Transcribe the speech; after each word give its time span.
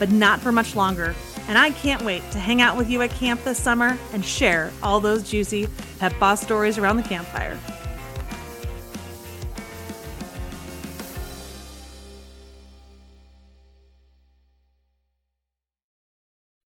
but 0.00 0.10
not 0.10 0.40
for 0.40 0.50
much 0.50 0.74
longer. 0.74 1.14
And 1.46 1.56
I 1.56 1.70
can't 1.70 2.02
wait 2.02 2.28
to 2.32 2.38
hang 2.40 2.60
out 2.60 2.76
with 2.76 2.90
you 2.90 3.02
at 3.02 3.10
camp 3.10 3.44
this 3.44 3.62
summer 3.62 3.96
and 4.12 4.24
share 4.24 4.72
all 4.82 4.98
those 4.98 5.30
juicy 5.30 5.68
Pet 6.00 6.18
Boss 6.18 6.40
stories 6.40 6.78
around 6.78 6.96
the 6.96 7.02
campfire. 7.04 7.56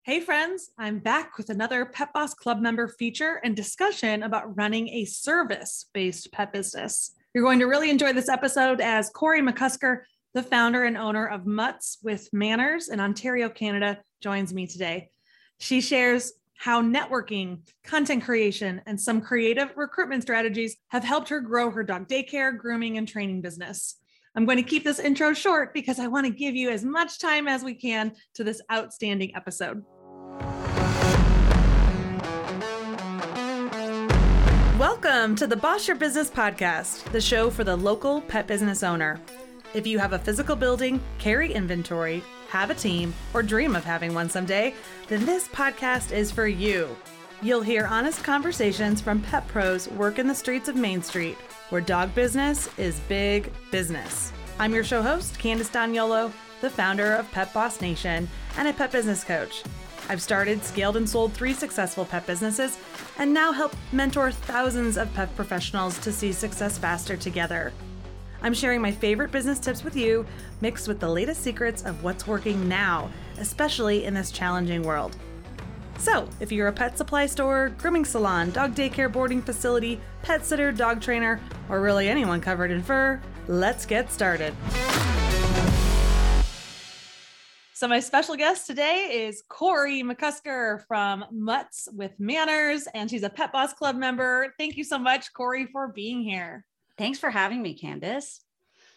Hey, 0.03 0.19
friends, 0.19 0.71
I'm 0.77 0.99
back 0.99 1.37
with 1.37 1.49
another 1.49 1.85
Pet 1.85 2.11
Boss 2.11 2.33
Club 2.33 2.59
member 2.59 2.89
feature 2.89 3.39
and 3.45 3.55
discussion 3.55 4.23
about 4.23 4.57
running 4.57 4.89
a 4.89 5.05
service 5.05 5.85
based 5.93 6.33
pet 6.33 6.52
business. 6.52 7.13
You're 7.33 7.45
going 7.45 7.59
to 7.59 7.65
really 7.65 7.89
enjoy 7.89 8.11
this 8.11 8.27
episode 8.27 8.81
as 8.81 9.09
Corey 9.09 9.41
McCusker, 9.41 10.02
the 10.33 10.43
founder 10.43 10.85
and 10.85 10.97
owner 10.97 11.27
of 11.27 11.45
Muttz 11.45 11.97
with 12.01 12.29
Mannerz 12.31 12.89
in 12.89 13.01
Ontario, 13.01 13.49
Canada, 13.49 13.99
joins 14.21 14.53
me 14.53 14.65
today. 14.65 15.09
She 15.59 15.81
shares 15.81 16.31
how 16.57 16.81
networking, 16.81 17.67
content 17.83 18.23
creation, 18.23 18.81
and 18.85 18.99
some 18.99 19.19
creative 19.19 19.75
recruitment 19.75 20.21
strategies 20.21 20.77
have 20.87 21.03
helped 21.03 21.27
her 21.29 21.41
grow 21.41 21.69
her 21.71 21.83
dog 21.83 22.07
daycare, 22.07 22.57
grooming, 22.57 22.97
and 22.97 23.07
training 23.07 23.41
business. 23.41 23.97
I'm 24.33 24.45
going 24.45 24.57
to 24.57 24.63
keep 24.63 24.85
this 24.85 24.99
intro 24.99 25.33
short 25.33 25.73
because 25.73 25.99
I 25.99 26.07
want 26.07 26.25
to 26.27 26.31
give 26.31 26.55
you 26.55 26.69
as 26.69 26.86
much 26.86 27.20
time 27.20 27.49
as 27.49 27.64
we 27.64 27.73
can 27.73 28.14
to 28.36 28.45
this 28.45 28.61
outstanding 28.71 29.36
episode. 29.36 29.83
Welcome 34.80 35.36
to 35.36 35.45
the 35.45 35.58
Boss 35.58 35.87
Your 35.87 35.97
Business 35.97 36.30
podcast, 36.30 37.03
the 37.11 37.20
show 37.20 37.49
for 37.49 37.65
the 37.65 37.75
local 37.75 38.21
pet 38.21 38.47
business 38.47 38.81
owner. 38.81 39.20
If 39.73 39.87
you 39.87 39.99
have 39.99 40.14
a 40.14 40.20
physical 40.20 40.55
building, 40.55 41.02
carry 41.17 41.54
inventory, 41.54 42.23
have 42.49 42.70
a 42.70 42.76
team, 42.76 43.14
or 43.33 43.42
dream 43.42 43.76
of 43.76 43.86
having 43.86 44.14
one 44.14 44.30
someday, 44.30 44.73
then 45.08 45.26
this 45.26 45.48
podcast 45.48 46.11
is 46.11 46.32
for 46.32 46.48
you. 46.48 46.95
You'll 47.42 47.61
hear 47.61 47.86
honest 47.86 48.23
conversations 48.23 48.99
from 49.02 49.21
pet 49.21 49.48
pros 49.48 49.87
working 49.89 50.27
the 50.27 50.36
streets 50.36 50.67
of 50.67 50.76
Main 50.76 51.02
Street 51.02 51.37
where 51.71 51.82
dog 51.82 52.14
business 52.14 52.70
is 52.77 52.99
big 53.08 53.49
business. 53.71 54.33
I'm 54.59 54.73
your 54.73 54.83
show 54.83 55.02
host, 55.02 55.39
Candace 55.39 55.70
D'Agnolo, 55.70 56.32
the 56.59 56.70
founder 56.70 57.14
of 57.14 57.32
Pet 57.32 57.53
Boss 57.53 57.80
Nation 57.80 58.27
and 58.58 58.67
a 58.67 58.73
pet 58.73 58.92
business 58.92 59.23
coach. 59.23 59.64
I've 60.09 60.21
started, 60.21 60.65
scaled, 60.65 60.98
and 60.98 61.09
sold 61.09 61.32
three 61.32 61.53
successful 61.53 62.03
pet 62.03 62.27
businesses 62.27 62.77
and 63.17 63.33
now 63.33 63.53
help 63.53 63.73
mentor 63.93 64.32
thousands 64.32 64.98
of 64.98 65.14
pet 65.14 65.33
professionals 65.38 65.98
to 65.99 66.11
see 66.11 66.33
success 66.33 66.77
faster 66.77 67.15
together. 67.15 67.71
I'm 68.43 68.53
sharing 68.53 68.81
my 68.81 68.91
favorite 68.91 69.31
business 69.31 69.59
tips 69.59 69.83
with 69.83 69.95
you, 69.95 70.25
mixed 70.61 70.87
with 70.87 70.99
the 70.99 71.07
latest 71.07 71.43
secrets 71.43 71.83
of 71.83 72.03
what's 72.03 72.25
working 72.25 72.67
now, 72.67 73.11
especially 73.37 74.05
in 74.05 74.13
this 74.13 74.31
challenging 74.31 74.81
world. 74.81 75.15
So, 75.99 76.27
if 76.39 76.52
you're 76.52 76.67
a 76.67 76.73
pet 76.73 76.97
supply 76.97 77.27
store, 77.27 77.69
grooming 77.77 78.05
salon, 78.05 78.49
dog 78.49 78.73
daycare 78.73 79.11
boarding 79.11 79.43
facility, 79.43 80.02
pet 80.23 80.43
sitter, 80.43 80.71
dog 80.71 81.02
trainer, 81.02 81.39
or 81.69 81.81
really 81.81 82.09
anyone 82.09 82.41
covered 82.41 82.71
in 82.71 82.81
fur, 82.81 83.21
let's 83.47 83.85
get 83.85 84.11
started. 84.11 84.55
So, 87.75 87.87
my 87.87 87.99
special 87.99 88.35
guest 88.35 88.65
today 88.65 89.25
is 89.27 89.43
Corey 89.47 90.02
McCusker 90.02 90.83
from 90.87 91.25
Muttz 91.31 91.87
with 91.93 92.11
Mannerz, 92.19 92.87
and 92.95 93.08
she's 93.08 93.23
a 93.23 93.29
Pet 93.29 93.52
Boss 93.52 93.73
Club 93.73 93.95
member. 93.95 94.53
Thank 94.58 94.77
you 94.77 94.83
so 94.83 94.97
much, 94.97 95.31
Corey, 95.33 95.67
for 95.71 95.87
being 95.87 96.23
here. 96.23 96.65
Thanks 96.97 97.19
for 97.19 97.29
having 97.29 97.61
me, 97.61 97.73
Candace. 97.73 98.41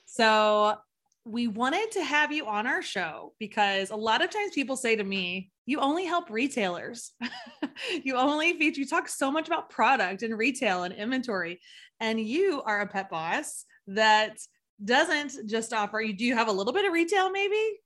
So, 0.06 0.76
we 1.24 1.46
wanted 1.46 1.90
to 1.92 2.04
have 2.04 2.32
you 2.32 2.46
on 2.46 2.66
our 2.66 2.82
show 2.82 3.32
because 3.38 3.90
a 3.90 3.96
lot 3.96 4.22
of 4.22 4.30
times 4.30 4.52
people 4.54 4.76
say 4.76 4.94
to 4.94 5.04
me, 5.04 5.50
you 5.64 5.80
only 5.80 6.04
help 6.04 6.28
retailers. 6.28 7.12
you 8.04 8.16
only 8.16 8.52
feature, 8.58 8.80
you 8.80 8.86
talk 8.86 9.08
so 9.08 9.32
much 9.32 9.46
about 9.46 9.70
product 9.70 10.22
and 10.22 10.36
retail 10.36 10.82
and 10.82 10.94
inventory. 10.94 11.60
And 11.98 12.20
you 12.20 12.62
are 12.66 12.82
a 12.82 12.86
pet 12.86 13.08
boss 13.08 13.64
that 13.86 14.36
doesn't 14.84 15.48
just 15.48 15.72
offer, 15.72 16.00
you 16.00 16.12
do 16.12 16.24
you 16.24 16.34
have 16.34 16.48
a 16.48 16.52
little 16.52 16.72
bit 16.74 16.84
of 16.84 16.92
retail 16.92 17.30
maybe? 17.30 17.80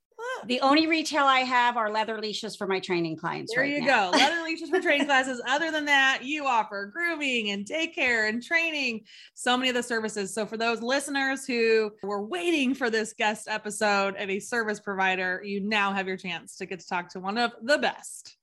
The 0.47 0.61
only 0.61 0.87
retail 0.87 1.25
I 1.25 1.41
have 1.41 1.77
are 1.77 1.91
leather 1.91 2.21
leashes 2.21 2.57
for 2.57 2.67
my 2.67 2.81
training 2.81 3.17
clients. 3.17 3.53
There 3.53 3.63
right 3.65 3.73
you 3.73 3.81
now. 3.81 4.11
go. 4.13 4.17
Leather 4.19 4.43
leashes 4.43 4.71
for 4.71 4.81
training 4.81 5.07
classes. 5.07 5.43
Other 5.47 5.71
than 5.71 5.85
that, 5.87 6.21
you 6.23 6.47
offer 6.47 6.87
grooming 6.93 7.51
and 7.51 7.67
daycare 7.67 8.29
and 8.29 8.43
training, 8.43 9.05
so 9.35 9.57
many 9.57 9.69
of 9.69 9.75
the 9.75 9.83
services. 9.83 10.33
So, 10.33 10.47
for 10.47 10.57
those 10.57 10.81
listeners 10.81 11.45
who 11.45 11.93
were 12.03 12.23
waiting 12.23 12.75
for 12.75 12.89
this 12.89 13.13
guest 13.13 13.49
episode 13.49 14.17
of 14.17 14.31
a 14.31 14.39
service 14.39 14.81
provider, 14.81 15.43
you 15.45 15.61
now 15.61 15.93
have 15.93 16.07
your 16.07 16.17
chance 16.17 16.57
to 16.57 16.67
get 16.67 16.81
to 16.81 16.87
talk 16.89 17.09
to 17.11 17.21
one 17.21 17.37
of 17.37 17.53
the 17.63 17.79
best. 17.79 18.37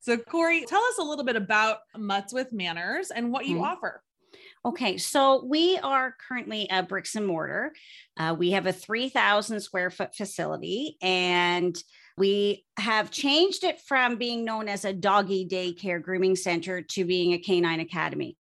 So, 0.00 0.16
Corey, 0.16 0.64
tell 0.66 0.82
us 0.82 0.98
a 0.98 1.02
little 1.02 1.24
bit 1.24 1.36
about 1.36 1.78
Muttz 1.96 2.32
with 2.32 2.52
Mannerz 2.52 3.10
and 3.14 3.32
what 3.32 3.46
you 3.46 3.56
Mhm. 3.56 3.62
offer. 3.64 4.02
Okay, 4.64 4.98
so 4.98 5.44
we 5.44 5.78
are 5.78 6.14
currently 6.26 6.66
a 6.70 6.82
bricks 6.82 7.14
and 7.14 7.26
mortar. 7.26 7.72
Uh, 8.16 8.34
we 8.36 8.50
have 8.50 8.66
a 8.66 8.72
3,000 8.72 9.60
square 9.60 9.90
foot 9.90 10.14
facility 10.14 10.96
and 11.00 11.76
we 12.16 12.64
have 12.76 13.12
changed 13.12 13.62
it 13.62 13.80
from 13.80 14.16
being 14.16 14.44
known 14.44 14.68
as 14.68 14.84
a 14.84 14.92
doggy 14.92 15.46
daycare 15.46 16.02
grooming 16.02 16.34
center 16.34 16.82
to 16.82 17.04
being 17.04 17.32
a 17.32 17.38
canine 17.38 17.80
academy. 17.80 18.36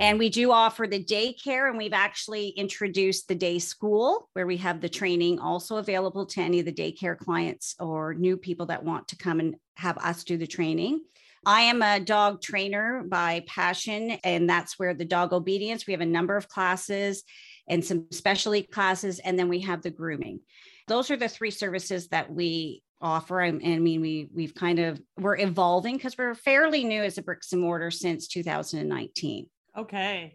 And 0.00 0.18
we 0.18 0.28
do 0.28 0.50
offer 0.50 0.88
the 0.88 1.02
daycare, 1.02 1.68
and 1.68 1.78
we've 1.78 1.92
actually 1.92 2.48
introduced 2.48 3.28
the 3.28 3.36
day 3.36 3.60
school 3.60 4.28
where 4.32 4.46
we 4.46 4.56
have 4.56 4.80
the 4.80 4.88
training 4.88 5.38
also 5.38 5.76
available 5.76 6.26
to 6.26 6.40
any 6.40 6.58
of 6.58 6.66
the 6.66 6.72
daycare 6.72 7.16
clients 7.16 7.76
or 7.78 8.12
new 8.14 8.36
people 8.36 8.66
that 8.66 8.82
want 8.82 9.06
to 9.08 9.16
come 9.16 9.38
and 9.38 9.54
have 9.76 9.98
us 9.98 10.24
do 10.24 10.36
the 10.36 10.48
training. 10.48 11.00
I 11.44 11.62
am 11.62 11.82
a 11.82 12.00
dog 12.00 12.40
trainer 12.40 13.02
by 13.06 13.44
passion, 13.46 14.12
and 14.22 14.48
that's 14.48 14.78
where 14.78 14.94
the 14.94 15.04
dog 15.04 15.32
obedience, 15.32 15.86
we 15.86 15.92
have 15.92 16.00
a 16.00 16.06
number 16.06 16.36
of 16.36 16.48
classes 16.48 17.24
and 17.68 17.84
some 17.84 18.06
specialty 18.10 18.62
classes, 18.62 19.18
and 19.18 19.38
then 19.38 19.48
we 19.48 19.60
have 19.60 19.82
the 19.82 19.90
grooming. 19.90 20.40
Those 20.88 21.10
are 21.10 21.16
the 21.16 21.28
three 21.28 21.50
services 21.50 22.08
that 22.08 22.32
we 22.32 22.82
offer. 23.00 23.40
I, 23.40 23.48
I 23.48 23.50
mean, 23.50 24.00
we 24.00 24.28
we've 24.32 24.54
kind 24.54 24.78
of 24.78 25.00
we're 25.18 25.38
evolving 25.38 25.96
because 25.96 26.16
we're 26.16 26.34
fairly 26.34 26.84
new 26.84 27.02
as 27.02 27.18
a 27.18 27.22
bricks 27.22 27.52
and 27.52 27.60
mortar 27.60 27.90
since 27.90 28.28
2019. 28.28 29.46
Okay. 29.76 30.34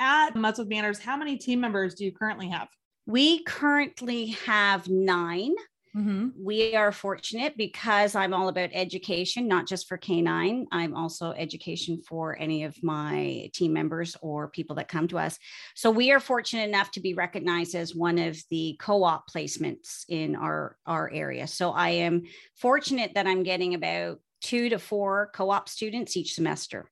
At 0.00 0.36
Muttz 0.36 0.58
with 0.58 0.68
Mannerz, 0.68 1.00
how 1.00 1.16
many 1.16 1.36
team 1.36 1.60
members 1.60 1.94
do 1.94 2.04
you 2.04 2.12
currently 2.12 2.48
have? 2.48 2.68
We 3.06 3.42
currently 3.44 4.26
have 4.46 4.88
nine. 4.88 5.54
Mm-hmm. 5.96 6.28
We 6.36 6.74
are 6.76 6.92
fortunate 6.92 7.56
because 7.56 8.14
I'm 8.14 8.34
all 8.34 8.48
about 8.48 8.70
education, 8.72 9.48
not 9.48 9.66
just 9.66 9.88
for 9.88 9.96
canine. 9.96 10.66
I'm 10.70 10.94
also 10.94 11.32
education 11.32 12.00
for 12.06 12.38
any 12.38 12.64
of 12.64 12.80
my 12.82 13.50
team 13.54 13.72
members 13.72 14.16
or 14.20 14.48
people 14.48 14.76
that 14.76 14.88
come 14.88 15.08
to 15.08 15.18
us. 15.18 15.38
So 15.74 15.90
we 15.90 16.10
are 16.12 16.20
fortunate 16.20 16.68
enough 16.68 16.90
to 16.92 17.00
be 17.00 17.14
recognized 17.14 17.74
as 17.74 17.94
one 17.94 18.18
of 18.18 18.38
the 18.50 18.76
co-op 18.78 19.30
placements 19.30 20.04
in 20.08 20.36
our 20.36 20.76
our 20.86 21.10
area. 21.12 21.46
So 21.46 21.70
I 21.70 21.90
am 21.90 22.24
fortunate 22.54 23.14
that 23.14 23.26
I'm 23.26 23.42
getting 23.42 23.74
about 23.74 24.20
two 24.40 24.68
to 24.68 24.78
four 24.78 25.30
co-op 25.34 25.68
students 25.68 26.16
each 26.16 26.34
semester. 26.34 26.90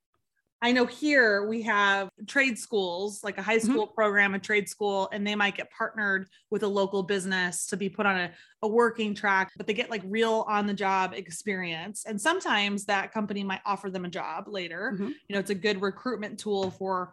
I 0.62 0.72
know 0.72 0.86
here 0.86 1.46
we 1.46 1.62
have 1.62 2.08
trade 2.26 2.58
schools, 2.58 3.22
like 3.22 3.36
a 3.36 3.42
high 3.42 3.58
mm-hmm. 3.58 3.72
school 3.72 3.86
mm-hmm. 3.86 3.94
program, 3.94 4.34
a 4.34 4.38
trade 4.38 4.68
school, 4.68 5.08
and 5.12 5.26
they 5.26 5.34
might 5.34 5.56
get 5.56 5.70
partnered 5.70 6.28
with 6.50 6.62
a 6.62 6.68
local 6.68 7.02
business 7.02 7.66
to 7.66 7.76
be 7.76 7.88
put 7.90 8.06
on 8.06 8.16
a, 8.16 8.30
a 8.62 8.68
working 8.68 9.14
track, 9.14 9.52
but 9.56 9.66
they 9.66 9.74
get 9.74 9.90
like 9.90 10.02
real 10.06 10.46
on 10.48 10.66
the 10.66 10.72
job 10.74 11.12
experience. 11.14 12.04
And 12.06 12.20
sometimes 12.20 12.86
that 12.86 13.12
company 13.12 13.44
might 13.44 13.60
offer 13.66 13.90
them 13.90 14.06
a 14.06 14.08
job 14.10 14.48
later. 14.48 14.92
Mm-hmm. 14.94 15.08
You 15.08 15.34
know, 15.34 15.38
it's 15.38 15.50
a 15.50 15.54
good 15.54 15.82
recruitment 15.82 16.38
tool 16.38 16.70
for 16.70 17.12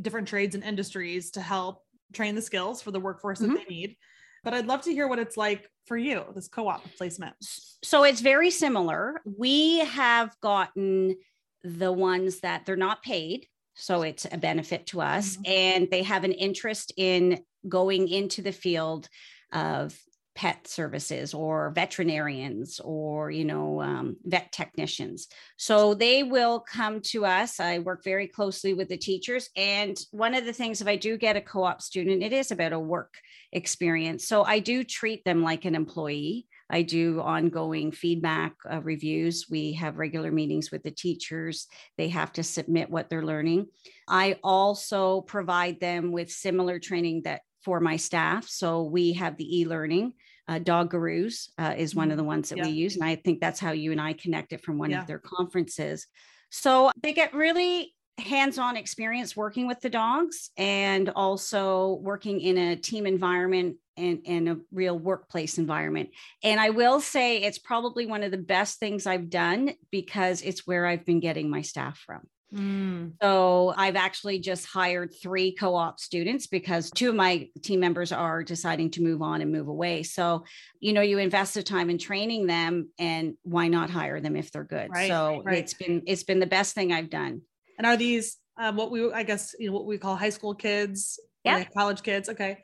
different 0.00 0.28
trades 0.28 0.54
and 0.54 0.62
industries 0.62 1.32
to 1.32 1.40
help 1.40 1.82
train 2.12 2.36
the 2.36 2.42
skills 2.42 2.82
for 2.82 2.92
the 2.92 3.00
workforce 3.00 3.40
mm-hmm. 3.40 3.54
that 3.54 3.66
they 3.68 3.74
need. 3.74 3.96
But 4.44 4.54
I'd 4.54 4.66
love 4.66 4.82
to 4.82 4.92
hear 4.92 5.08
what 5.08 5.18
it's 5.18 5.36
like 5.36 5.68
for 5.86 5.96
you, 5.96 6.24
this 6.34 6.46
co 6.46 6.68
op 6.68 6.84
placement. 6.96 7.34
So 7.82 8.04
it's 8.04 8.20
very 8.20 8.52
similar. 8.52 9.20
We 9.24 9.80
have 9.80 10.36
gotten 10.40 11.16
the 11.62 11.92
ones 11.92 12.40
that 12.40 12.66
they're 12.66 12.76
not 12.76 13.02
paid. 13.02 13.46
So 13.74 14.02
it's 14.02 14.26
a 14.30 14.38
benefit 14.38 14.86
to 14.88 15.00
us. 15.00 15.36
Mm-hmm. 15.36 15.42
And 15.46 15.88
they 15.90 16.02
have 16.02 16.24
an 16.24 16.32
interest 16.32 16.92
in 16.96 17.40
going 17.68 18.08
into 18.08 18.42
the 18.42 18.52
field 18.52 19.08
of 19.52 19.98
pet 20.36 20.68
services 20.68 21.32
or 21.32 21.70
veterinarians 21.70 22.78
or 22.84 23.30
you 23.30 23.44
know 23.44 23.80
um, 23.80 24.16
vet 24.24 24.52
technicians 24.52 25.28
so 25.56 25.94
they 25.94 26.22
will 26.22 26.60
come 26.60 27.00
to 27.00 27.24
us 27.24 27.58
i 27.58 27.78
work 27.78 28.04
very 28.04 28.28
closely 28.28 28.74
with 28.74 28.88
the 28.90 28.98
teachers 28.98 29.48
and 29.56 29.96
one 30.10 30.34
of 30.34 30.44
the 30.44 30.52
things 30.52 30.82
if 30.82 30.86
i 30.86 30.94
do 30.94 31.16
get 31.16 31.36
a 31.36 31.40
co-op 31.40 31.80
student 31.80 32.22
it 32.22 32.34
is 32.34 32.50
about 32.50 32.74
a 32.74 32.78
work 32.78 33.14
experience 33.52 34.28
so 34.28 34.44
i 34.44 34.58
do 34.58 34.84
treat 34.84 35.24
them 35.24 35.42
like 35.42 35.64
an 35.64 35.74
employee 35.74 36.46
I 36.68 36.82
do 36.82 37.20
ongoing 37.20 37.92
feedback 37.92 38.54
uh, 38.70 38.80
reviews. 38.82 39.46
We 39.48 39.72
have 39.74 39.98
regular 39.98 40.32
meetings 40.32 40.70
with 40.70 40.82
the 40.82 40.90
teachers. 40.90 41.66
They 41.96 42.08
have 42.08 42.32
to 42.34 42.42
submit 42.42 42.90
what 42.90 43.08
they're 43.08 43.24
learning. 43.24 43.66
I 44.08 44.38
also 44.42 45.20
provide 45.20 45.80
them 45.80 46.12
with 46.12 46.30
similar 46.30 46.78
training 46.78 47.22
that 47.24 47.42
for 47.64 47.80
my 47.80 47.96
staff. 47.96 48.48
So 48.48 48.84
we 48.84 49.12
have 49.14 49.36
the 49.36 49.60
e-learning. 49.60 50.12
Uh, 50.48 50.60
Dog 50.60 50.90
Gurus 50.90 51.50
uh, 51.58 51.74
is 51.76 51.94
one 51.94 52.08
of 52.08 52.10
mm-hmm. 52.12 52.18
the 52.18 52.24
ones 52.24 52.48
that 52.50 52.58
yeah. 52.58 52.66
we 52.66 52.70
use, 52.70 52.94
and 52.94 53.04
I 53.04 53.16
think 53.16 53.40
that's 53.40 53.58
how 53.58 53.72
you 53.72 53.90
and 53.90 54.00
I 54.00 54.12
connected 54.12 54.62
from 54.62 54.78
one 54.78 54.90
yeah. 54.90 55.00
of 55.00 55.08
their 55.08 55.18
conferences. 55.18 56.06
So 56.50 56.92
they 57.02 57.12
get 57.12 57.34
really 57.34 57.92
hands-on 58.18 58.76
experience 58.76 59.36
working 59.36 59.66
with 59.66 59.80
the 59.80 59.90
dogs 59.90 60.50
and 60.56 61.10
also 61.10 61.98
working 62.00 62.40
in 62.40 62.56
a 62.56 62.76
team 62.76 63.06
environment 63.06 63.76
and, 63.96 64.20
and 64.26 64.48
a 64.48 64.56
real 64.72 64.98
workplace 64.98 65.58
environment. 65.58 66.10
And 66.42 66.60
I 66.60 66.70
will 66.70 67.00
say 67.00 67.38
it's 67.38 67.58
probably 67.58 68.06
one 68.06 68.22
of 68.22 68.30
the 68.30 68.38
best 68.38 68.78
things 68.78 69.06
I've 69.06 69.30
done 69.30 69.72
because 69.90 70.42
it's 70.42 70.66
where 70.66 70.86
I've 70.86 71.04
been 71.04 71.20
getting 71.20 71.50
my 71.50 71.62
staff 71.62 71.98
from. 71.98 72.22
Mm. 72.54 73.12
So 73.20 73.74
I've 73.76 73.96
actually 73.96 74.38
just 74.38 74.66
hired 74.66 75.12
three 75.20 75.52
co-op 75.52 75.98
students 75.98 76.46
because 76.46 76.90
two 76.90 77.08
of 77.08 77.14
my 77.16 77.48
team 77.62 77.80
members 77.80 78.12
are 78.12 78.42
deciding 78.44 78.90
to 78.92 79.02
move 79.02 79.20
on 79.20 79.40
and 79.40 79.50
move 79.50 79.68
away. 79.68 80.04
So, 80.04 80.44
you 80.78 80.92
know, 80.92 81.00
you 81.00 81.18
invest 81.18 81.54
the 81.54 81.62
time 81.62 81.90
in 81.90 81.98
training 81.98 82.46
them 82.46 82.90
and 82.98 83.34
why 83.42 83.68
not 83.68 83.90
hire 83.90 84.20
them 84.20 84.36
if 84.36 84.52
they're 84.52 84.64
good? 84.64 84.90
Right, 84.90 85.08
so 85.08 85.42
right. 85.44 85.58
it's 85.58 85.74
been 85.74 86.02
it's 86.06 86.22
been 86.22 86.38
the 86.38 86.46
best 86.46 86.74
thing 86.74 86.92
I've 86.92 87.10
done. 87.10 87.42
And 87.78 87.86
are 87.86 87.96
these 87.96 88.36
um, 88.58 88.76
what 88.76 88.90
we 88.90 89.12
I 89.12 89.24
guess 89.24 89.54
you 89.58 89.66
know 89.66 89.74
what 89.74 89.86
we 89.86 89.98
call 89.98 90.14
high 90.16 90.30
school 90.30 90.54
kids? 90.54 91.18
Yeah, 91.44 91.64
college 91.76 92.02
kids. 92.02 92.28
Okay. 92.28 92.58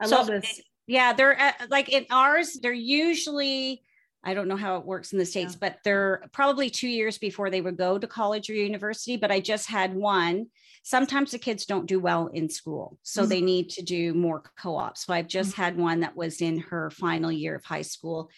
I 0.00 0.06
so 0.06 0.16
love 0.16 0.26
this. 0.26 0.60
Yeah, 0.86 1.12
they're 1.12 1.38
uh, 1.38 1.52
like 1.68 1.88
in 1.88 2.06
ours, 2.10 2.58
they're 2.60 2.72
usually, 2.72 3.82
I 4.22 4.34
don't 4.34 4.48
know 4.48 4.56
how 4.56 4.76
it 4.76 4.86
works 4.86 5.12
in 5.12 5.18
the 5.18 5.26
States, 5.26 5.54
yeah. 5.54 5.68
but 5.68 5.78
they're 5.84 6.24
probably 6.32 6.70
two 6.70 6.88
years 6.88 7.18
before 7.18 7.50
they 7.50 7.60
would 7.60 7.76
go 7.76 7.98
to 7.98 8.06
college 8.06 8.48
or 8.48 8.54
university. 8.54 9.16
But 9.16 9.32
I 9.32 9.40
just 9.40 9.68
had 9.68 9.94
one. 9.94 10.46
Sometimes 10.82 11.32
the 11.32 11.38
kids 11.38 11.66
don't 11.66 11.86
do 11.86 11.98
well 11.98 12.28
in 12.28 12.48
school, 12.48 12.98
so 13.02 13.22
mm-hmm. 13.22 13.28
they 13.30 13.40
need 13.40 13.70
to 13.70 13.82
do 13.82 14.14
more 14.14 14.42
co 14.56 14.76
op. 14.76 14.96
So 14.96 15.12
I've 15.12 15.26
just 15.26 15.52
mm-hmm. 15.52 15.62
had 15.62 15.76
one 15.76 16.00
that 16.00 16.16
was 16.16 16.40
in 16.40 16.58
her 16.60 16.90
final 16.90 17.32
year 17.32 17.56
of 17.56 17.64
high 17.64 17.82
school 17.82 18.30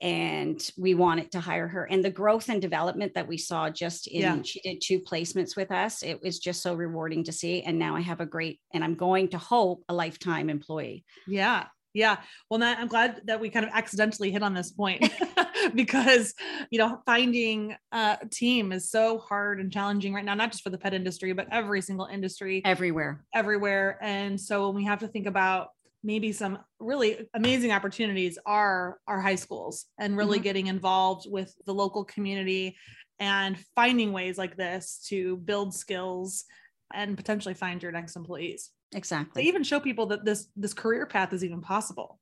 and 0.00 0.70
we 0.76 0.94
wanted 0.94 1.32
to 1.32 1.40
hire 1.40 1.66
her. 1.66 1.84
And 1.84 2.04
the 2.04 2.10
growth 2.10 2.48
and 2.48 2.62
development 2.62 3.14
that 3.14 3.26
we 3.26 3.36
saw 3.36 3.68
just 3.68 4.06
in 4.06 4.20
yeah. 4.20 4.42
she 4.42 4.60
did 4.60 4.80
two 4.80 5.00
placements 5.00 5.56
with 5.56 5.72
us. 5.72 6.02
It 6.02 6.22
was 6.22 6.38
just 6.38 6.62
so 6.62 6.74
rewarding 6.74 7.24
to 7.24 7.32
see. 7.32 7.62
And 7.62 7.78
now 7.78 7.96
i 7.96 8.00
have 8.00 8.20
a 8.20 8.26
great 8.26 8.60
and 8.72 8.84
i'm 8.84 8.94
going 8.94 9.28
to 9.28 9.38
hope 9.38 9.84
a 9.88 9.94
lifetime 9.94 10.50
employee. 10.50 11.04
Yeah. 11.26 11.66
Yeah. 11.94 12.18
Well 12.50 12.62
i'm 12.62 12.86
glad 12.86 13.22
that 13.24 13.40
we 13.40 13.50
kind 13.50 13.66
of 13.66 13.72
accidentally 13.74 14.30
hit 14.30 14.42
on 14.42 14.54
this 14.54 14.70
point 14.70 15.10
because 15.74 16.34
you 16.70 16.78
know 16.78 17.00
finding 17.04 17.74
a 17.92 18.18
team 18.30 18.72
is 18.72 18.90
so 18.90 19.18
hard 19.18 19.58
and 19.58 19.72
challenging 19.72 20.14
right 20.14 20.24
now 20.24 20.34
not 20.34 20.52
just 20.52 20.62
for 20.62 20.70
the 20.70 20.78
pet 20.78 20.94
industry 20.94 21.32
but 21.32 21.48
every 21.50 21.80
single 21.80 22.06
industry 22.06 22.62
everywhere. 22.64 23.24
everywhere. 23.34 23.98
And 24.00 24.40
so 24.40 24.66
when 24.66 24.76
we 24.76 24.84
have 24.84 25.00
to 25.00 25.08
think 25.08 25.26
about 25.26 25.70
maybe 26.02 26.32
some 26.32 26.58
really 26.78 27.28
amazing 27.34 27.72
opportunities 27.72 28.38
are 28.46 28.98
our 29.06 29.20
high 29.20 29.34
schools 29.34 29.86
and 29.98 30.16
really 30.16 30.38
mm-hmm. 30.38 30.44
getting 30.44 30.66
involved 30.68 31.26
with 31.28 31.54
the 31.66 31.74
local 31.74 32.04
community 32.04 32.76
and 33.18 33.58
finding 33.74 34.12
ways 34.12 34.38
like 34.38 34.56
this 34.56 35.04
to 35.08 35.36
build 35.38 35.74
skills 35.74 36.44
and 36.94 37.16
potentially 37.16 37.54
find 37.54 37.82
your 37.82 37.92
next 37.92 38.16
employees 38.16 38.70
exactly 38.94 39.42
they 39.42 39.48
even 39.48 39.62
show 39.62 39.80
people 39.80 40.06
that 40.06 40.24
this 40.24 40.48
this 40.56 40.72
career 40.72 41.04
path 41.04 41.32
is 41.32 41.44
even 41.44 41.60
possible 41.60 42.18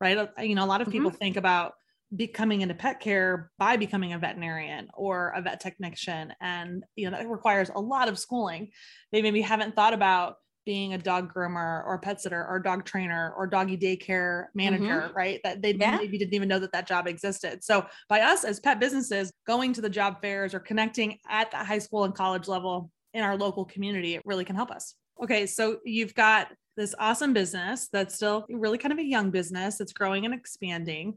right 0.00 0.16
uh, 0.16 0.26
you 0.40 0.54
know 0.54 0.64
a 0.64 0.66
lot 0.66 0.80
of 0.80 0.90
people 0.90 1.10
mm-hmm. 1.10 1.18
think 1.18 1.36
about 1.36 1.74
becoming 2.16 2.62
into 2.62 2.74
pet 2.74 3.00
care 3.00 3.50
by 3.58 3.76
becoming 3.76 4.14
a 4.14 4.18
veterinarian 4.18 4.88
or 4.94 5.32
a 5.36 5.42
vet 5.42 5.60
technician 5.60 6.32
and 6.40 6.82
you 6.96 7.08
know 7.08 7.16
that 7.16 7.28
requires 7.28 7.70
a 7.74 7.80
lot 7.80 8.08
of 8.08 8.18
schooling 8.18 8.70
they 9.12 9.20
maybe 9.20 9.42
haven't 9.42 9.76
thought 9.76 9.92
about 9.92 10.36
being 10.68 10.92
a 10.92 10.98
dog 10.98 11.32
groomer 11.32 11.82
or 11.86 11.98
pet 11.98 12.20
sitter 12.20 12.46
or 12.46 12.58
dog 12.58 12.84
trainer 12.84 13.32
or 13.38 13.46
doggy 13.46 13.74
daycare 13.74 14.48
manager, 14.54 15.00
mm-hmm. 15.00 15.16
right? 15.16 15.40
That 15.42 15.62
they 15.62 15.72
yeah. 15.72 15.96
maybe 15.96 16.18
didn't 16.18 16.34
even 16.34 16.46
know 16.46 16.58
that 16.58 16.72
that 16.72 16.86
job 16.86 17.06
existed. 17.06 17.64
So 17.64 17.86
by 18.10 18.20
us 18.20 18.44
as 18.44 18.60
pet 18.60 18.78
businesses 18.78 19.32
going 19.46 19.72
to 19.72 19.80
the 19.80 19.88
job 19.88 20.20
fairs 20.20 20.52
or 20.52 20.60
connecting 20.60 21.16
at 21.26 21.50
the 21.50 21.56
high 21.56 21.78
school 21.78 22.04
and 22.04 22.14
college 22.14 22.48
level 22.48 22.90
in 23.14 23.24
our 23.24 23.34
local 23.34 23.64
community, 23.64 24.14
it 24.14 24.20
really 24.26 24.44
can 24.44 24.56
help 24.56 24.70
us. 24.70 24.94
Okay, 25.22 25.46
so 25.46 25.78
you've 25.86 26.14
got 26.14 26.48
this 26.76 26.94
awesome 26.98 27.32
business 27.32 27.88
that's 27.90 28.14
still 28.14 28.44
really 28.50 28.76
kind 28.76 28.92
of 28.92 28.98
a 28.98 29.04
young 29.04 29.30
business 29.30 29.78
that's 29.78 29.94
growing 29.94 30.26
and 30.26 30.34
expanding. 30.34 31.14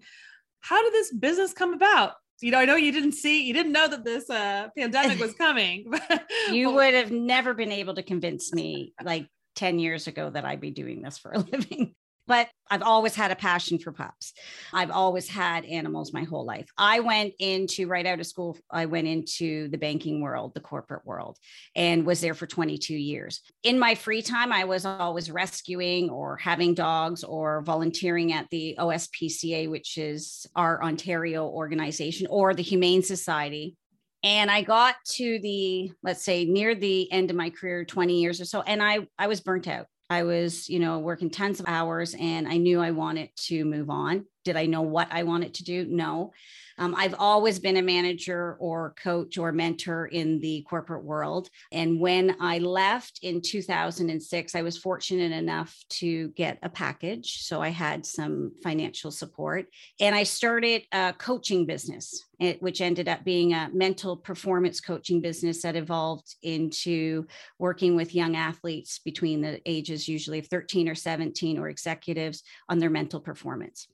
How 0.61 0.81
did 0.81 0.93
this 0.93 1.11
business 1.11 1.51
come 1.51 1.73
about? 1.73 2.13
you 2.41 2.51
know, 2.51 2.57
I 2.57 2.65
know 2.65 2.75
you 2.75 2.91
didn't 2.91 3.13
see, 3.13 3.43
you 3.43 3.53
didn't 3.53 3.71
know 3.71 3.87
that 3.87 4.03
this 4.03 4.29
uh, 4.29 4.69
pandemic 4.75 5.19
was 5.19 5.33
coming. 5.37 5.91
you 6.51 6.71
would 6.71 6.93
have 6.93 7.11
never 7.11 7.53
been 7.53 7.71
able 7.71 7.93
to 7.95 8.03
convince 8.03 8.51
me 8.53 8.93
like 9.03 9.27
10 9.55 9.79
years 9.79 10.07
ago 10.07 10.29
that 10.29 10.45
I'd 10.45 10.61
be 10.61 10.71
doing 10.71 11.01
this 11.01 11.17
for 11.17 11.31
a 11.31 11.39
living. 11.51 11.95
But 12.27 12.49
I've 12.69 12.83
always 12.83 13.15
had 13.15 13.31
a 13.31 13.35
passion 13.35 13.79
for 13.79 13.91
pups. 13.91 14.33
I've 14.71 14.91
always 14.91 15.27
had 15.27 15.65
animals 15.65 16.13
my 16.13 16.23
whole 16.23 16.45
life. 16.45 16.69
I 16.77 16.99
went 17.01 17.33
into 17.39 17.87
right 17.87 18.05
out 18.05 18.19
of 18.19 18.25
school, 18.27 18.57
I 18.69 18.85
went 18.85 19.07
into 19.07 19.67
the 19.69 19.77
banking 19.77 20.21
world, 20.21 20.53
the 20.53 20.61
corporate 20.61 21.05
world, 21.05 21.37
and 21.75 22.05
was 22.05 22.21
there 22.21 22.35
for 22.35 22.47
22 22.47 22.93
years. 22.93 23.41
In 23.63 23.79
my 23.79 23.95
free 23.95 24.21
time, 24.21 24.53
I 24.53 24.63
was 24.63 24.85
always 24.85 25.31
rescuing 25.31 26.09
or 26.09 26.37
having 26.37 26.73
dogs 26.73 27.23
or 27.23 27.63
volunteering 27.63 28.31
at 28.31 28.47
the 28.49 28.75
OSPCA, 28.79 29.69
which 29.69 29.97
is 29.97 30.45
our 30.55 30.81
Ontario 30.83 31.47
organization, 31.47 32.27
or 32.29 32.53
the 32.53 32.63
Humane 32.63 33.03
Society 33.03 33.75
and 34.23 34.51
i 34.51 34.61
got 34.61 34.95
to 35.05 35.39
the 35.39 35.91
let's 36.03 36.23
say 36.23 36.45
near 36.45 36.75
the 36.75 37.11
end 37.11 37.29
of 37.29 37.35
my 37.35 37.49
career 37.49 37.83
20 37.85 38.19
years 38.19 38.39
or 38.39 38.45
so 38.45 38.61
and 38.61 38.81
i 38.81 38.99
i 39.17 39.27
was 39.27 39.41
burnt 39.41 39.67
out. 39.67 39.87
I 40.09 40.23
was 40.23 40.67
you 40.67 40.79
know 40.79 40.99
working 40.99 41.29
tons 41.29 41.59
of 41.59 41.67
hours 41.67 42.15
and 42.19 42.47
i 42.47 42.57
knew 42.57 42.81
i 42.81 42.91
wanted 42.91 43.29
to 43.47 43.63
move 43.63 43.89
on 43.89 44.25
did 44.43 44.55
i 44.55 44.65
know 44.65 44.81
what 44.81 45.07
i 45.11 45.23
wanted 45.23 45.53
to 45.53 45.63
do 45.63 45.85
no 45.85 46.31
um, 46.81 46.95
I've 46.97 47.13
always 47.19 47.59
been 47.59 47.77
a 47.77 47.81
manager 47.83 48.57
or 48.59 48.95
coach 49.01 49.37
or 49.37 49.51
mentor 49.51 50.07
in 50.07 50.39
the 50.39 50.65
corporate 50.67 51.03
world. 51.03 51.47
And 51.71 51.99
when 51.99 52.35
I 52.39 52.57
left 52.57 53.19
in 53.21 53.41
2006, 53.41 54.55
I 54.55 54.61
was 54.63 54.79
fortunate 54.79 55.31
enough 55.31 55.77
to 55.89 56.29
get 56.29 56.57
a 56.63 56.69
package. 56.69 57.43
So 57.43 57.61
I 57.61 57.69
had 57.69 58.03
some 58.03 58.53
financial 58.63 59.11
support 59.11 59.67
and 59.99 60.15
I 60.15 60.23
started 60.23 60.83
a 60.91 61.13
coaching 61.13 61.67
business, 61.67 62.25
which 62.61 62.81
ended 62.81 63.07
up 63.07 63.23
being 63.23 63.53
a 63.53 63.69
mental 63.71 64.17
performance 64.17 64.81
coaching 64.81 65.21
business 65.21 65.61
that 65.61 65.75
evolved 65.75 66.35
into 66.41 67.27
working 67.59 67.95
with 67.95 68.15
young 68.15 68.35
athletes 68.35 68.97
between 68.97 69.41
the 69.41 69.61
ages 69.67 70.07
usually 70.07 70.39
of 70.39 70.47
13 70.47 70.89
or 70.89 70.95
17 70.95 71.59
or 71.59 71.69
executives 71.69 72.41
on 72.69 72.79
their 72.79 72.89
mental 72.89 73.19
performance 73.19 73.87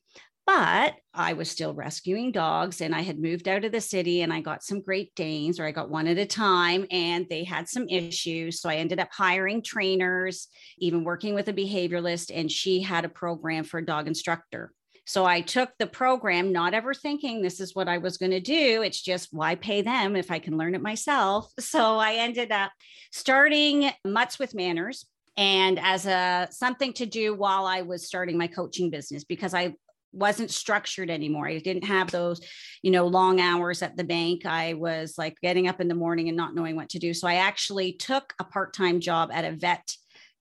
But 0.47 0.95
I 1.13 1.33
was 1.33 1.51
still 1.51 1.73
rescuing 1.73 2.31
dogs 2.31 2.79
and 2.79 2.95
I 2.95 3.01
had 3.01 3.19
moved 3.19 3.49
out 3.49 3.65
of 3.65 3.73
the 3.73 3.81
city 3.81 4.21
and 4.21 4.31
I 4.31 4.39
got 4.39 4.63
some 4.63 4.79
Great 4.79 5.13
Danes, 5.13 5.59
or 5.59 5.65
I 5.65 5.71
got 5.71 5.89
one 5.89 6.07
at 6.07 6.17
a 6.17 6.25
time, 6.25 6.87
and 6.89 7.27
they 7.29 7.43
had 7.43 7.67
some 7.67 7.89
issues. 7.89 8.61
So 8.61 8.69
I 8.69 8.75
ended 8.75 9.01
up 9.01 9.09
hiring 9.11 9.61
trainers, 9.61 10.47
even 10.79 11.03
working 11.03 11.35
with 11.35 11.49
a 11.49 11.53
behavioralist, 11.53 12.31
and 12.33 12.49
she 12.49 12.81
had 12.81 13.03
a 13.03 13.09
program 13.09 13.65
for 13.65 13.79
a 13.79 13.85
dog 13.85 14.07
instructor. 14.07 14.71
So 15.05 15.25
I 15.25 15.41
took 15.41 15.69
the 15.79 15.87
program, 15.87 16.53
not 16.53 16.73
ever 16.73 16.93
thinking 16.93 17.41
this 17.41 17.59
is 17.59 17.75
what 17.75 17.89
I 17.89 17.97
was 17.97 18.17
going 18.17 18.31
to 18.31 18.39
do. 18.39 18.83
It's 18.83 19.01
just 19.01 19.33
why 19.33 19.55
pay 19.55 19.81
them 19.81 20.15
if 20.15 20.31
I 20.31 20.39
can 20.39 20.57
learn 20.57 20.75
it 20.75 20.81
myself. 20.81 21.51
So 21.59 21.97
I 21.97 22.13
ended 22.15 22.53
up 22.53 22.71
starting 23.11 23.91
Muttz 24.05 24.39
with 24.39 24.53
Mannerz 24.53 25.05
and 25.35 25.77
as 25.79 26.05
a 26.05 26.47
something 26.51 26.93
to 26.93 27.05
do 27.05 27.35
while 27.35 27.65
I 27.65 27.81
was 27.81 28.07
starting 28.07 28.37
my 28.37 28.47
coaching 28.47 28.89
business 28.89 29.23
because 29.23 29.53
I 29.53 29.75
wasn't 30.11 30.51
structured 30.51 31.09
anymore. 31.09 31.47
I 31.47 31.59
didn't 31.59 31.85
have 31.85 32.11
those, 32.11 32.41
you 32.81 32.91
know, 32.91 33.07
long 33.07 33.39
hours 33.39 33.81
at 33.81 33.97
the 33.97 34.03
bank. 34.03 34.45
I 34.45 34.73
was 34.73 35.15
like 35.17 35.35
getting 35.41 35.67
up 35.67 35.81
in 35.81 35.87
the 35.87 35.95
morning 35.95 36.27
and 36.27 36.37
not 36.37 36.55
knowing 36.55 36.75
what 36.75 36.89
to 36.89 36.99
do. 36.99 37.13
So 37.13 37.27
I 37.27 37.35
actually 37.35 37.93
took 37.93 38.33
a 38.39 38.43
part-time 38.43 38.99
job 38.99 39.29
at 39.31 39.45
a 39.45 39.51
vet 39.51 39.93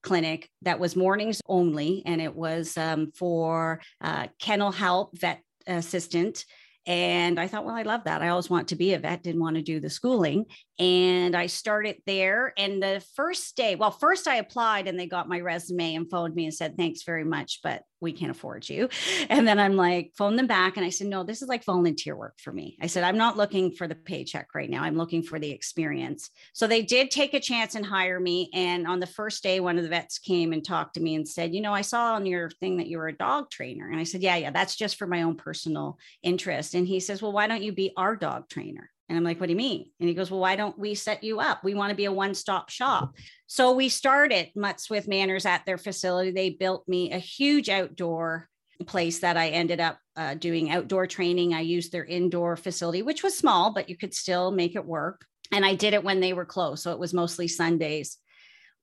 clinic 0.03 0.49
that 0.61 0.79
was 0.79 0.95
mornings 0.95 1.41
only, 1.47 2.03
and 2.05 2.21
it 2.21 2.35
was 2.35 2.77
um, 2.77 3.11
for 3.15 3.81
uh, 4.01 4.27
kennel 4.39 4.71
help 4.71 5.17
vet 5.17 5.41
assistant 5.67 6.45
and 6.87 7.37
I 7.37 7.47
thought, 7.47 7.65
well, 7.65 7.75
I 7.75 7.81
love 7.81 8.05
that. 8.05 8.21
I 8.21 8.29
always 8.29 8.49
want 8.49 8.69
to 8.69 8.77
be 8.77 8.93
a 8.93 8.99
vet, 8.99 9.21
didn't 9.21 9.41
want 9.41 9.57
to 9.57 9.61
do 9.61 9.81
the 9.81 9.89
schooling. 9.89 10.45
And 10.79 11.35
I 11.35 11.47
started 11.47 11.97
there. 12.05 12.53
And 12.57 12.81
the 12.81 13.03
first 13.15 13.55
day, 13.55 13.75
well, 13.75 13.91
first 13.91 14.27
I 14.27 14.35
applied 14.35 14.87
and 14.87 14.99
they 14.99 15.07
got 15.07 15.27
my 15.27 15.39
resume 15.39 15.95
and 15.95 16.09
phoned 16.09 16.35
me 16.35 16.45
and 16.45 16.53
said, 16.53 16.77
thanks 16.77 17.03
very 17.03 17.23
much, 17.23 17.61
but 17.63 17.83
we 17.99 18.11
can't 18.11 18.31
afford 18.31 18.67
you. 18.69 18.89
And 19.29 19.47
then 19.47 19.59
I'm 19.59 19.75
like, 19.75 20.13
phone 20.17 20.35
them 20.35 20.47
back. 20.47 20.77
And 20.77 20.85
I 20.85 20.89
said, 20.89 21.07
no, 21.07 21.23
this 21.23 21.41
is 21.41 21.49
like 21.49 21.65
volunteer 21.65 22.15
work 22.15 22.39
for 22.39 22.51
me. 22.53 22.77
I 22.81 22.87
said, 22.87 23.03
I'm 23.03 23.17
not 23.17 23.35
looking 23.35 23.71
for 23.71 23.87
the 23.87 23.95
paycheck 23.95 24.53
right 24.55 24.69
now. 24.69 24.83
I'm 24.83 24.95
looking 24.95 25.21
for 25.21 25.37
the 25.37 25.49
experience. 25.49 26.29
So 26.53 26.65
they 26.65 26.81
did 26.81 27.11
take 27.11 27.33
a 27.33 27.39
chance 27.39 27.75
and 27.75 27.85
hire 27.85 28.19
me. 28.19 28.49
And 28.53 28.87
on 28.87 28.99
the 28.99 29.07
first 29.07 29.43
day, 29.43 29.59
one 29.59 29.77
of 29.77 29.83
the 29.83 29.89
vets 29.89 30.17
came 30.19 30.53
and 30.53 30.63
talked 30.63 30.93
to 30.93 31.01
me 31.01 31.15
and 31.15 31.27
said, 31.27 31.53
you 31.53 31.61
know, 31.61 31.73
I 31.73 31.81
saw 31.81 32.13
on 32.13 32.25
your 32.25 32.49
thing 32.49 32.77
that 32.77 32.87
you 32.87 32.99
were 32.99 33.09
a 33.09 33.17
dog 33.17 33.49
trainer. 33.49 33.89
And 33.89 33.99
I 33.99 34.03
said, 34.03 34.21
yeah, 34.21 34.37
yeah, 34.37 34.51
that's 34.51 34.75
just 34.75 34.97
for 34.97 35.07
my 35.07 35.23
own 35.23 35.35
personal 35.35 35.97
interest. 36.23 36.73
And 36.73 36.87
he 36.87 36.99
says, 36.99 37.21
well, 37.21 37.33
why 37.33 37.47
don't 37.47 37.63
you 37.63 37.73
be 37.73 37.91
our 37.97 38.15
dog 38.15 38.47
trainer? 38.49 38.89
And 39.09 39.17
I'm 39.17 39.23
like, 39.23 39.39
what 39.39 39.47
do 39.47 39.53
you 39.53 39.57
mean? 39.57 39.89
And 39.99 40.09
he 40.09 40.15
goes, 40.15 40.29
well, 40.29 40.41
why 40.41 40.55
don't 40.55 40.77
we 40.77 40.93
set 40.93 41.23
you 41.23 41.39
up? 41.39 41.63
We 41.63 41.73
want 41.73 41.91
to 41.91 41.95
be 41.95 42.05
a 42.05 42.11
one 42.11 42.33
stop 42.33 42.69
shop. 42.69 43.15
So 43.45 43.73
we 43.73 43.87
started 43.89 44.49
Muttz 44.55 44.89
with 44.89 45.07
Mannerz 45.07 45.45
at 45.45 45.65
their 45.65 45.77
facility. 45.77 46.31
They 46.31 46.49
built 46.49 46.87
me 46.87 47.11
a 47.11 47.17
huge 47.17 47.69
outdoor 47.69 48.49
place 48.85 49.19
that 49.19 49.37
I 49.37 49.49
ended 49.49 49.79
up 49.79 49.97
uh, 50.15 50.35
doing 50.35 50.71
outdoor 50.71 51.07
training. 51.07 51.53
I 51.53 51.61
used 51.61 51.91
their 51.91 52.05
indoor 52.05 52.57
facility, 52.57 53.01
which 53.01 53.23
was 53.23 53.37
small, 53.37 53.71
but 53.71 53.89
you 53.89 53.97
could 53.97 54.13
still 54.13 54.51
make 54.51 54.75
it 54.75 54.85
work. 54.85 55.25
And 55.51 55.65
I 55.65 55.75
did 55.75 55.93
it 55.93 56.03
when 56.03 56.19
they 56.19 56.33
were 56.33 56.45
closed. 56.45 56.83
So 56.83 56.91
it 56.91 56.99
was 56.99 57.13
mostly 57.13 57.47
Sundays 57.47 58.17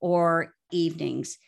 or 0.01 0.55
evenings. 0.73 1.39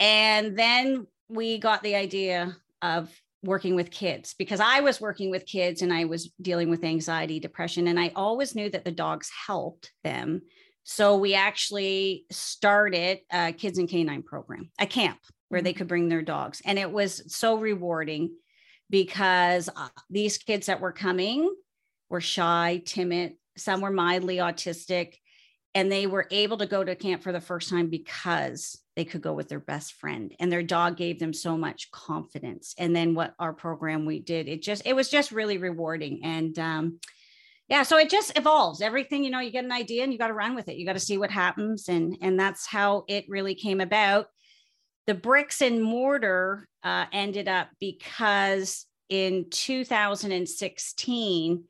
And 0.00 0.58
then 0.58 1.06
we 1.28 1.58
got 1.58 1.82
the 1.82 1.94
idea 1.94 2.56
of 2.82 3.10
working 3.44 3.76
with 3.76 3.90
kids 3.90 4.34
because 4.38 4.60
I 4.60 4.80
was 4.80 5.00
working 5.00 5.30
with 5.30 5.46
kids 5.46 5.82
and 5.82 5.92
I 5.92 6.06
was 6.06 6.30
dealing 6.40 6.70
with 6.70 6.82
anxiety, 6.82 7.38
depression, 7.38 7.86
and 7.88 8.00
I 8.00 8.10
always 8.16 8.54
knew 8.54 8.70
that 8.70 8.84
the 8.84 8.90
dogs 8.90 9.30
helped 9.46 9.92
them. 10.02 10.42
So 10.82 11.16
we 11.16 11.34
actually 11.34 12.24
started 12.30 13.20
a 13.32 13.52
kids 13.52 13.78
and 13.78 13.88
canine 13.88 14.22
program, 14.22 14.70
a 14.78 14.86
camp 14.86 15.18
where 15.48 15.62
they 15.62 15.70
mm-hmm. 15.72 15.78
could 15.78 15.88
bring 15.88 16.08
their 16.08 16.22
dogs. 16.22 16.60
And 16.64 16.78
it 16.78 16.90
was 16.90 17.22
so 17.34 17.58
rewarding 17.58 18.34
because 18.90 19.68
uh, 19.68 19.88
these 20.10 20.38
kids 20.38 20.66
that 20.66 20.80
were 20.80 20.92
coming 20.92 21.54
were 22.10 22.20
shy, 22.20 22.82
timid, 22.84 23.34
some 23.56 23.80
were 23.80 23.90
mildly 23.90 24.38
autistic, 24.38 25.14
and 25.74 25.90
they 25.90 26.06
were 26.06 26.26
able 26.30 26.58
to 26.58 26.66
go 26.66 26.84
to 26.84 26.94
camp 26.94 27.22
for 27.22 27.32
the 27.32 27.40
first 27.40 27.68
time 27.68 27.88
because 27.88 28.78
they 28.94 29.04
could 29.04 29.22
go 29.22 29.32
with 29.32 29.48
their 29.48 29.60
best 29.60 29.94
friend 29.94 30.32
and 30.38 30.50
their 30.50 30.62
dog 30.62 30.96
gave 30.96 31.18
them 31.18 31.32
so 31.32 31.56
much 31.56 31.90
confidence. 31.90 32.74
And 32.78 32.94
then 32.94 33.14
what 33.14 33.34
our 33.40 33.52
program 33.52 34.04
we 34.04 34.20
did 34.20 34.48
it 34.48 34.62
just 34.62 34.82
it 34.86 34.94
was 34.94 35.08
just 35.08 35.32
really 35.32 35.58
rewarding. 35.58 36.20
And 36.22 36.56
um 36.58 37.00
yeah 37.68 37.82
so 37.82 37.98
it 37.98 38.08
just 38.08 38.38
evolves. 38.38 38.80
Everything 38.80 39.24
you 39.24 39.30
know 39.30 39.40
you 39.40 39.50
get 39.50 39.64
an 39.64 39.72
idea 39.72 40.04
and 40.04 40.12
you 40.12 40.18
got 40.18 40.28
to 40.28 40.34
run 40.34 40.54
with 40.54 40.68
it. 40.68 40.76
You 40.76 40.86
got 40.86 40.92
to 40.92 41.00
see 41.00 41.18
what 41.18 41.32
happens. 41.32 41.88
And 41.88 42.16
and 42.20 42.38
that's 42.38 42.66
how 42.66 43.04
it 43.08 43.24
really 43.28 43.56
came 43.56 43.80
about. 43.80 44.28
The 45.06 45.14
bricks 45.14 45.60
and 45.60 45.82
mortar 45.82 46.68
uh, 46.82 47.06
ended 47.12 47.48
up 47.48 47.68
because 47.80 48.86
in 49.08 49.46
2016 49.50 51.64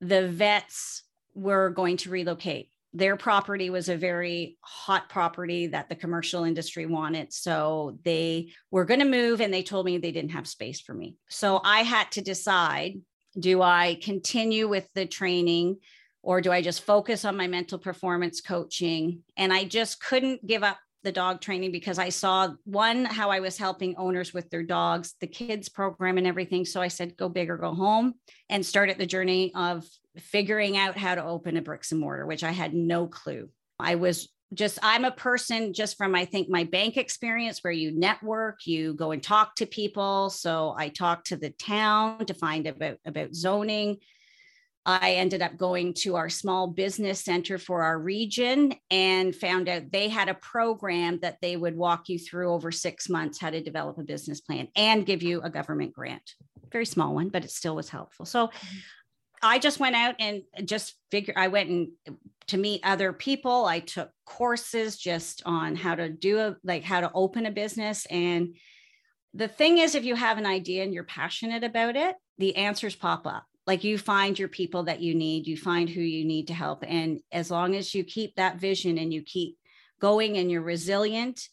the 0.00 0.28
vets 0.28 1.02
were 1.34 1.70
going 1.70 1.96
to 1.96 2.10
relocate 2.10 2.70
their 2.94 3.16
property 3.16 3.70
was 3.70 3.88
a 3.88 3.96
very 3.96 4.56
hot 4.62 5.08
property 5.08 5.66
that 5.68 5.88
the 5.88 5.94
commercial 5.94 6.44
industry 6.44 6.86
wanted. 6.86 7.32
So 7.32 7.98
they 8.04 8.52
were 8.70 8.84
going 8.84 9.00
to 9.00 9.06
move 9.06 9.40
and 9.40 9.52
they 9.52 9.62
told 9.62 9.84
me 9.86 9.98
they 9.98 10.12
didn't 10.12 10.32
have 10.32 10.48
space 10.48 10.80
for 10.80 10.94
me. 10.94 11.16
So 11.28 11.60
I 11.62 11.80
had 11.82 12.10
to 12.12 12.22
decide 12.22 12.94
do 13.38 13.62
I 13.62 13.98
continue 14.02 14.68
with 14.68 14.88
the 14.94 15.06
training 15.06 15.76
or 16.22 16.40
do 16.40 16.50
I 16.50 16.62
just 16.62 16.82
focus 16.82 17.24
on 17.24 17.36
my 17.36 17.46
mental 17.46 17.78
performance 17.78 18.40
coaching? 18.40 19.22
And 19.36 19.52
I 19.52 19.64
just 19.64 20.00
couldn't 20.00 20.46
give 20.46 20.62
up 20.62 20.78
the 21.08 21.12
dog 21.12 21.40
training 21.40 21.72
because 21.72 21.98
I 21.98 22.10
saw 22.10 22.50
one, 22.64 23.06
how 23.06 23.30
I 23.30 23.40
was 23.40 23.56
helping 23.56 23.96
owners 23.96 24.34
with 24.34 24.50
their 24.50 24.62
dogs, 24.62 25.14
the 25.22 25.26
kids 25.26 25.70
program 25.70 26.18
and 26.18 26.26
everything. 26.26 26.66
So 26.66 26.82
I 26.82 26.88
said, 26.88 27.16
go 27.16 27.30
big 27.30 27.48
or 27.48 27.56
go 27.56 27.72
home 27.72 28.12
and 28.50 28.64
started 28.64 28.98
the 28.98 29.06
journey 29.06 29.50
of 29.54 29.86
figuring 30.18 30.76
out 30.76 30.98
how 30.98 31.14
to 31.14 31.24
open 31.24 31.56
a 31.56 31.62
bricks 31.62 31.92
and 31.92 32.00
mortar, 32.02 32.26
which 32.26 32.44
I 32.44 32.50
had 32.50 32.74
no 32.74 33.06
clue. 33.06 33.48
I 33.80 33.94
was 33.94 34.28
just, 34.52 34.78
I'm 34.82 35.06
a 35.06 35.10
person 35.10 35.72
just 35.72 35.96
from, 35.96 36.14
I 36.14 36.26
think, 36.26 36.50
my 36.50 36.64
bank 36.64 36.98
experience 36.98 37.60
where 37.64 37.72
you 37.72 37.98
network, 37.98 38.66
you 38.66 38.92
go 38.92 39.12
and 39.12 39.22
talk 39.22 39.54
to 39.54 39.64
people. 39.64 40.28
So 40.28 40.74
I 40.76 40.90
talked 40.90 41.28
to 41.28 41.36
the 41.36 41.50
town 41.50 42.26
to 42.26 42.34
find 42.34 42.66
about, 42.66 42.98
about 43.06 43.34
zoning. 43.34 43.96
I 44.88 45.12
ended 45.16 45.42
up 45.42 45.58
going 45.58 45.92
to 45.98 46.16
our 46.16 46.30
small 46.30 46.66
business 46.66 47.20
center 47.20 47.58
for 47.58 47.82
our 47.82 47.98
region 47.98 48.72
and 48.90 49.36
found 49.36 49.68
out 49.68 49.92
they 49.92 50.08
had 50.08 50.30
a 50.30 50.34
program 50.34 51.18
that 51.20 51.36
they 51.42 51.58
would 51.58 51.76
walk 51.76 52.08
you 52.08 52.18
through 52.18 52.50
over 52.50 52.72
six 52.72 53.06
months 53.06 53.38
how 53.38 53.50
to 53.50 53.62
develop 53.62 53.98
a 53.98 54.02
business 54.02 54.40
plan 54.40 54.66
and 54.76 55.04
give 55.04 55.22
you 55.22 55.42
a 55.42 55.50
government 55.50 55.92
grant. 55.92 56.32
Very 56.72 56.86
small 56.86 57.14
one, 57.14 57.28
but 57.28 57.44
it 57.44 57.50
still 57.50 57.76
was 57.76 57.90
helpful. 57.90 58.24
So. 58.24 58.50
I 59.40 59.60
just 59.60 59.78
went 59.78 59.94
out 59.94 60.16
and 60.18 60.42
just 60.64 60.96
figured 61.12 61.36
I 61.36 61.46
went 61.46 61.70
and 61.70 61.88
to 62.48 62.56
meet 62.56 62.80
other 62.82 63.12
people. 63.12 63.66
I 63.66 63.78
took 63.78 64.10
courses 64.26 64.98
just 64.98 65.44
on 65.46 65.76
how 65.76 65.94
to 65.94 66.08
do 66.08 66.40
a 66.40 66.56
like 66.64 66.82
how 66.82 67.00
to 67.00 67.12
open 67.14 67.46
a 67.46 67.52
business. 67.52 68.04
And 68.06 68.56
the 69.34 69.46
thing 69.46 69.78
is, 69.78 69.94
if 69.94 70.04
you 70.04 70.16
have 70.16 70.38
an 70.38 70.46
idea 70.46 70.82
and 70.82 70.92
you're 70.92 71.04
passionate 71.04 71.62
about 71.62 71.94
it, 71.94 72.16
the 72.38 72.56
answers 72.56 72.96
pop 72.96 73.28
up. 73.28 73.44
Like 73.68 73.84
you 73.84 73.98
find 73.98 74.38
your 74.38 74.48
people 74.48 74.84
that 74.84 75.02
you 75.02 75.14
need, 75.14 75.46
you 75.46 75.58
find 75.58 75.90
who 75.90 76.00
you 76.00 76.24
need 76.24 76.46
to 76.48 76.54
help. 76.54 76.82
And 76.88 77.20
as 77.30 77.50
long 77.50 77.76
as 77.76 77.94
you 77.94 78.02
keep 78.02 78.34
that 78.36 78.56
vision 78.56 78.96
and 78.96 79.12
you 79.12 79.20
keep 79.20 79.58
going 80.00 80.38
and 80.38 80.50
you're 80.50 80.62
resilient, 80.62 81.46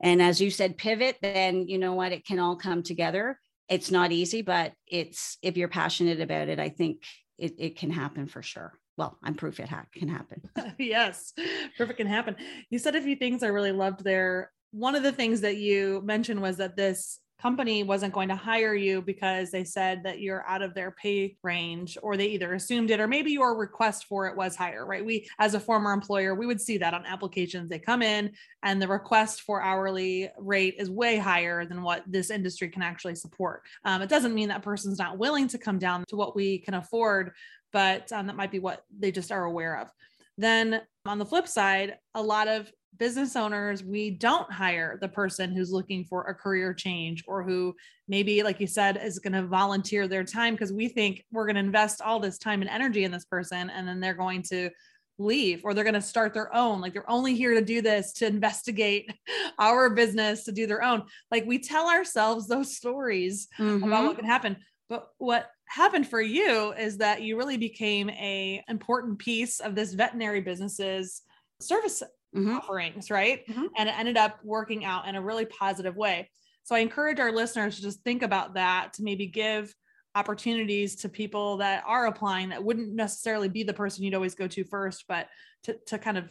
and 0.00 0.20
as 0.20 0.40
you 0.40 0.50
said, 0.50 0.76
pivot, 0.76 1.18
then 1.22 1.68
you 1.68 1.78
know 1.78 1.94
what, 1.94 2.10
it 2.10 2.26
can 2.26 2.40
all 2.40 2.56
come 2.56 2.82
together. 2.82 3.38
It's 3.68 3.88
not 3.88 4.10
easy, 4.10 4.42
but 4.42 4.72
it's 4.88 5.38
if 5.42 5.56
you're 5.56 5.68
passionate 5.68 6.20
about 6.20 6.48
it, 6.48 6.58
I 6.58 6.70
think 6.70 7.04
it, 7.38 7.54
it 7.58 7.78
can 7.78 7.90
happen 7.90 8.26
for 8.26 8.42
sure. 8.42 8.72
Well, 8.96 9.16
I'm 9.22 9.34
proof 9.34 9.60
it 9.60 9.68
ha- 9.68 9.86
can 9.94 10.08
happen. 10.08 10.42
yes, 10.78 11.32
proof 11.76 11.90
it 11.90 11.96
can 11.96 12.08
happen. 12.08 12.34
You 12.70 12.80
said 12.80 12.96
a 12.96 13.00
few 13.00 13.14
things 13.14 13.44
I 13.44 13.48
really 13.48 13.70
loved 13.70 14.02
there. 14.02 14.50
One 14.72 14.96
of 14.96 15.04
the 15.04 15.12
things 15.12 15.42
that 15.42 15.56
you 15.56 16.02
mentioned 16.04 16.42
was 16.42 16.56
that 16.56 16.76
this 16.76 17.20
company 17.40 17.82
wasn't 17.82 18.12
going 18.12 18.28
to 18.28 18.36
hire 18.36 18.74
you 18.74 19.00
because 19.02 19.50
they 19.50 19.64
said 19.64 20.02
that 20.04 20.20
you're 20.20 20.46
out 20.46 20.62
of 20.62 20.74
their 20.74 20.90
pay 20.90 21.36
range 21.42 21.96
or 22.02 22.16
they 22.16 22.26
either 22.26 22.54
assumed 22.54 22.90
it 22.90 23.00
or 23.00 23.08
maybe 23.08 23.32
your 23.32 23.56
request 23.56 24.06
for 24.06 24.26
it 24.26 24.36
was 24.36 24.56
higher 24.56 24.84
right? 24.84 25.04
We 25.04 25.28
as 25.38 25.54
a 25.54 25.60
former 25.60 25.92
employer 25.92 26.34
we 26.34 26.46
would 26.46 26.60
see 26.60 26.78
that 26.78 26.94
on 26.94 27.06
applications. 27.06 27.70
They 27.70 27.78
come 27.78 28.02
in 28.02 28.32
and 28.62 28.80
the 28.80 28.88
request 28.88 29.42
for 29.42 29.62
hourly 29.62 30.28
rate 30.38 30.76
is 30.78 30.90
way 30.90 31.16
higher 31.16 31.64
than 31.64 31.82
what 31.82 32.04
this 32.06 32.30
industry 32.30 32.68
can 32.68 32.82
actually 32.82 33.14
support. 33.14 33.62
Um, 33.84 34.02
it 34.02 34.08
doesn't 34.08 34.34
mean 34.34 34.48
that 34.48 34.62
person's 34.62 34.98
not 34.98 35.18
willing 35.18 35.48
to 35.48 35.58
come 35.58 35.78
down 35.78 36.04
to 36.08 36.16
what 36.16 36.36
we 36.36 36.58
can 36.58 36.74
afford 36.74 37.32
but 37.72 38.10
um, 38.12 38.26
that 38.26 38.36
might 38.36 38.50
be 38.50 38.58
what 38.58 38.84
they 38.98 39.12
just 39.12 39.30
are 39.30 39.44
aware 39.44 39.78
of. 39.78 39.88
Then 40.36 40.80
on 41.06 41.18
the 41.18 41.26
flip 41.26 41.46
side 41.46 41.98
a 42.14 42.22
lot 42.22 42.48
of 42.48 42.70
business 42.98 43.36
owners, 43.36 43.82
we 43.82 44.10
don't 44.10 44.50
hire 44.50 44.98
the 45.00 45.08
person 45.08 45.52
who's 45.52 45.72
looking 45.72 46.04
for 46.04 46.24
a 46.24 46.34
career 46.34 46.74
change 46.74 47.24
or 47.26 47.42
who 47.42 47.74
maybe, 48.08 48.42
like 48.42 48.60
you 48.60 48.66
said, 48.66 49.00
is 49.02 49.18
going 49.18 49.32
to 49.32 49.46
volunteer 49.46 50.06
their 50.06 50.24
time 50.24 50.54
because 50.54 50.72
we 50.72 50.88
think 50.88 51.24
we're 51.32 51.46
going 51.46 51.54
to 51.54 51.60
invest 51.60 52.02
all 52.02 52.20
this 52.20 52.38
time 52.38 52.60
and 52.60 52.70
energy 52.70 53.04
in 53.04 53.12
this 53.12 53.24
person 53.24 53.70
and 53.70 53.86
then 53.86 54.00
they're 54.00 54.14
going 54.14 54.42
to 54.42 54.70
leave 55.18 55.60
or 55.64 55.74
they're 55.74 55.84
going 55.84 55.94
to 55.94 56.00
start 56.00 56.34
their 56.34 56.54
own. 56.54 56.80
Like 56.80 56.92
they're 56.92 57.10
only 57.10 57.34
here 57.34 57.54
to 57.54 57.64
do 57.64 57.80
this 57.80 58.12
to 58.14 58.26
investigate 58.26 59.12
our 59.58 59.90
business, 59.90 60.44
to 60.44 60.52
do 60.52 60.66
their 60.66 60.82
own. 60.82 61.04
Like 61.30 61.46
we 61.46 61.58
tell 61.58 61.88
ourselves 61.88 62.48
those 62.48 62.76
stories 62.76 63.48
mm-hmm. 63.58 63.84
about 63.84 64.04
what 64.04 64.16
can 64.16 64.26
happen. 64.26 64.56
But 64.88 65.08
what 65.18 65.48
happened 65.66 66.08
for 66.08 66.20
you 66.20 66.72
is 66.72 66.98
that 66.98 67.22
you 67.22 67.36
really 67.36 67.56
became 67.56 68.10
a 68.10 68.62
important 68.68 69.20
piece 69.20 69.60
of 69.60 69.76
this 69.76 69.94
veterinary 69.94 70.40
business's 70.40 71.22
service 71.60 72.02
mm-hmm. 72.34 72.56
offerings, 72.56 73.10
right? 73.10 73.46
Mm-hmm. 73.46 73.66
And 73.76 73.88
it 73.88 73.98
ended 73.98 74.16
up 74.16 74.38
working 74.44 74.84
out 74.84 75.08
in 75.08 75.16
a 75.16 75.22
really 75.22 75.46
positive 75.46 75.96
way. 75.96 76.30
So 76.62 76.74
I 76.74 76.80
encourage 76.80 77.20
our 77.20 77.32
listeners 77.32 77.76
to 77.76 77.82
just 77.82 78.02
think 78.02 78.22
about 78.22 78.54
that 78.54 78.92
to 78.94 79.02
maybe 79.02 79.26
give 79.26 79.74
opportunities 80.14 80.96
to 80.96 81.08
people 81.08 81.58
that 81.58 81.84
are 81.86 82.06
applying 82.06 82.50
that 82.50 82.62
wouldn't 82.62 82.92
necessarily 82.92 83.48
be 83.48 83.62
the 83.62 83.72
person 83.72 84.04
you'd 84.04 84.14
always 84.14 84.34
go 84.34 84.46
to 84.48 84.64
first, 84.64 85.04
but 85.08 85.28
to, 85.64 85.76
to 85.86 85.98
kind 85.98 86.18
of 86.18 86.28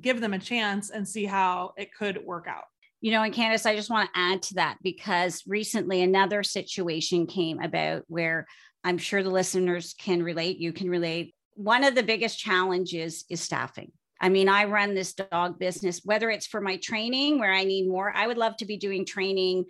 give 0.00 0.20
them 0.20 0.34
a 0.34 0.38
chance 0.38 0.90
and 0.90 1.06
see 1.06 1.24
how 1.24 1.72
it 1.76 1.94
could 1.94 2.24
work 2.24 2.46
out. 2.48 2.64
You 3.00 3.12
know, 3.12 3.22
and 3.22 3.32
Candace, 3.32 3.66
I 3.66 3.76
just 3.76 3.90
want 3.90 4.10
to 4.12 4.20
add 4.20 4.42
to 4.42 4.54
that 4.54 4.76
because 4.82 5.42
recently 5.46 6.02
another 6.02 6.42
situation 6.42 7.26
came 7.26 7.60
about 7.60 8.04
where 8.08 8.46
I'm 8.84 8.98
sure 8.98 9.22
the 9.22 9.30
listeners 9.30 9.94
can 9.98 10.22
relate, 10.22 10.58
you 10.58 10.72
can 10.72 10.88
relate. 10.88 11.34
One 11.54 11.84
of 11.84 11.94
the 11.94 12.02
biggest 12.02 12.38
challenges 12.38 13.24
is 13.28 13.40
staffing. 13.40 13.92
I 14.20 14.28
mean, 14.28 14.48
I 14.48 14.64
run 14.64 14.94
this 14.94 15.14
dog 15.14 15.58
business, 15.58 16.02
whether 16.04 16.30
it's 16.30 16.46
for 16.46 16.60
my 16.60 16.76
training 16.76 17.38
where 17.38 17.52
I 17.52 17.64
need 17.64 17.88
more, 17.88 18.12
I 18.14 18.26
would 18.26 18.38
love 18.38 18.56
to 18.58 18.66
be 18.66 18.76
doing 18.76 19.06
training 19.06 19.64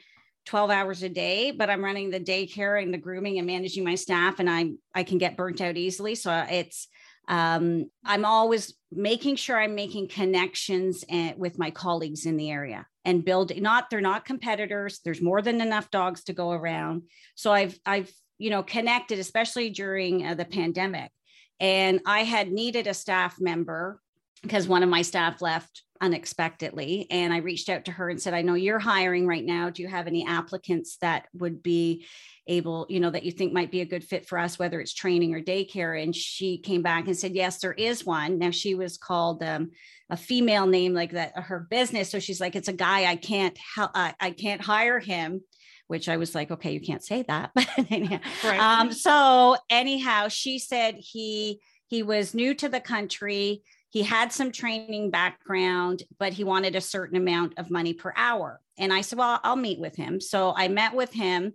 12 0.47 0.71
hours 0.71 1.02
a 1.02 1.09
day, 1.09 1.52
but 1.52 1.71
I'm 1.71 1.85
running 1.85 2.11
the 2.11 2.19
daycare 2.19 2.83
and 2.83 2.92
the 2.92 2.99
grooming 2.99 3.38
and 3.38 3.47
managing 3.47 3.85
my 3.85 3.95
staff 3.95 4.40
and 4.40 4.50
I 4.50 4.71
I 4.95 5.04
can 5.04 5.19
get 5.19 5.37
burnt 5.37 5.61
out 5.61 5.76
easily. 5.76 6.14
So 6.14 6.45
it's 6.50 6.88
um, 7.28 7.88
I'm 8.04 8.25
always 8.25 8.75
making 8.90 9.37
sure 9.37 9.61
I'm 9.61 9.76
making 9.76 10.09
connections 10.09 11.04
and, 11.09 11.38
with 11.38 11.59
my 11.59 11.71
colleagues 11.71 12.26
in 12.26 12.37
the 12.37 12.50
area 12.50 12.87
and 13.04 13.25
building 13.25 13.62
not 13.62 13.90
they're 13.90 14.00
not 14.00 14.25
competitors. 14.25 15.00
There's 15.04 15.23
more 15.23 15.42
than 15.42 15.61
enough 15.61 15.90
dogs 15.90 16.25
to 16.25 16.33
go 16.33 16.50
around. 16.50 17.02
So 17.37 17.52
I've 17.52 17.78
I've 17.87 18.11
you 18.38 18.50
know 18.50 18.62
connected 18.62 19.19
especially 19.19 19.71
during 19.71 20.26
uh, 20.26 20.35
the 20.35 20.47
pandemic 20.47 21.12
and 21.61 22.00
I 22.07 22.25
had 22.25 22.50
needed 22.50 22.87
a 22.87 22.95
staff 22.95 23.37
member 23.38 24.00
because 24.42 24.68
one 24.68 24.82
of 24.82 24.88
my 24.88 25.02
staff 25.02 25.42
left 25.42 25.82
unexpectedly 26.00 27.06
and 27.11 27.32
i 27.32 27.38
reached 27.38 27.68
out 27.68 27.85
to 27.85 27.92
her 27.92 28.09
and 28.09 28.20
said 28.20 28.32
i 28.32 28.40
know 28.40 28.54
you're 28.54 28.78
hiring 28.78 29.26
right 29.26 29.44
now 29.44 29.68
do 29.68 29.82
you 29.82 29.88
have 29.88 30.06
any 30.06 30.26
applicants 30.26 30.97
that 31.02 31.26
would 31.35 31.62
be 31.62 32.06
able 32.47 32.87
you 32.88 33.00
know 33.00 33.11
that 33.11 33.23
you 33.23 33.30
think 33.30 33.52
might 33.52 33.70
be 33.70 33.82
a 33.82 33.87
good 33.87 34.02
fit 34.02 34.26
for 34.26 34.38
us 34.38 34.59
whether 34.59 34.80
it's 34.80 34.94
training 34.94 35.35
or 35.35 35.42
daycare 35.42 36.02
and 36.02 36.16
she 36.16 36.56
came 36.56 36.80
back 36.80 37.06
and 37.06 37.18
said 37.18 37.35
yes 37.35 37.59
there 37.59 37.75
is 37.75 38.06
one 38.06 38.38
now 38.38 38.50
she 38.50 38.75
was 38.75 38.97
called 38.97 39.42
um, 39.42 39.70
a 40.09 40.16
female 40.16 40.66
name 40.66 40.94
like 40.94 41.12
that 41.12 41.38
her 41.38 41.66
business 41.70 42.11
so 42.11 42.18
she's 42.18 42.40
like 42.40 42.56
it's 42.56 42.68
a 42.68 42.73
guy 42.73 43.04
i 43.04 43.16
can't 43.16 43.59
uh, 43.76 44.12
i 44.18 44.30
can't 44.30 44.62
hire 44.62 44.99
him 44.99 45.42
which 45.90 46.09
I 46.09 46.18
was 46.18 46.37
like, 46.37 46.52
okay, 46.52 46.70
you 46.70 46.80
can't 46.80 47.02
say 47.02 47.25
that. 47.25 47.50
right. 48.44 48.61
um, 48.61 48.92
so 48.92 49.56
anyhow, 49.68 50.28
she 50.28 50.61
said 50.61 50.94
he 50.97 51.59
he 51.88 52.04
was 52.04 52.32
new 52.32 52.54
to 52.54 52.68
the 52.68 52.78
country 52.78 53.64
he 53.90 54.02
had 54.02 54.32
some 54.32 54.52
training 54.52 55.11
background, 55.11 56.04
but 56.18 56.32
he 56.32 56.44
wanted 56.44 56.76
a 56.76 56.80
certain 56.80 57.16
amount 57.16 57.59
of 57.59 57.70
money 57.70 57.92
per 57.92 58.12
hour. 58.16 58.61
And 58.78 58.92
I 58.92 59.00
said, 59.00 59.18
Well, 59.18 59.40
I'll 59.42 59.56
meet 59.56 59.80
with 59.80 59.97
him. 59.97 60.20
So 60.20 60.54
I 60.56 60.68
met 60.68 60.94
with 60.94 61.12
him, 61.12 61.52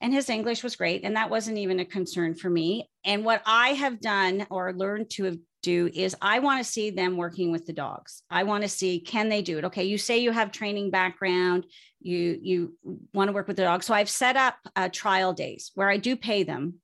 and 0.00 0.12
his 0.12 0.28
English 0.28 0.62
was 0.62 0.76
great. 0.76 1.04
And 1.04 1.16
that 1.16 1.30
wasn't 1.30 1.58
even 1.58 1.80
a 1.80 1.84
concern 1.84 2.34
for 2.34 2.50
me. 2.50 2.90
And 3.04 3.24
what 3.24 3.42
I 3.46 3.70
have 3.70 4.00
done 4.00 4.46
or 4.50 4.72
learned 4.74 5.10
to 5.10 5.40
do 5.62 5.90
is 5.92 6.16
I 6.22 6.38
want 6.38 6.64
to 6.64 6.70
see 6.70 6.90
them 6.90 7.16
working 7.16 7.50
with 7.50 7.66
the 7.66 7.72
dogs. 7.72 8.22
I 8.30 8.44
want 8.44 8.62
to 8.62 8.68
see 8.68 9.00
can 9.00 9.28
they 9.28 9.42
do 9.42 9.58
it? 9.58 9.64
Okay, 9.64 9.84
you 9.84 9.98
say 9.98 10.18
you 10.18 10.32
have 10.32 10.52
training 10.52 10.90
background, 10.90 11.66
you 12.00 12.38
you 12.42 12.76
want 13.12 13.28
to 13.28 13.32
work 13.32 13.48
with 13.48 13.56
the 13.56 13.64
dogs. 13.64 13.86
So 13.86 13.94
I've 13.94 14.10
set 14.10 14.36
up 14.36 14.56
uh, 14.76 14.88
trial 14.90 15.32
days 15.32 15.70
where 15.74 15.90
I 15.90 15.96
do 15.96 16.16
pay 16.16 16.42
them 16.42 16.74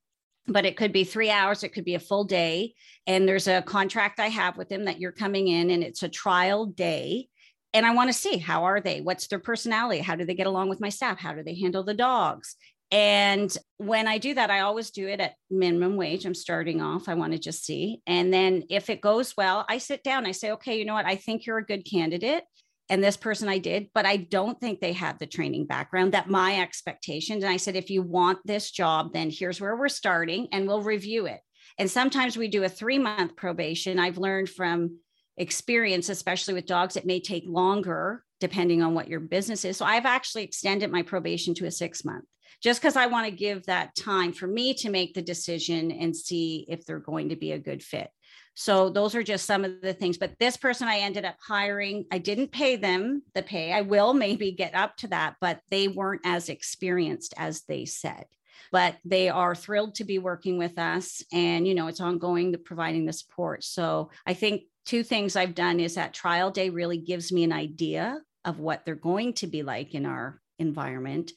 but 0.47 0.65
it 0.65 0.77
could 0.77 0.93
be 0.93 1.05
three 1.05 1.31
hours, 1.31 1.63
it 1.63 1.73
could 1.73 1.85
be 1.85 1.95
a 1.95 2.01
full 2.01 2.25
day. 2.25 2.75
And 3.07 3.29
there's 3.29 3.49
a 3.49 3.63
contract 3.63 4.21
I 4.21 4.29
have 4.29 4.57
with 4.57 4.69
them 4.69 4.85
that 4.85 5.01
you're 5.01 5.13
coming 5.13 5.49
in 5.49 5.71
and 5.71 5.83
it's 5.83 6.03
a 6.03 6.09
trial 6.09 6.67
day. 6.67 7.29
And 7.75 7.85
I 7.85 7.95
want 7.95 8.09
to 8.09 8.19
see 8.19 8.39
how 8.39 8.65
are 8.65 8.81
they? 8.81 9.01
What's 9.01 9.27
their 9.27 9.39
personality? 9.39 10.01
How 10.01 10.17
do 10.17 10.25
they 10.25 10.35
get 10.35 10.47
along 10.47 10.69
with 10.69 10.81
my 10.81 10.89
staff? 10.89 11.19
How 11.19 11.35
do 11.35 11.43
they 11.43 11.55
handle 11.55 11.85
the 11.85 11.95
dogs? 11.95 12.57
And 12.93 13.55
when 13.79 14.07
I 14.07 14.19
do 14.19 14.35
that, 14.35 14.51
I 14.51 14.61
always 14.61 14.91
do 14.91 15.09
it 15.09 15.21
at 15.21 15.35
minimum 15.51 15.97
wage. 15.97 16.25
I'm 16.25 16.35
starting 16.35 16.81
off. 16.81 17.09
I 17.09 17.15
want 17.15 17.33
to 17.33 17.39
just 17.39 17.65
see. 17.65 18.01
And 18.07 18.33
then 18.33 18.63
if 18.71 18.89
it 18.89 19.01
goes 19.01 19.35
well, 19.37 19.67
I 19.69 19.79
sit 19.79 20.05
down. 20.05 20.25
I 20.25 20.31
say, 20.31 20.53
okay, 20.53 20.79
you 20.79 20.85
know 20.85 20.95
what? 20.95 21.05
I 21.05 21.17
think 21.17 21.47
you're 21.47 21.59
a 21.59 21.67
good 21.67 21.85
candidate 21.85 22.45
and 22.89 23.03
this 23.03 23.17
person 23.17 23.49
I 23.49 23.59
did, 23.59 23.89
but 23.95 24.07
I 24.07 24.17
don't 24.17 24.61
think 24.61 24.81
they 24.81 24.93
had 24.93 25.19
the 25.19 25.27
training 25.27 25.67
background 25.67 26.13
that 26.13 26.29
my 26.29 26.61
expectations. 26.61 27.43
And 27.43 27.53
I 27.53 27.57
said, 27.57 27.77
if 27.77 27.91
you 27.91 28.03
want 28.03 28.39
this 28.45 28.71
job, 28.71 29.13
then 29.13 29.31
here's 29.31 29.61
where 29.61 29.77
we're 29.77 29.89
starting 29.89 30.49
and 30.53 30.67
we'll 30.67 30.83
review 30.83 31.27
it. 31.27 31.41
And 31.79 31.91
sometimes 31.91 32.37
we 32.37 32.49
do 32.49 32.65
a 32.65 32.69
three 32.69 32.99
month 32.99 33.37
probation. 33.37 33.99
I've 33.99 34.19
learned 34.19 34.49
from 34.49 34.99
experience, 35.37 36.09
especially 36.09 36.55
with 36.55 36.67
dogs, 36.67 36.97
it 36.97 37.07
may 37.07 37.21
take 37.21 37.45
longer 37.47 38.23
depending 38.39 38.83
on 38.83 38.95
what 38.95 39.09
your 39.09 39.21
business 39.21 39.65
is. 39.65 39.77
So 39.77 39.85
I've 39.85 40.07
actually 40.07 40.45
extended 40.45 40.93
my 40.93 41.03
probation 41.03 41.55
to 41.55 41.67
a 41.67 41.71
six 41.71 42.05
month 42.05 42.25
just 42.63 42.81
because 42.81 42.97
I 42.97 43.07
want 43.07 43.27
to 43.27 43.33
give 43.35 43.67
that 43.67 43.95
time 43.95 44.33
for 44.33 44.47
me 44.47 44.75
to 44.75 44.91
make 44.91 45.15
the 45.15 45.23
decision 45.23 45.91
and 45.91 46.17
see 46.17 46.67
if 46.69 46.85
they're 46.85 46.99
going 46.99 47.31
to 47.31 47.37
be 47.37 47.53
a 47.53 47.59
good 47.59 47.83
fit. 47.83 48.11
So 48.59 48.89
those 48.89 49.15
are 49.15 49.23
just 49.23 49.45
some 49.45 49.67
of 49.67 49.83
the 49.83 49.93
things. 49.93 50.17
But 50.17 50.39
this 50.41 50.57
person 50.57 50.89
I 50.89 51.01
ended 51.01 51.27
up 51.27 51.37
hiring, 51.39 52.07
I 52.11 52.17
didn't 52.17 52.53
pay 52.53 52.77
them 52.77 53.23
the 53.35 53.43
pay. 53.43 53.71
I 53.71 53.83
will 53.83 54.15
maybe 54.15 54.51
get 54.51 54.75
up 54.75 54.97
to 54.99 55.09
that, 55.09 55.37
but 55.43 55.61
they 55.71 55.89
weren't 55.89 56.23
as 56.25 56.49
experienced 56.49 57.35
as 57.37 57.63
they 57.65 57.85
said. 57.85 58.25
But 58.73 58.97
they 59.05 59.29
are 59.29 59.55
thrilled 59.55 59.97
to 59.97 60.05
be 60.05 60.19
working 60.19 60.57
with 60.57 60.79
us. 60.79 61.23
And, 61.35 61.69
you 61.69 61.75
know, 61.75 61.87
it's 61.87 62.01
ongoing 62.01 62.51
the 62.51 62.57
providing 62.57 63.05
the 63.05 63.13
support. 63.13 63.63
So 63.63 64.11
I 64.27 64.33
think 64.33 64.63
two 64.87 65.03
things 65.03 65.37
I've 65.37 65.55
done 65.55 65.79
is 65.79 65.97
that 65.97 66.15
trial 66.15 66.51
day 66.51 66.71
really 66.71 66.99
gives 66.99 67.31
me 67.31 67.45
an 67.45 67.53
idea 67.53 68.19
of 68.47 68.59
what 68.59 68.87
they're 68.87 68.95
going 68.95 69.35
to 69.35 69.47
be 69.47 69.63
like 69.65 69.95
in 69.95 70.07
our 70.07 70.41
environment. 70.59 71.33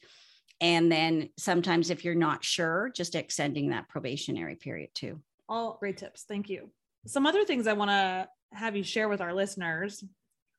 And 0.58 0.90
then 0.90 1.28
sometimes 1.36 1.90
if 1.90 2.02
you're 2.02 2.14
not 2.14 2.44
sure, 2.44 2.90
just 2.96 3.14
extending 3.14 3.70
that 3.70 3.90
probationary 3.90 4.56
period 4.56 4.90
too. 4.94 5.20
All 5.50 5.76
great 5.78 5.98
tips. 5.98 6.22
Thank 6.22 6.48
you. 6.48 6.70
Some 7.06 7.26
other 7.26 7.44
things 7.44 7.66
I 7.66 7.72
want 7.72 7.90
to 7.90 8.28
have 8.52 8.76
you 8.76 8.82
share 8.82 9.08
with 9.08 9.20
our 9.20 9.32
listeners 9.32 10.04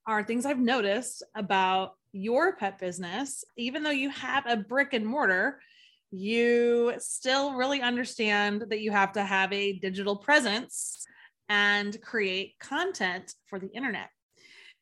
are 0.07 0.23
things 0.23 0.45
I've 0.45 0.59
noticed 0.59 1.23
about 1.35 1.93
your 2.11 2.55
pet 2.55 2.79
business. 2.79 3.43
Even 3.57 3.83
though 3.83 3.91
you 3.91 4.09
have 4.09 4.45
a 4.47 4.57
brick 4.57 4.93
and 4.93 5.05
mortar, 5.05 5.59
you 6.11 6.93
still 6.97 7.53
really 7.53 7.81
understand 7.81 8.65
that 8.69 8.81
you 8.81 8.91
have 8.91 9.13
to 9.13 9.23
have 9.23 9.53
a 9.53 9.73
digital 9.73 10.15
presence 10.15 11.05
and 11.47 12.01
create 12.01 12.55
content 12.59 13.33
for 13.47 13.59
the 13.59 13.67
internet. 13.67 14.09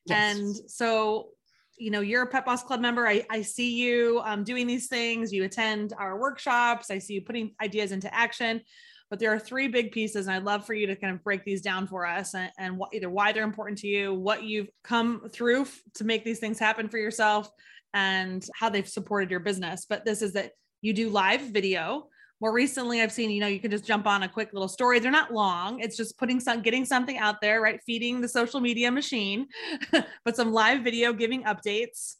Yes. 0.06 0.38
And 0.38 0.56
so, 0.70 1.28
you 1.76 1.90
know, 1.90 2.00
you're 2.00 2.22
a 2.22 2.26
Pet 2.26 2.46
Boss 2.46 2.62
Club 2.62 2.80
member. 2.80 3.06
I, 3.06 3.24
I 3.30 3.42
see 3.42 3.74
you 3.74 4.22
um, 4.24 4.44
doing 4.44 4.66
these 4.66 4.88
things. 4.88 5.32
You 5.32 5.44
attend 5.44 5.92
our 5.98 6.18
workshops. 6.18 6.90
I 6.90 6.98
see 6.98 7.14
you 7.14 7.22
putting 7.22 7.54
ideas 7.62 7.92
into 7.92 8.12
action 8.14 8.62
but 9.10 9.18
there 9.18 9.34
are 9.34 9.38
three 9.38 9.68
big 9.68 9.92
pieces 9.92 10.26
and 10.26 10.36
i'd 10.36 10.44
love 10.44 10.64
for 10.64 10.72
you 10.72 10.86
to 10.86 10.96
kind 10.96 11.12
of 11.12 11.22
break 11.22 11.44
these 11.44 11.60
down 11.60 11.86
for 11.86 12.06
us 12.06 12.34
and, 12.34 12.50
and 12.58 12.78
what, 12.78 12.94
either 12.94 13.10
why 13.10 13.32
they're 13.32 13.44
important 13.44 13.76
to 13.78 13.88
you 13.88 14.14
what 14.14 14.44
you've 14.44 14.70
come 14.82 15.28
through 15.30 15.62
f- 15.62 15.80
to 15.94 16.04
make 16.04 16.24
these 16.24 16.38
things 16.38 16.58
happen 16.58 16.88
for 16.88 16.98
yourself 16.98 17.50
and 17.94 18.46
how 18.54 18.68
they've 18.68 18.88
supported 18.88 19.30
your 19.30 19.40
business. 19.40 19.86
But 19.88 20.04
this 20.04 20.22
is 20.22 20.34
that 20.34 20.52
you 20.82 20.92
do 20.92 21.10
live 21.10 21.40
video. 21.40 22.08
More 22.40 22.52
recently 22.52 23.02
i've 23.02 23.12
seen 23.12 23.30
you 23.30 23.40
know 23.40 23.46
you 23.46 23.60
can 23.60 23.70
just 23.70 23.84
jump 23.84 24.06
on 24.06 24.22
a 24.22 24.28
quick 24.28 24.52
little 24.52 24.68
story. 24.68 24.98
They're 24.98 25.10
not 25.10 25.32
long. 25.32 25.80
It's 25.80 25.96
just 25.96 26.18
putting 26.18 26.40
some 26.40 26.62
getting 26.62 26.84
something 26.84 27.18
out 27.18 27.40
there 27.42 27.60
right? 27.60 27.80
Feeding 27.84 28.20
the 28.20 28.28
social 28.28 28.60
media 28.60 28.90
machine 28.90 29.46
but 30.24 30.36
some 30.36 30.52
live 30.52 30.82
video 30.82 31.12
giving 31.12 31.44
updates. 31.44 32.14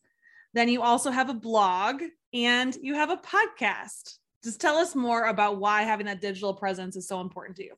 Then 0.53 0.68
you 0.68 0.83
also 0.83 1.11
have 1.11 1.31
a 1.31 1.35
blog 1.35 2.03
and 2.35 2.76
you 2.83 2.94
have 2.94 3.11
a 3.11 3.16
podcast 3.16 4.18
just 4.42 4.61
tell 4.61 4.76
us 4.76 4.94
more 4.94 5.26
about 5.26 5.59
why 5.59 5.83
having 5.83 6.07
that 6.07 6.20
digital 6.20 6.55
presence 6.55 6.96
is 6.96 7.07
so 7.07 7.20
important 7.20 7.57
to 7.57 7.64
you. 7.64 7.74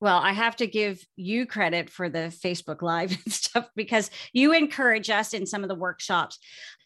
Well, 0.00 0.18
I 0.18 0.32
have 0.32 0.56
to 0.56 0.66
give 0.66 1.06
you 1.14 1.46
credit 1.46 1.88
for 1.88 2.08
the 2.08 2.32
Facebook 2.44 2.82
Live 2.82 3.12
and 3.24 3.32
stuff 3.32 3.68
because 3.76 4.10
you 4.32 4.52
encourage 4.52 5.10
us 5.10 5.32
in 5.32 5.46
some 5.46 5.62
of 5.62 5.68
the 5.68 5.74
workshops. 5.74 6.38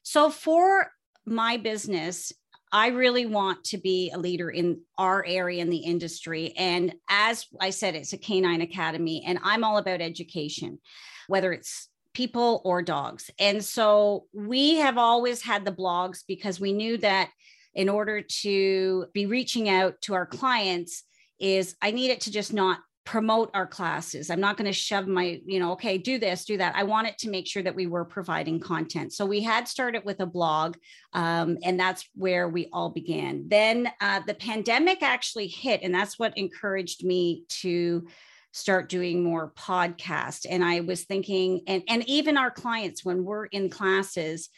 So, 0.02 0.30
for 0.30 0.90
my 1.24 1.56
business, 1.56 2.32
I 2.72 2.88
really 2.88 3.26
want 3.26 3.64
to 3.64 3.78
be 3.78 4.10
a 4.10 4.18
leader 4.18 4.50
in 4.50 4.80
our 4.98 5.24
area 5.26 5.62
in 5.62 5.70
the 5.70 5.78
industry. 5.78 6.52
And 6.58 6.94
as 7.08 7.46
I 7.60 7.70
said, 7.70 7.94
it's 7.94 8.12
a 8.12 8.18
canine 8.18 8.60
academy, 8.60 9.24
and 9.26 9.38
I'm 9.42 9.64
all 9.64 9.78
about 9.78 10.02
education, 10.02 10.78
whether 11.26 11.52
it's 11.52 11.88
people 12.12 12.60
or 12.64 12.82
dogs. 12.82 13.30
And 13.38 13.64
so 13.64 14.26
we 14.32 14.76
have 14.76 14.98
always 14.98 15.42
had 15.42 15.64
the 15.64 15.72
blogs 15.72 16.22
because 16.26 16.60
we 16.60 16.72
knew 16.72 16.98
that 16.98 17.30
in 17.76 17.88
order 17.88 18.22
to 18.22 19.06
be 19.12 19.26
reaching 19.26 19.68
out 19.68 20.00
to 20.00 20.14
our 20.14 20.26
clients 20.26 21.04
is 21.38 21.76
I 21.82 21.92
need 21.92 22.10
it 22.10 22.22
to 22.22 22.32
just 22.32 22.52
not 22.52 22.80
promote 23.04 23.50
our 23.54 23.66
classes. 23.66 24.30
I'm 24.30 24.40
not 24.40 24.56
going 24.56 24.66
to 24.66 24.72
shove 24.72 25.06
my, 25.06 25.40
you 25.46 25.60
know, 25.60 25.72
okay, 25.72 25.96
do 25.96 26.18
this, 26.18 26.44
do 26.44 26.56
that. 26.56 26.74
I 26.74 26.82
wanted 26.82 27.16
to 27.18 27.30
make 27.30 27.46
sure 27.46 27.62
that 27.62 27.76
we 27.76 27.86
were 27.86 28.04
providing 28.04 28.58
content. 28.58 29.12
So 29.12 29.24
we 29.24 29.42
had 29.42 29.68
started 29.68 30.04
with 30.04 30.18
a 30.20 30.26
blog, 30.26 30.76
um, 31.12 31.58
and 31.62 31.78
that's 31.78 32.08
where 32.14 32.48
we 32.48 32.68
all 32.72 32.90
began. 32.90 33.44
Then 33.46 33.92
uh, 34.00 34.22
the 34.26 34.34
pandemic 34.34 35.02
actually 35.02 35.46
hit, 35.46 35.82
and 35.82 35.94
that's 35.94 36.18
what 36.18 36.36
encouraged 36.36 37.04
me 37.04 37.44
to 37.60 38.08
start 38.52 38.88
doing 38.88 39.22
more 39.22 39.52
podcast. 39.56 40.46
And 40.48 40.64
I 40.64 40.80
was 40.80 41.04
thinking, 41.04 41.60
and 41.68 41.82
and 41.88 42.08
even 42.08 42.36
our 42.36 42.50
clients 42.50 43.04
when 43.04 43.24
we're 43.24 43.46
in 43.46 43.68
classes, 43.70 44.48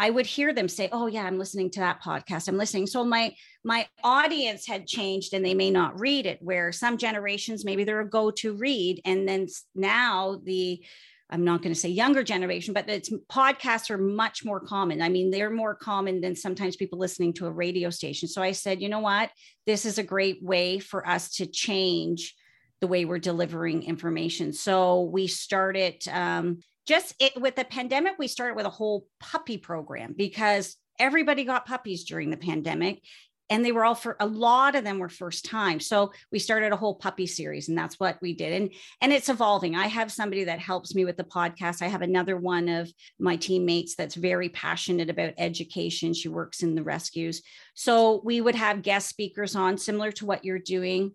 I 0.00 0.08
would 0.08 0.24
hear 0.24 0.54
them 0.54 0.66
say, 0.66 0.88
"Oh 0.92 1.08
yeah, 1.08 1.24
I'm 1.24 1.38
listening 1.38 1.70
to 1.72 1.80
that 1.80 2.02
podcast. 2.02 2.48
I'm 2.48 2.56
listening." 2.56 2.86
So 2.86 3.04
my 3.04 3.34
my 3.64 3.86
audience 4.02 4.66
had 4.66 4.86
changed 4.86 5.34
and 5.34 5.44
they 5.44 5.52
may 5.52 5.70
not 5.70 6.00
read 6.00 6.24
it 6.24 6.38
where 6.40 6.72
some 6.72 6.96
generations 6.96 7.66
maybe 7.66 7.84
they're 7.84 8.00
a 8.00 8.08
go-to 8.08 8.54
read 8.54 9.02
and 9.04 9.28
then 9.28 9.46
now 9.74 10.40
the 10.42 10.82
I'm 11.28 11.44
not 11.44 11.62
going 11.62 11.74
to 11.74 11.78
say 11.78 11.90
younger 11.90 12.24
generation, 12.24 12.74
but 12.74 12.88
it's 12.88 13.10
podcasts 13.30 13.90
are 13.90 13.98
much 13.98 14.44
more 14.44 14.58
common. 14.58 15.00
I 15.00 15.08
mean, 15.10 15.30
they're 15.30 15.50
more 15.50 15.76
common 15.76 16.20
than 16.20 16.34
sometimes 16.34 16.76
people 16.76 16.98
listening 16.98 17.34
to 17.34 17.46
a 17.46 17.52
radio 17.52 17.90
station. 17.90 18.26
So 18.26 18.42
I 18.42 18.52
said, 18.52 18.80
you 18.80 18.88
know 18.88 19.00
what? 19.00 19.30
This 19.64 19.84
is 19.84 19.98
a 19.98 20.02
great 20.02 20.42
way 20.42 20.80
for 20.80 21.06
us 21.06 21.36
to 21.36 21.46
change 21.46 22.34
the 22.80 22.88
way 22.88 23.04
we're 23.04 23.18
delivering 23.18 23.84
information. 23.84 24.52
So 24.52 25.02
we 25.02 25.28
started 25.28 26.02
um, 26.08 26.60
just 26.90 27.14
it, 27.20 27.40
with 27.40 27.54
the 27.54 27.64
pandemic, 27.64 28.14
we 28.18 28.26
started 28.26 28.56
with 28.56 28.66
a 28.66 28.70
whole 28.70 29.06
puppy 29.20 29.58
program 29.58 30.12
because 30.18 30.76
everybody 30.98 31.44
got 31.44 31.64
puppies 31.64 32.02
during 32.02 32.30
the 32.30 32.36
pandemic 32.36 33.00
and 33.48 33.64
they 33.64 33.70
were 33.70 33.84
all 33.84 33.94
for 33.94 34.16
a 34.18 34.26
lot 34.26 34.74
of 34.74 34.82
them 34.82 34.98
were 34.98 35.08
first 35.08 35.44
time. 35.44 35.78
So 35.78 36.12
we 36.32 36.40
started 36.40 36.72
a 36.72 36.76
whole 36.76 36.96
puppy 36.96 37.28
series 37.28 37.68
and 37.68 37.78
that's 37.78 38.00
what 38.00 38.18
we 38.20 38.34
did. 38.34 38.60
And 38.60 38.74
and 39.00 39.12
it's 39.12 39.28
evolving. 39.28 39.76
I 39.76 39.86
have 39.86 40.10
somebody 40.10 40.42
that 40.44 40.58
helps 40.58 40.92
me 40.92 41.04
with 41.04 41.16
the 41.16 41.22
podcast. 41.22 41.80
I 41.80 41.86
have 41.86 42.02
another 42.02 42.36
one 42.36 42.68
of 42.68 42.92
my 43.20 43.36
teammates 43.36 43.94
that's 43.94 44.16
very 44.16 44.48
passionate 44.48 45.10
about 45.10 45.34
education. 45.38 46.12
She 46.12 46.28
works 46.28 46.64
in 46.64 46.74
the 46.74 46.82
rescues. 46.82 47.40
So 47.74 48.20
we 48.24 48.40
would 48.40 48.56
have 48.56 48.82
guest 48.82 49.08
speakers 49.08 49.54
on 49.54 49.78
similar 49.78 50.10
to 50.12 50.26
what 50.26 50.44
you're 50.44 50.58
doing. 50.58 51.14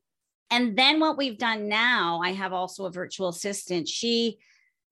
And 0.50 0.78
then 0.78 1.02
what 1.02 1.18
we've 1.18 1.38
done 1.38 1.68
now 1.68 2.22
i 2.24 2.32
have 2.32 2.54
also 2.54 2.86
a 2.86 2.92
virtual 2.92 3.28
assistant. 3.28 3.90
She 3.90 4.38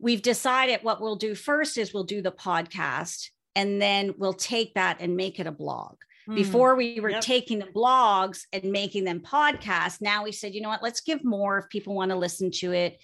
we've 0.03 0.21
decided 0.21 0.81
what 0.83 1.01
we'll 1.01 1.15
do 1.15 1.33
first 1.33 1.77
is 1.77 1.93
we'll 1.93 2.03
do 2.03 2.21
the 2.21 2.31
podcast 2.31 3.29
and 3.55 3.81
then 3.81 4.13
we'll 4.17 4.33
take 4.33 4.73
that 4.73 4.97
and 4.99 5.15
make 5.15 5.39
it 5.39 5.47
a 5.47 5.51
blog. 5.51 5.95
Mm. 6.27 6.35
Before 6.35 6.75
we 6.75 6.99
were 6.99 7.11
yep. 7.11 7.21
taking 7.21 7.59
the 7.59 7.67
blogs 7.67 8.41
and 8.51 8.65
making 8.65 9.05
them 9.05 9.21
podcasts. 9.21 10.01
Now 10.01 10.25
we 10.25 10.33
said, 10.33 10.53
you 10.53 10.61
know 10.61 10.67
what, 10.67 10.83
let's 10.83 10.99
give 10.99 11.23
more 11.23 11.57
if 11.57 11.69
people 11.69 11.95
want 11.95 12.11
to 12.11 12.17
listen 12.17 12.51
to 12.51 12.73
it. 12.73 12.99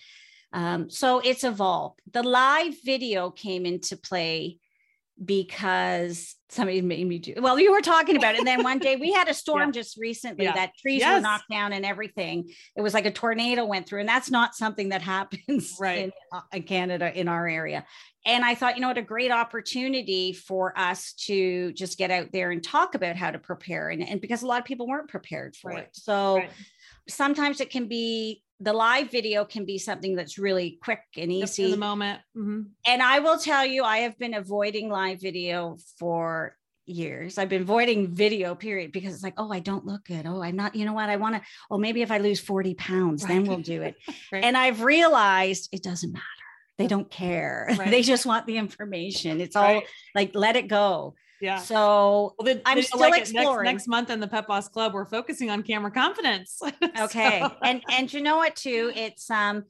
Um, 0.52 0.90
so 0.90 1.20
it's 1.20 1.46
evolved. 1.46 2.02
The 2.12 2.24
live 2.24 2.76
video 2.84 3.30
came 3.30 3.66
into 3.66 3.96
play 3.96 4.58
because 5.24 6.36
somebody 6.50 6.82
made 6.82 7.06
me 7.06 7.20
do 7.20 7.34
well 7.40 7.60
you 7.60 7.72
were 7.72 7.82
talking 7.82 8.16
about 8.16 8.36
it 8.36 8.40
and 8.40 8.48
then 8.48 8.64
one 8.64 8.80
day 8.80 8.96
we 8.96 9.12
had 9.12 9.28
a 9.28 9.34
storm 9.36 9.70
yeah. 9.70 9.72
just 9.72 9.98
recently 9.98 10.46
yeah. 10.46 10.54
that 10.54 10.72
trees 10.78 11.02
yes. 11.02 11.18
were 11.18 11.22
knocked 11.22 11.50
down 11.50 11.74
and 11.74 11.86
everything 11.86 12.50
it 12.76 12.82
was 12.82 12.94
like 12.94 13.06
a 13.06 13.12
tornado 13.12 13.66
went 13.66 13.88
through 13.88 14.00
and 14.00 14.10
that's 14.10 14.32
not 14.32 14.56
something 14.56 14.90
that 14.90 15.02
happens 15.10 15.76
right. 15.80 16.06
in, 16.06 16.12
uh, 16.32 16.42
in 16.54 16.64
canada 16.64 17.12
in 17.20 17.28
our 17.28 17.48
area 17.48 17.86
and 18.26 18.46
i 18.46 18.56
thought 18.56 18.76
you 18.76 18.82
know 18.82 18.88
what 18.88 18.98
a 18.98 19.04
great 19.04 19.32
opportunity 19.32 20.32
for 20.34 20.78
us 20.78 21.14
to 21.14 21.74
just 21.74 21.98
get 21.98 22.12
out 22.12 22.32
there 22.32 22.52
and 22.52 22.64
talk 22.64 22.96
about 22.96 23.16
how 23.16 23.30
to 23.30 23.40
prepare 23.40 23.90
and, 23.90 24.08
and 24.08 24.22
because 24.22 24.42
a 24.42 24.48
lot 24.48 24.60
of 24.60 24.66
people 24.66 24.88
weren't 24.88 25.10
prepared 25.10 25.56
for 25.56 25.72
right. 25.72 25.84
it 25.84 25.90
so 25.94 26.38
right. 26.38 26.50
sometimes 27.08 27.60
it 27.60 27.70
can 27.70 27.88
be 27.88 28.42
the 28.60 28.74
live 28.74 29.10
video 29.10 29.46
can 29.46 29.66
be 29.66 29.78
something 29.78 30.16
that's 30.16 30.38
really 30.38 30.80
quick 30.84 31.02
and 31.18 31.32
easy 31.32 31.66
in 31.66 31.72
the 31.72 31.78
moment. 31.78 32.20
Mm-hmm. 32.36 32.62
And 32.86 33.02
I 33.02 33.20
will 33.20 33.38
tell 33.38 33.66
you, 33.66 33.84
I 33.84 34.00
have 34.00 34.18
been 34.20 34.34
avoiding 34.34 34.90
live 34.90 35.22
video 35.22 35.78
for 35.98 36.58
years. 36.86 37.38
I've 37.38 37.50
been 37.50 37.62
avoiding 37.62 38.14
video, 38.14 38.56
period, 38.56 38.92
because 38.92 39.14
it's 39.14 39.24
like, 39.24 39.36
oh, 39.38 39.52
I 39.52 39.60
don't 39.60 39.86
look 39.86 40.04
good. 40.06 40.26
Oh, 40.26 40.42
I'm 40.42 40.56
not, 40.56 40.76
you 40.76 40.86
know 40.86 40.94
what? 40.94 41.10
I 41.10 41.16
want 41.16 41.36
to, 41.36 41.42
oh, 41.72 41.78
maybe 41.78 42.02
if 42.02 42.12
I 42.12 42.18
lose 42.18 42.40
40 42.40 42.74
pounds, 42.74 43.24
right. 43.24 43.30
then 43.30 43.44
we'll 43.46 43.60
do 43.60 43.82
it. 43.82 43.96
right. 44.32 44.44
And 44.44 44.58
I've 44.58 44.82
realized 44.82 45.70
it 45.72 45.84
doesn't 45.84 46.12
matter. 46.12 46.26
They 46.78 46.88
don't 46.88 47.10
care. 47.10 47.68
Right. 47.78 47.92
They 47.92 48.02
just 48.02 48.26
want 48.26 48.46
the 48.46 48.58
information. 48.58 49.40
It's 49.40 49.56
all 49.56 49.82
like, 50.16 50.32
let 50.34 50.56
it 50.56 50.68
go. 50.68 51.16
Yeah. 51.42 51.58
So 51.60 52.36
well, 52.38 52.46
then, 52.46 52.62
I'm 52.66 52.82
still 52.82 53.00
like 53.00 53.22
exploring. 53.22 53.66
Next, 53.66 53.84
next, 53.84 53.88
month 53.88 54.10
in 54.10 54.20
the 54.20 54.28
Pet 54.28 54.48
Boss 54.48 54.68
Club, 54.68 54.94
we're 54.94 55.06
focusing 55.06 55.50
on 55.50 55.64
camera 55.64 55.92
confidence. 55.92 56.62
okay. 57.00 57.40
so. 57.42 57.56
And 57.64 57.82
and 57.90 58.12
you 58.12 58.22
know 58.22 58.38
what 58.38 58.56
too? 58.56 58.92
It's 58.96 59.30
um 59.30 59.66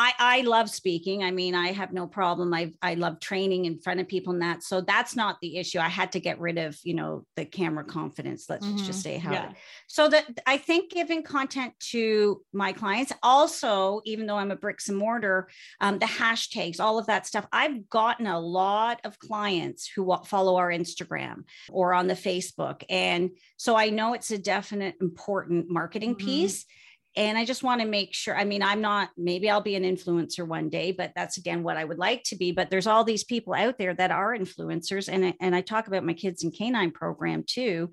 I, 0.00 0.12
I 0.16 0.40
love 0.42 0.70
speaking. 0.70 1.24
I 1.24 1.32
mean, 1.32 1.56
I 1.56 1.72
have 1.72 1.92
no 1.92 2.06
problem. 2.06 2.54
I, 2.54 2.72
I 2.80 2.94
love 2.94 3.18
training 3.18 3.64
in 3.64 3.80
front 3.80 3.98
of 3.98 4.06
people 4.06 4.32
and 4.32 4.42
that. 4.42 4.62
So 4.62 4.80
that's 4.80 5.16
not 5.16 5.38
the 5.42 5.56
issue. 5.56 5.80
I 5.80 5.88
had 5.88 6.12
to 6.12 6.20
get 6.20 6.38
rid 6.38 6.56
of, 6.56 6.78
you 6.84 6.94
know, 6.94 7.26
the 7.34 7.44
camera 7.44 7.82
confidence. 7.82 8.46
Let's 8.48 8.64
mm-hmm. 8.64 8.86
just 8.86 9.02
say 9.02 9.18
how. 9.18 9.32
Yeah. 9.32 9.52
So 9.88 10.08
that 10.08 10.38
I 10.46 10.56
think 10.56 10.92
giving 10.92 11.24
content 11.24 11.74
to 11.90 12.40
my 12.52 12.72
clients, 12.72 13.12
also, 13.24 14.00
even 14.04 14.26
though 14.26 14.36
I'm 14.36 14.52
a 14.52 14.56
bricks 14.56 14.88
and 14.88 14.96
mortar, 14.96 15.48
um, 15.80 15.98
the 15.98 16.06
hashtags, 16.06 16.78
all 16.78 17.00
of 17.00 17.06
that 17.06 17.26
stuff, 17.26 17.48
I've 17.52 17.88
gotten 17.88 18.28
a 18.28 18.38
lot 18.38 19.00
of 19.02 19.18
clients 19.18 19.90
who 19.92 20.14
follow 20.26 20.58
our 20.58 20.70
Instagram 20.70 21.42
or 21.70 21.92
on 21.92 22.06
the 22.06 22.14
Facebook. 22.14 22.84
And 22.88 23.30
so 23.56 23.74
I 23.74 23.90
know 23.90 24.14
it's 24.14 24.30
a 24.30 24.38
definite 24.38 24.94
important 25.00 25.68
marketing 25.68 26.14
mm-hmm. 26.14 26.24
piece 26.24 26.66
and 27.16 27.36
I 27.36 27.44
just 27.44 27.62
want 27.62 27.80
to 27.80 27.86
make 27.86 28.14
sure. 28.14 28.36
I 28.36 28.44
mean, 28.44 28.62
I'm 28.62 28.80
not, 28.80 29.10
maybe 29.16 29.50
I'll 29.50 29.60
be 29.60 29.74
an 29.74 29.82
influencer 29.82 30.46
one 30.46 30.68
day, 30.68 30.92
but 30.92 31.12
that's 31.16 31.36
again 31.36 31.62
what 31.62 31.76
I 31.76 31.84
would 31.84 31.98
like 31.98 32.22
to 32.24 32.36
be. 32.36 32.52
But 32.52 32.70
there's 32.70 32.86
all 32.86 33.04
these 33.04 33.24
people 33.24 33.54
out 33.54 33.78
there 33.78 33.94
that 33.94 34.10
are 34.10 34.36
influencers. 34.36 35.08
And, 35.12 35.34
and 35.40 35.54
I 35.54 35.60
talk 35.60 35.86
about 35.86 36.04
my 36.04 36.12
kids 36.12 36.44
and 36.44 36.56
canine 36.56 36.90
program 36.90 37.44
too. 37.46 37.90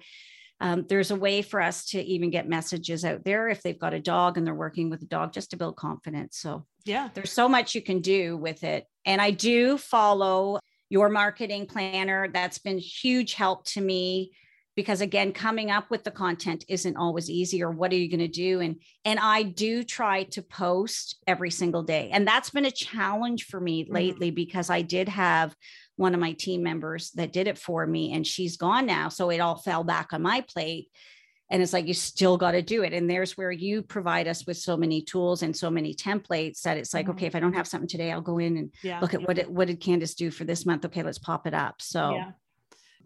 Um, 0.62 0.86
there's 0.88 1.12
a 1.12 1.16
way 1.16 1.42
for 1.42 1.62
us 1.62 1.86
to 1.88 2.02
even 2.02 2.30
get 2.30 2.48
messages 2.48 3.04
out 3.04 3.26
there 3.26 3.50
if 3.50 3.62
they've 3.62 3.80
got 3.80 3.94
a 3.94 4.00
dog 4.00 4.38
and 4.38 4.48
they're 4.48 4.56
working 4.56 4.90
with 4.90 5.02
a 5.02 5.08
dog 5.08 5.34
just 5.34 5.52
to 5.52 5.58
build 5.58 5.76
confidence. 5.76 6.38
So, 6.38 6.66
yeah, 6.86 7.10
there's 7.14 7.32
so 7.32 7.50
much 7.50 7.76
you 7.76 7.82
can 7.82 8.00
do 8.00 8.38
with 8.38 8.64
it. 8.64 8.86
And 9.06 9.22
I 9.22 9.32
do 9.32 9.78
follow 9.78 10.60
your 10.90 11.10
marketing 11.10 11.66
planner. 11.66 12.30
That's 12.32 12.60
been 12.60 12.78
huge 12.78 13.34
help 13.34 13.66
to 13.70 13.82
me 13.82 14.32
because 14.76 15.02
again 15.02 15.32
coming 15.32 15.72
up 15.72 15.90
with 15.90 16.04
the 16.04 16.12
content 16.12 16.66
isn't 16.68 16.98
always 16.98 17.30
easy 17.30 17.64
or 17.64 17.72
what 17.72 17.92
are 17.92 17.96
you 17.96 18.10
going 18.10 18.20
to 18.20 18.28
do 18.28 18.60
and 18.60 18.76
and 19.04 19.20
i 19.20 19.42
do 19.42 19.84
try 19.84 20.24
to 20.24 20.42
post 20.42 21.18
every 21.28 21.52
single 21.52 21.84
day 21.84 22.10
and 22.12 22.28
that's 22.28 22.50
been 22.50 22.66
a 22.66 22.72
challenge 22.72 23.46
for 23.46 23.60
me 23.60 23.84
mm-hmm. 23.84 23.94
lately 23.94 24.32
because 24.32 24.70
i 24.70 24.82
did 24.82 25.10
have 25.10 25.56
one 25.98 26.14
of 26.14 26.20
my 26.20 26.34
team 26.34 26.62
members 26.62 27.12
that 27.12 27.34
did 27.34 27.48
it 27.48 27.58
for 27.58 27.88
me 27.88 28.14
and 28.14 28.28
she's 28.28 28.58
gone 28.58 28.86
now 28.86 29.10
so 29.10 29.30
it 29.30 29.40
all 29.40 29.58
fell 29.58 29.84
back 29.84 30.14
on 30.14 30.22
my 30.22 30.42
plate 30.42 30.90
and 31.52 31.62
it's 31.62 31.74
like 31.74 31.88
you 31.88 31.94
still 31.94 32.38
got 32.38 32.52
to 32.52 32.62
do 32.62 32.84
it 32.84 32.92
and 32.92 33.10
there's 33.10 33.38
where 33.38 33.52
you 33.52 33.82
provide 33.84 34.28
us 34.28 34.48
with 34.48 34.58
so 34.58 34.76
many 34.76 35.02
tools 35.02 35.44
and 35.44 35.56
so 35.56 35.70
many 35.70 35.94
templates 35.94 36.62
that 36.62 36.76
it's 36.78 36.94
like 36.94 37.06
mm-hmm. 37.06 37.16
okay 37.16 37.28
if 37.28 37.36
i 37.36 37.40
don't 37.40 37.54
have 37.54 37.68
something 37.68 37.88
today 37.88 38.12
i'll 38.12 38.22
go 38.22 38.40
in 38.40 38.58
and 38.58 38.74
yeah. 38.84 39.00
look 39.00 39.14
at 39.14 39.26
what 39.26 39.38
it, 39.38 39.50
what 39.50 39.68
did 39.68 39.80
candace 39.80 40.16
do 40.16 40.32
for 40.32 40.44
this 40.44 40.66
month 40.66 40.84
okay 40.86 41.04
let's 41.04 41.20
pop 41.20 41.48
it 41.48 41.54
up 41.54 41.76
so 41.82 42.16
yeah. 42.16 42.32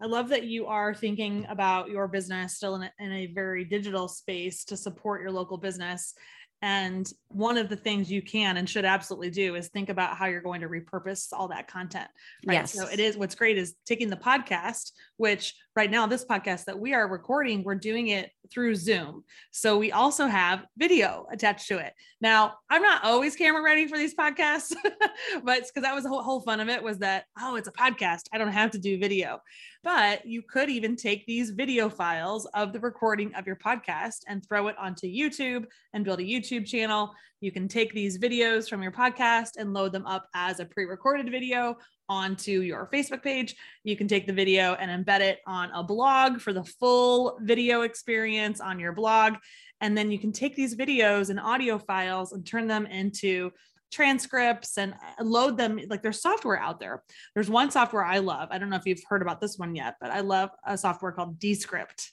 I 0.00 0.06
love 0.06 0.28
that 0.30 0.44
you 0.44 0.66
are 0.66 0.94
thinking 0.94 1.46
about 1.48 1.90
your 1.90 2.08
business 2.08 2.56
still 2.56 2.76
in 2.76 2.82
a, 2.82 2.92
in 2.98 3.12
a 3.12 3.26
very 3.26 3.64
digital 3.64 4.08
space 4.08 4.64
to 4.64 4.76
support 4.76 5.20
your 5.20 5.30
local 5.30 5.58
business 5.58 6.14
and 6.62 7.10
one 7.28 7.56
of 7.56 7.68
the 7.68 7.76
things 7.76 8.10
you 8.10 8.20
can 8.20 8.58
and 8.58 8.68
should 8.68 8.84
absolutely 8.84 9.30
do 9.30 9.54
is 9.54 9.68
think 9.68 9.88
about 9.88 10.16
how 10.16 10.26
you're 10.26 10.42
going 10.42 10.60
to 10.60 10.68
repurpose 10.68 11.28
all 11.32 11.48
that 11.48 11.68
content. 11.68 12.08
Right. 12.46 12.54
Yes. 12.54 12.74
So 12.74 12.86
it 12.86 13.00
is 13.00 13.16
what's 13.16 13.34
great 13.34 13.56
is 13.56 13.74
taking 13.86 14.10
the 14.10 14.16
podcast, 14.16 14.92
which 15.16 15.54
right 15.76 15.90
now, 15.90 16.06
this 16.06 16.24
podcast 16.24 16.64
that 16.64 16.78
we 16.78 16.94
are 16.94 17.08
recording, 17.08 17.62
we're 17.62 17.74
doing 17.76 18.08
it 18.08 18.30
through 18.50 18.74
Zoom. 18.74 19.22
So 19.52 19.78
we 19.78 19.92
also 19.92 20.26
have 20.26 20.66
video 20.76 21.26
attached 21.30 21.68
to 21.68 21.78
it. 21.78 21.94
Now, 22.20 22.54
I'm 22.68 22.82
not 22.82 23.04
always 23.04 23.36
camera 23.36 23.62
ready 23.62 23.86
for 23.86 23.96
these 23.96 24.14
podcasts, 24.14 24.74
but 25.44 25.62
because 25.62 25.82
that 25.82 25.94
was 25.94 26.04
the 26.04 26.10
whole, 26.10 26.22
whole 26.22 26.40
fun 26.40 26.60
of 26.60 26.68
it 26.68 26.82
was 26.82 26.98
that, 26.98 27.24
oh, 27.40 27.54
it's 27.54 27.68
a 27.68 27.72
podcast. 27.72 28.22
I 28.32 28.38
don't 28.38 28.48
have 28.48 28.72
to 28.72 28.78
do 28.78 28.98
video. 28.98 29.40
But 29.82 30.26
you 30.26 30.42
could 30.42 30.68
even 30.68 30.96
take 30.96 31.24
these 31.26 31.50
video 31.50 31.88
files 31.88 32.46
of 32.52 32.72
the 32.72 32.80
recording 32.80 33.34
of 33.34 33.46
your 33.46 33.56
podcast 33.56 34.18
and 34.28 34.44
throw 34.44 34.68
it 34.68 34.76
onto 34.78 35.06
YouTube 35.06 35.64
and 35.94 36.04
build 36.04 36.20
a 36.20 36.24
YouTube 36.24 36.66
channel. 36.66 37.12
You 37.40 37.52
can 37.52 37.68
take 37.68 37.94
these 37.94 38.18
videos 38.18 38.68
from 38.68 38.82
your 38.82 38.92
podcast 38.92 39.52
and 39.56 39.72
load 39.72 39.92
them 39.92 40.04
up 40.04 40.28
as 40.34 40.60
a 40.60 40.66
pre 40.66 40.84
recorded 40.84 41.30
video 41.30 41.78
onto 42.10 42.60
your 42.60 42.90
Facebook 42.92 43.22
page. 43.22 43.54
You 43.84 43.96
can 43.96 44.08
take 44.08 44.26
the 44.26 44.32
video 44.32 44.74
and 44.74 44.90
embed 44.90 45.20
it 45.20 45.38
on 45.46 45.70
a 45.70 45.84
blog 45.84 46.40
for 46.40 46.52
the 46.52 46.64
full 46.64 47.38
video 47.40 47.82
experience 47.82 48.60
on 48.60 48.80
your 48.80 48.92
blog. 48.92 49.36
And 49.80 49.96
then 49.96 50.10
you 50.10 50.18
can 50.18 50.32
take 50.32 50.56
these 50.56 50.74
videos 50.74 51.30
and 51.30 51.38
audio 51.38 51.78
files 51.78 52.32
and 52.32 52.44
turn 52.44 52.66
them 52.66 52.84
into 52.84 53.52
transcripts 53.92 54.76
and 54.76 54.92
uh, 54.92 55.24
load 55.24 55.56
them 55.56 55.80
like 55.88 56.02
there's 56.02 56.22
software 56.22 56.60
out 56.60 56.78
there 56.78 57.02
there's 57.34 57.50
one 57.50 57.72
software 57.72 58.04
i 58.04 58.18
love 58.18 58.48
i 58.52 58.56
don't 58.56 58.70
know 58.70 58.76
if 58.76 58.86
you've 58.86 59.02
heard 59.08 59.20
about 59.20 59.40
this 59.40 59.58
one 59.58 59.74
yet 59.74 59.96
but 60.00 60.12
i 60.12 60.20
love 60.20 60.48
a 60.64 60.78
software 60.78 61.10
called 61.10 61.40
descript 61.40 62.12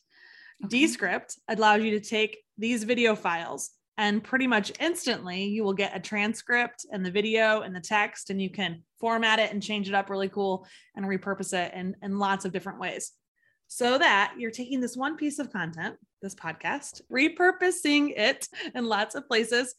okay. 0.65 0.69
descript 0.69 1.37
allows 1.47 1.83
you 1.83 1.91
to 1.91 1.99
take 1.99 2.39
these 2.57 2.83
video 2.83 3.15
files 3.15 3.69
And 3.97 4.23
pretty 4.23 4.45
much 4.45 4.71
instantly, 4.79 5.45
you 5.45 5.63
will 5.63 5.73
get 5.73 5.95
a 5.95 5.99
transcript 5.99 6.85
and 6.91 7.03
the 7.03 7.11
video 7.11 7.61
and 7.61 7.75
the 7.75 7.81
text, 7.81 8.29
and 8.29 8.39
you 8.39 8.49
can 8.49 8.83
format 8.99 9.39
it 9.39 9.51
and 9.51 9.61
change 9.61 9.89
it 9.89 9.95
up 9.95 10.09
really 10.09 10.29
cool 10.29 10.67
and 10.95 11.05
repurpose 11.05 11.53
it 11.53 11.73
in, 11.73 11.95
in 12.03 12.19
lots 12.19 12.45
of 12.45 12.51
different 12.51 12.79
ways. 12.79 13.13
So 13.67 13.97
that 13.97 14.35
you're 14.37 14.51
taking 14.51 14.79
this 14.79 14.95
one 14.95 15.17
piece 15.17 15.39
of 15.39 15.51
content, 15.51 15.95
this 16.21 16.35
podcast, 16.35 17.01
repurposing 17.11 18.17
it 18.17 18.47
in 18.75 18.85
lots 18.85 19.15
of 19.15 19.27
places. 19.27 19.73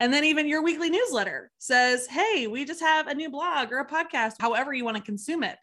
And 0.00 0.12
then 0.12 0.24
even 0.24 0.48
your 0.48 0.62
weekly 0.62 0.90
newsletter 0.90 1.50
says, 1.58 2.06
Hey, 2.06 2.48
we 2.48 2.64
just 2.64 2.80
have 2.80 3.06
a 3.06 3.14
new 3.14 3.30
blog 3.30 3.70
or 3.70 3.78
a 3.78 3.86
podcast, 3.86 4.34
however 4.40 4.74
you 4.74 4.84
want 4.84 4.96
to 4.96 5.02
consume 5.02 5.42
it. 5.42 5.58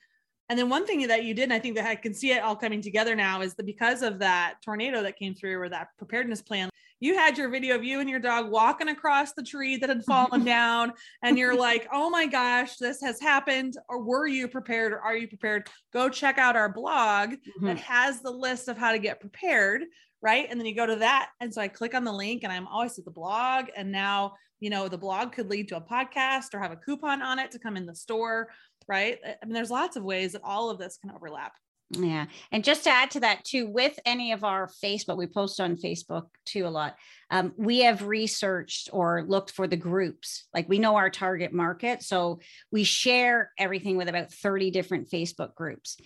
And 0.49 0.57
then 0.57 0.69
one 0.69 0.87
thing 0.87 1.05
that 1.07 1.25
you 1.25 1.33
did, 1.33 1.43
and 1.43 1.53
I 1.53 1.59
think 1.59 1.75
that 1.75 1.85
I 1.85 1.95
can 1.95 2.13
see 2.13 2.31
it 2.31 2.41
all 2.41 2.55
coming 2.55 2.81
together 2.81 3.15
now, 3.15 3.41
is 3.41 3.53
that 3.55 3.65
because 3.65 4.01
of 4.01 4.19
that 4.19 4.55
tornado 4.63 5.03
that 5.03 5.19
came 5.19 5.35
through 5.35 5.59
or 5.59 5.69
that 5.69 5.89
preparedness 5.97 6.41
plan, 6.41 6.69
you 6.99 7.15
had 7.15 7.37
your 7.37 7.49
video 7.49 7.75
of 7.75 7.83
you 7.83 7.99
and 7.99 8.09
your 8.09 8.19
dog 8.19 8.49
walking 8.49 8.89
across 8.89 9.33
the 9.33 9.43
tree 9.43 9.77
that 9.77 9.89
had 9.89 10.03
fallen 10.07 10.43
down, 10.43 10.93
and 11.23 11.37
you're 11.37 11.55
like, 11.55 11.87
oh 11.91 12.09
my 12.09 12.25
gosh, 12.25 12.77
this 12.77 13.01
has 13.01 13.19
happened. 13.19 13.75
Or 13.89 14.03
were 14.03 14.27
you 14.27 14.47
prepared 14.47 14.93
or 14.93 14.99
are 14.99 15.15
you 15.15 15.27
prepared? 15.27 15.67
Go 15.93 16.09
check 16.09 16.37
out 16.37 16.55
our 16.55 16.71
blog 16.71 17.31
mm-hmm. 17.31 17.65
that 17.65 17.77
has 17.77 18.21
the 18.21 18.31
list 18.31 18.67
of 18.67 18.77
how 18.77 18.91
to 18.91 18.99
get 18.99 19.19
prepared. 19.19 19.83
Right. 20.21 20.47
And 20.49 20.59
then 20.59 20.65
you 20.65 20.75
go 20.75 20.87
to 20.87 20.95
that. 20.95 21.29
And 21.39 21.53
so 21.53 21.61
I 21.61 21.67
click 21.67 21.93
on 21.93 22.03
the 22.03 22.11
link 22.11 22.43
and 22.43 22.51
I'm 22.51 22.67
always 22.67 22.97
at 22.97 23.05
the 23.05 23.11
blog. 23.11 23.65
And 23.75 23.91
now, 23.91 24.33
you 24.59 24.71
know, 24.71 24.87
the 24.87 24.97
blog 24.97 25.31
could 25.31 25.47
lead 25.47 25.67
to 25.67 25.77
a 25.77 25.81
podcast 25.81 26.55
or 26.55 26.59
have 26.59 26.71
a 26.71 26.75
coupon 26.75 27.21
on 27.21 27.37
it 27.37 27.51
to 27.51 27.59
come 27.59 27.77
in 27.77 27.85
the 27.85 27.93
store 27.93 28.49
right? 28.87 29.19
I 29.25 29.45
mean, 29.45 29.53
there's 29.53 29.71
lots 29.71 29.95
of 29.97 30.03
ways 30.03 30.31
that 30.33 30.43
all 30.43 30.69
of 30.69 30.79
this 30.79 30.97
can 30.97 31.11
overlap. 31.11 31.53
Yeah. 31.91 32.25
And 32.51 32.63
just 32.63 32.83
to 32.83 32.89
add 32.89 33.11
to 33.11 33.21
that, 33.21 33.45
too, 33.45 33.67
with 33.67 33.97
any 34.05 34.33
of 34.33 34.43
our 34.43 34.67
Facebook, 34.83 35.17
we 35.17 35.25
post 35.25 35.59
on 35.61 35.77
Facebook 35.77 36.27
too 36.45 36.67
a 36.67 36.69
lot. 36.69 36.95
Um, 37.31 37.53
we 37.55 37.79
have 37.79 38.07
researched 38.07 38.89
or 38.91 39.23
looked 39.27 39.51
for 39.51 39.67
the 39.67 39.77
groups. 39.77 40.47
Like 40.53 40.67
we 40.67 40.79
know 40.79 40.97
our 40.97 41.09
target 41.09 41.53
market. 41.53 42.03
So 42.03 42.39
we 42.71 42.83
share 42.83 43.51
everything 43.57 43.95
with 43.95 44.09
about 44.09 44.33
30 44.33 44.71
different 44.71 45.09
Facebook 45.09 45.55
groups. 45.55 45.97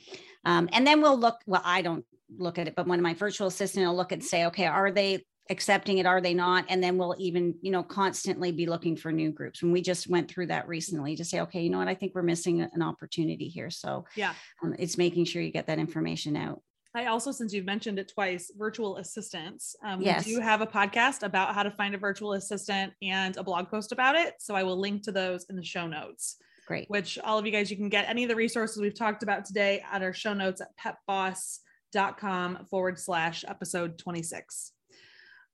Um, 0.45 0.69
and 0.71 0.85
then 0.85 1.01
we'll 1.01 1.19
look, 1.19 1.39
well, 1.47 1.61
I 1.63 1.81
don't 1.81 2.05
look 2.37 2.59
at 2.59 2.67
it, 2.67 2.75
but 2.75 2.87
one 2.87 2.99
of 2.99 3.03
my 3.03 3.13
virtual 3.13 3.47
assistant 3.47 3.85
will 3.85 3.95
look 3.95 4.11
and 4.11 4.23
say, 4.23 4.45
okay, 4.47 4.67
are 4.67 4.91
they 4.91 5.25
accepting 5.51 5.97
it 5.97 6.05
are 6.05 6.21
they 6.21 6.33
not 6.33 6.65
and 6.69 6.81
then 6.81 6.97
we'll 6.97 7.13
even 7.19 7.53
you 7.61 7.71
know 7.71 7.83
constantly 7.83 8.51
be 8.51 8.65
looking 8.65 8.95
for 8.95 9.11
new 9.11 9.31
groups 9.31 9.61
and 9.61 9.71
we 9.71 9.81
just 9.81 10.07
went 10.07 10.29
through 10.29 10.47
that 10.47 10.67
recently 10.67 11.15
to 11.15 11.25
say 11.25 11.41
okay 11.41 11.61
you 11.61 11.69
know 11.69 11.77
what 11.77 11.89
i 11.89 11.93
think 11.93 12.15
we're 12.15 12.23
missing 12.23 12.61
an 12.61 12.81
opportunity 12.81 13.49
here 13.49 13.69
so 13.69 14.05
yeah 14.15 14.33
um, 14.63 14.73
it's 14.79 14.97
making 14.97 15.25
sure 15.25 15.41
you 15.41 15.51
get 15.51 15.67
that 15.67 15.77
information 15.77 16.37
out 16.37 16.61
I 16.93 17.05
also, 17.05 17.31
since 17.31 17.53
you've 17.53 17.65
mentioned 17.65 17.99
it 17.99 18.11
twice, 18.13 18.51
virtual 18.57 18.97
assistants. 18.97 19.77
Um, 19.81 20.01
yes. 20.01 20.25
We 20.25 20.35
do 20.35 20.41
have 20.41 20.59
a 20.59 20.67
podcast 20.67 21.23
about 21.23 21.55
how 21.55 21.63
to 21.63 21.71
find 21.71 21.95
a 21.95 21.97
virtual 21.97 22.33
assistant 22.33 22.91
and 23.01 23.37
a 23.37 23.43
blog 23.43 23.69
post 23.69 23.93
about 23.93 24.15
it. 24.15 24.33
So 24.39 24.55
I 24.55 24.63
will 24.63 24.77
link 24.77 25.03
to 25.03 25.11
those 25.13 25.45
in 25.49 25.55
the 25.55 25.63
show 25.63 25.87
notes. 25.87 26.35
Great. 26.67 26.89
Which 26.89 27.17
all 27.19 27.37
of 27.37 27.45
you 27.45 27.51
guys, 27.53 27.71
you 27.71 27.77
can 27.77 27.87
get 27.87 28.09
any 28.09 28.23
of 28.23 28.29
the 28.29 28.35
resources 28.35 28.81
we've 28.81 28.93
talked 28.93 29.23
about 29.23 29.45
today 29.45 29.81
at 29.89 30.03
our 30.03 30.11
show 30.11 30.33
notes 30.33 30.61
at 30.61 30.97
petboss.com 31.09 32.65
forward 32.69 32.99
slash 32.99 33.45
episode 33.47 33.97
26. 33.97 34.73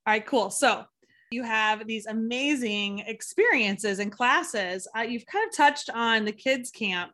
All 0.08 0.14
right, 0.14 0.24
cool. 0.24 0.48
So 0.48 0.86
you 1.30 1.42
have 1.42 1.86
these 1.86 2.06
amazing 2.06 3.00
experiences 3.00 3.98
and 3.98 4.10
classes. 4.10 4.88
Uh, 4.96 5.02
you've 5.02 5.26
kind 5.26 5.46
of 5.46 5.54
touched 5.54 5.90
on 5.90 6.24
the 6.24 6.32
kids' 6.32 6.70
camp. 6.70 7.12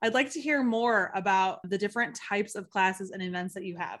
I'd 0.00 0.14
like 0.14 0.30
to 0.30 0.40
hear 0.40 0.62
more 0.64 1.12
about 1.14 1.58
the 1.68 1.76
different 1.76 2.14
types 2.14 2.54
of 2.54 2.70
classes 2.70 3.10
and 3.10 3.22
events 3.22 3.52
that 3.52 3.64
you 3.64 3.76
have. 3.76 4.00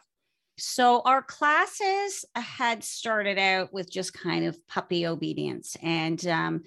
So, 0.56 1.02
our 1.04 1.20
classes 1.20 2.24
had 2.34 2.82
started 2.82 3.38
out 3.38 3.74
with 3.74 3.90
just 3.90 4.14
kind 4.14 4.46
of 4.46 4.56
puppy 4.68 5.06
obedience. 5.06 5.76
And 5.82 6.26
um, 6.26 6.62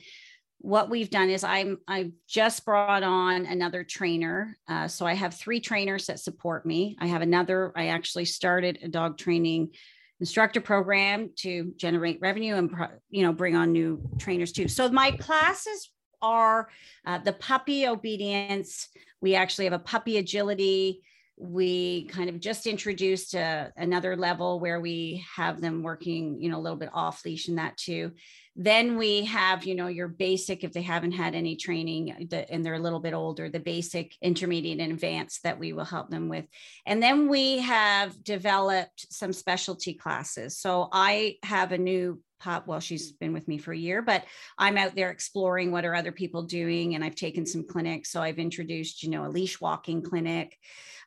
what 0.59 0.91
we've 0.91 1.09
done 1.09 1.31
is 1.31 1.43
I'm 1.43 1.79
I've 1.87 2.11
just 2.27 2.65
brought 2.65 3.01
on 3.01 3.47
another 3.47 3.83
trainer. 3.83 4.55
Uh, 4.67 4.87
so 4.87 5.07
I 5.07 5.15
have 5.15 5.33
three 5.33 5.59
trainers 5.59 6.05
that 6.05 6.19
support 6.19 6.67
me. 6.67 6.97
I 6.99 7.07
have 7.07 7.23
another. 7.23 7.73
I 7.75 7.87
actually 7.87 8.25
started 8.25 8.77
a 8.83 8.87
dog 8.87 9.17
training 9.17 9.71
instructor 10.19 10.61
program 10.61 11.29
to 11.37 11.73
generate 11.77 12.19
revenue 12.21 12.55
and 12.55 12.71
you 13.09 13.23
know 13.23 13.33
bring 13.33 13.55
on 13.55 13.71
new 13.71 14.01
trainers 14.17 14.51
too. 14.51 14.67
So 14.67 14.89
my 14.89 15.11
classes 15.11 15.91
are 16.21 16.69
uh, 17.05 17.19
the 17.19 17.33
puppy 17.33 17.87
obedience. 17.87 18.89
We 19.21 19.35
actually 19.35 19.65
have 19.65 19.73
a 19.73 19.79
puppy 19.79 20.17
agility 20.17 21.01
we 21.37 22.05
kind 22.05 22.29
of 22.29 22.39
just 22.39 22.65
introduced 22.65 23.35
a, 23.35 23.39
uh, 23.39 23.69
another 23.77 24.15
level 24.15 24.59
where 24.59 24.79
we 24.79 25.23
have 25.35 25.61
them 25.61 25.83
working 25.83 26.41
you 26.41 26.49
know 26.49 26.57
a 26.57 26.61
little 26.61 26.77
bit 26.77 26.89
off 26.93 27.23
leash 27.23 27.47
and 27.47 27.59
that 27.59 27.77
too. 27.77 28.11
Then 28.55 28.97
we 28.97 29.25
have 29.25 29.63
you 29.63 29.75
know 29.75 29.87
your 29.87 30.07
basic 30.07 30.63
if 30.63 30.73
they 30.73 30.81
haven't 30.81 31.11
had 31.11 31.35
any 31.35 31.55
training 31.55 32.27
and 32.31 32.65
they're 32.65 32.73
a 32.73 32.79
little 32.79 32.99
bit 32.99 33.13
older 33.13 33.49
the 33.49 33.59
basic 33.59 34.15
intermediate 34.21 34.79
and 34.79 34.91
advanced 34.91 35.43
that 35.43 35.59
we 35.59 35.73
will 35.73 35.85
help 35.85 36.09
them 36.09 36.27
with. 36.27 36.45
And 36.87 37.01
then 37.01 37.29
we 37.29 37.59
have 37.59 38.23
developed 38.23 39.13
some 39.13 39.31
specialty 39.31 39.93
classes. 39.93 40.57
So 40.57 40.89
i 40.91 41.37
have 41.43 41.71
a 41.71 41.77
new 41.77 42.19
pop 42.39 42.67
well 42.67 42.79
she's 42.79 43.11
been 43.11 43.33
with 43.33 43.47
me 43.47 43.57
for 43.57 43.73
a 43.73 43.77
year 43.77 44.01
but 44.01 44.23
i'm 44.57 44.77
out 44.77 44.95
there 44.95 45.09
exploring 45.09 45.71
what 45.71 45.85
are 45.85 45.95
other 45.95 46.11
people 46.11 46.43
doing 46.43 46.95
and 46.95 47.03
i've 47.03 47.15
taken 47.15 47.45
some 47.45 47.65
clinics. 47.65 48.11
So 48.11 48.21
i've 48.21 48.39
introduced 48.39 49.03
you 49.03 49.09
know 49.09 49.25
a 49.25 49.29
leash 49.29 49.59
walking 49.59 50.01
clinic. 50.01 50.57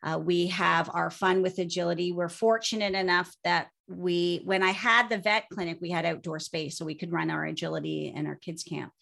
Uh, 0.03 0.19
we 0.19 0.47
have 0.47 0.88
our 0.95 1.11
fun 1.11 1.43
with 1.43 1.59
agility. 1.59 2.11
We're 2.11 2.31
fortunate 2.31 2.95
enough 2.95 3.35
that 3.45 3.69
we 3.87 4.40
when 4.45 4.62
i 4.62 4.71
had 4.71 5.09
the 5.09 5.19
vet 5.19 5.45
clinic 5.53 5.79
we 5.81 5.90
had 5.90 6.07
outdoor 6.07 6.38
space 6.38 6.79
so 6.79 6.85
we 6.85 6.95
could 6.95 7.12
run 7.12 7.31
our 7.31 7.45
agility 7.45 8.12
and 8.14 8.27
our 8.27 8.37
kids 8.37 8.62
camp. 8.62 8.93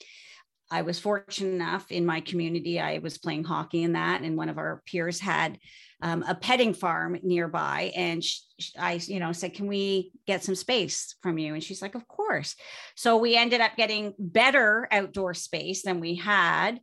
I 0.71 0.83
was 0.83 0.99
fortunate 0.99 1.55
enough 1.55 1.91
in 1.91 2.07
my 2.07 2.21
community 2.21 2.81
i 2.81 2.99
was 2.99 3.19
playing 3.19 3.45
hockey 3.45 3.83
in 3.83 3.93
that 3.93 4.23
and 4.23 4.37
one 4.37 4.49
of 4.49 4.59
our 4.59 4.83
peers 4.87 5.21
had 5.21 5.59
um, 6.01 6.25
a 6.29 6.35
petting 6.35 6.75
farm 6.75 7.19
nearby 7.23 7.93
and 7.97 8.23
sh- 8.23 8.41
i 8.79 9.01
you 9.05 9.21
know 9.21 9.33
said 9.33 9.55
can 9.55 9.67
we 9.67 10.13
get 10.27 10.45
some 10.45 10.55
space 10.55 11.17
from 11.23 11.39
you 11.39 11.55
and 11.55 11.63
she's 11.63 11.83
like 11.83 11.95
of 11.95 12.07
course 12.07 12.55
so 12.95 13.17
we 13.17 13.37
ended 13.37 13.61
up 13.61 13.77
getting 13.77 14.15
better 14.19 14.89
outdoor 14.91 15.35
space 15.35 15.83
than 15.83 16.01
we 16.01 16.15
had 16.15 16.81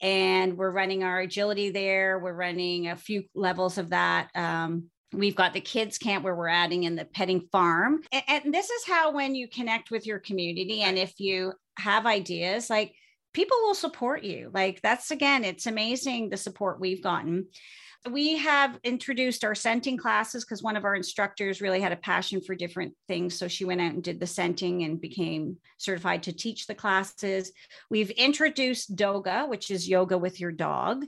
and 0.00 0.56
we're 0.56 0.70
running 0.70 1.02
our 1.02 1.20
agility 1.20 1.70
there 1.70 2.18
we're 2.18 2.32
running 2.32 2.88
a 2.88 2.96
few 2.96 3.24
levels 3.34 3.78
of 3.78 3.90
that 3.90 4.28
um, 4.34 4.90
We've 5.12 5.34
got 5.34 5.54
the 5.54 5.60
kids 5.60 5.96
camp 5.96 6.22
where 6.22 6.34
we're 6.34 6.48
adding 6.48 6.84
in 6.84 6.94
the 6.94 7.06
petting 7.06 7.48
farm. 7.50 8.02
And, 8.12 8.22
and, 8.28 8.54
this 8.54 8.68
is 8.68 8.86
how, 8.86 9.10
when 9.10 9.34
you 9.34 9.48
connect 9.48 9.90
with 9.90 10.06
your 10.06 10.18
community, 10.18 10.82
and 10.82 10.98
if 10.98 11.18
you 11.18 11.54
have 11.78 12.04
ideas, 12.04 12.68
like 12.68 12.94
people 13.32 13.56
will 13.62 13.74
support 13.74 14.22
you. 14.22 14.50
Like 14.52 14.82
that's 14.82 15.10
again, 15.10 15.44
it's 15.44 15.66
amazing 15.66 16.28
the 16.28 16.36
support 16.36 16.80
we've 16.80 17.02
gotten. 17.02 17.46
We 18.10 18.38
have 18.38 18.78
introduced 18.84 19.44
our 19.44 19.54
scenting 19.54 19.96
classes 19.96 20.44
because 20.44 20.62
one 20.62 20.76
of 20.76 20.84
our 20.84 20.94
instructors 20.94 21.60
really 21.60 21.80
had 21.80 21.92
a 21.92 21.96
passion 21.96 22.40
for 22.40 22.54
different 22.54 22.94
things. 23.06 23.38
So 23.38 23.48
she 23.48 23.64
went 23.64 23.80
out 23.80 23.92
and 23.92 24.02
did 24.02 24.18
the 24.18 24.26
scenting 24.26 24.82
and 24.84 25.00
became 25.00 25.56
certified 25.76 26.22
to 26.24 26.32
teach 26.32 26.66
the 26.66 26.74
classes. 26.74 27.52
We've 27.90 28.10
introduced 28.10 28.96
Doga, 28.96 29.48
which 29.48 29.70
is 29.70 29.88
yoga 29.88 30.16
with 30.16 30.40
your 30.40 30.52
dog 30.52 31.04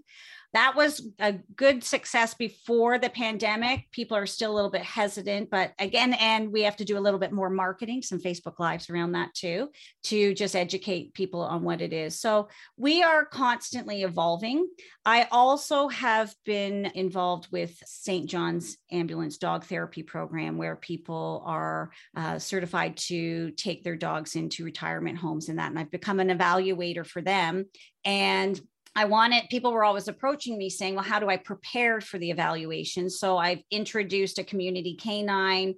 that 0.53 0.75
was 0.75 1.07
a 1.21 1.35
good 1.55 1.85
success 1.85 2.35
before 2.35 2.99
the 2.99 3.11
pandemic. 3.11 3.91
People 3.93 4.17
are 4.17 4.27
still 4.27 4.53
a 4.53 4.57
little 4.57 4.71
bit 4.71 4.83
hesitant, 4.83 5.49
but 5.49 5.73
again, 5.79 6.15
and 6.15 6.53
we 6.53 6.63
have 6.63 6.77
to 6.77 6.85
do 6.85 6.99
a 6.99 7.01
little 7.01 7.21
bit 7.21 7.33
more 7.33 7.51
marketing, 7.51 8.03
some 8.03 8.21
Facebook 8.21 8.59
Lives 8.59 8.91
around 8.91 9.13
that 9.13 9.33
too, 9.35 9.71
to 10.05 10.35
just 10.35 10.57
educate 10.57 11.15
people 11.15 11.41
on 11.41 11.63
what 11.63 11.81
it 11.81 11.93
is. 11.93 12.21
So 12.21 12.49
we 12.77 13.03
are 13.03 13.25
constantly 13.25 14.03
evolving. 14.03 14.69
I 15.05 15.29
also 15.31 15.89
have 15.89 16.35
been 16.45 16.87
involved 16.95 17.49
with 17.53 17.77
St. 17.87 18.29
John's 18.29 18.77
Ambulance 18.91 19.39
Dog 19.39 19.65
Therapy 19.65 20.03
Program, 20.03 20.59
where 20.59 20.77
people 20.77 21.43
are 21.47 21.91
uh, 22.17 22.39
certified 22.39 22.97
to 22.97 23.53
take 23.53 23.85
their 23.85 23.97
dogs 23.97 24.35
into 24.35 24.65
retirement 24.65 25.19
homes 25.19 25.49
and 25.49 25.59
that. 25.59 25.71
And 25.71 25.79
I've 25.79 25.91
become 25.91 26.19
an 26.19 26.29
evaluator 26.29 27.07
for 27.07 27.23
them. 27.23 27.67
And 28.05 28.61
I 28.97 29.05
wanted 29.05 29.49
people 29.51 29.73
were 29.73 29.85
always 29.85 30.09
approaching 30.09 30.59
me 30.59 30.69
saying, 30.69 30.95
Well, 30.95 31.05
how 31.05 31.21
do 31.21 31.29
I 31.29 31.37
prepare 31.37 32.01
for 32.01 32.19
the 32.19 32.31
evaluation? 32.31 33.09
So 33.09 33.37
I've 33.37 33.63
introduced 33.71 34.39
a 34.39 34.45
community 34.45 34.97
canine 34.97 35.75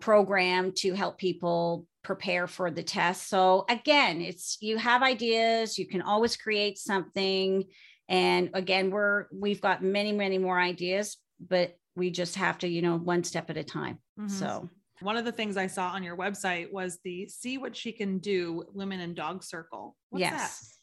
program 0.00 0.72
to 0.72 0.94
help 0.94 1.18
people 1.18 1.86
prepare 2.02 2.46
for 2.46 2.70
the 2.70 2.82
test. 2.82 3.28
So 3.28 3.64
again, 3.68 4.20
it's 4.20 4.58
you 4.60 4.76
have 4.76 5.02
ideas, 5.02 5.78
you 5.78 5.86
can 5.86 6.02
always 6.02 6.36
create 6.36 6.78
something. 6.78 7.64
And 8.08 8.50
again, 8.52 8.90
we're 8.90 9.26
we've 9.32 9.60
got 9.60 9.82
many, 9.82 10.12
many 10.12 10.38
more 10.38 10.60
ideas, 10.60 11.16
but 11.40 11.76
we 11.96 12.10
just 12.10 12.36
have 12.36 12.58
to, 12.58 12.68
you 12.68 12.82
know, 12.82 12.96
one 12.96 13.24
step 13.24 13.50
at 13.50 13.56
a 13.56 13.64
time. 13.64 13.98
Mm-hmm. 14.18 14.28
So 14.28 14.68
one 15.00 15.16
of 15.16 15.24
the 15.24 15.32
things 15.32 15.56
I 15.56 15.66
saw 15.66 15.88
on 15.88 16.02
your 16.02 16.16
website 16.16 16.70
was 16.72 16.98
the 17.04 17.26
see 17.28 17.58
what 17.58 17.74
she 17.74 17.92
can 17.92 18.18
do 18.18 18.64
women 18.74 19.00
and 19.00 19.16
dog 19.16 19.42
circle. 19.42 19.96
What's 20.10 20.20
yes. 20.20 20.60
That? 20.60 20.74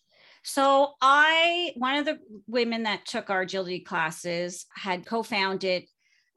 So 0.43 0.93
I, 1.01 1.73
one 1.75 1.97
of 1.97 2.05
the 2.05 2.19
women 2.47 2.83
that 2.83 3.05
took 3.05 3.29
our 3.29 3.41
agility 3.41 3.81
classes 3.81 4.65
had 4.75 5.05
co-founded 5.05 5.83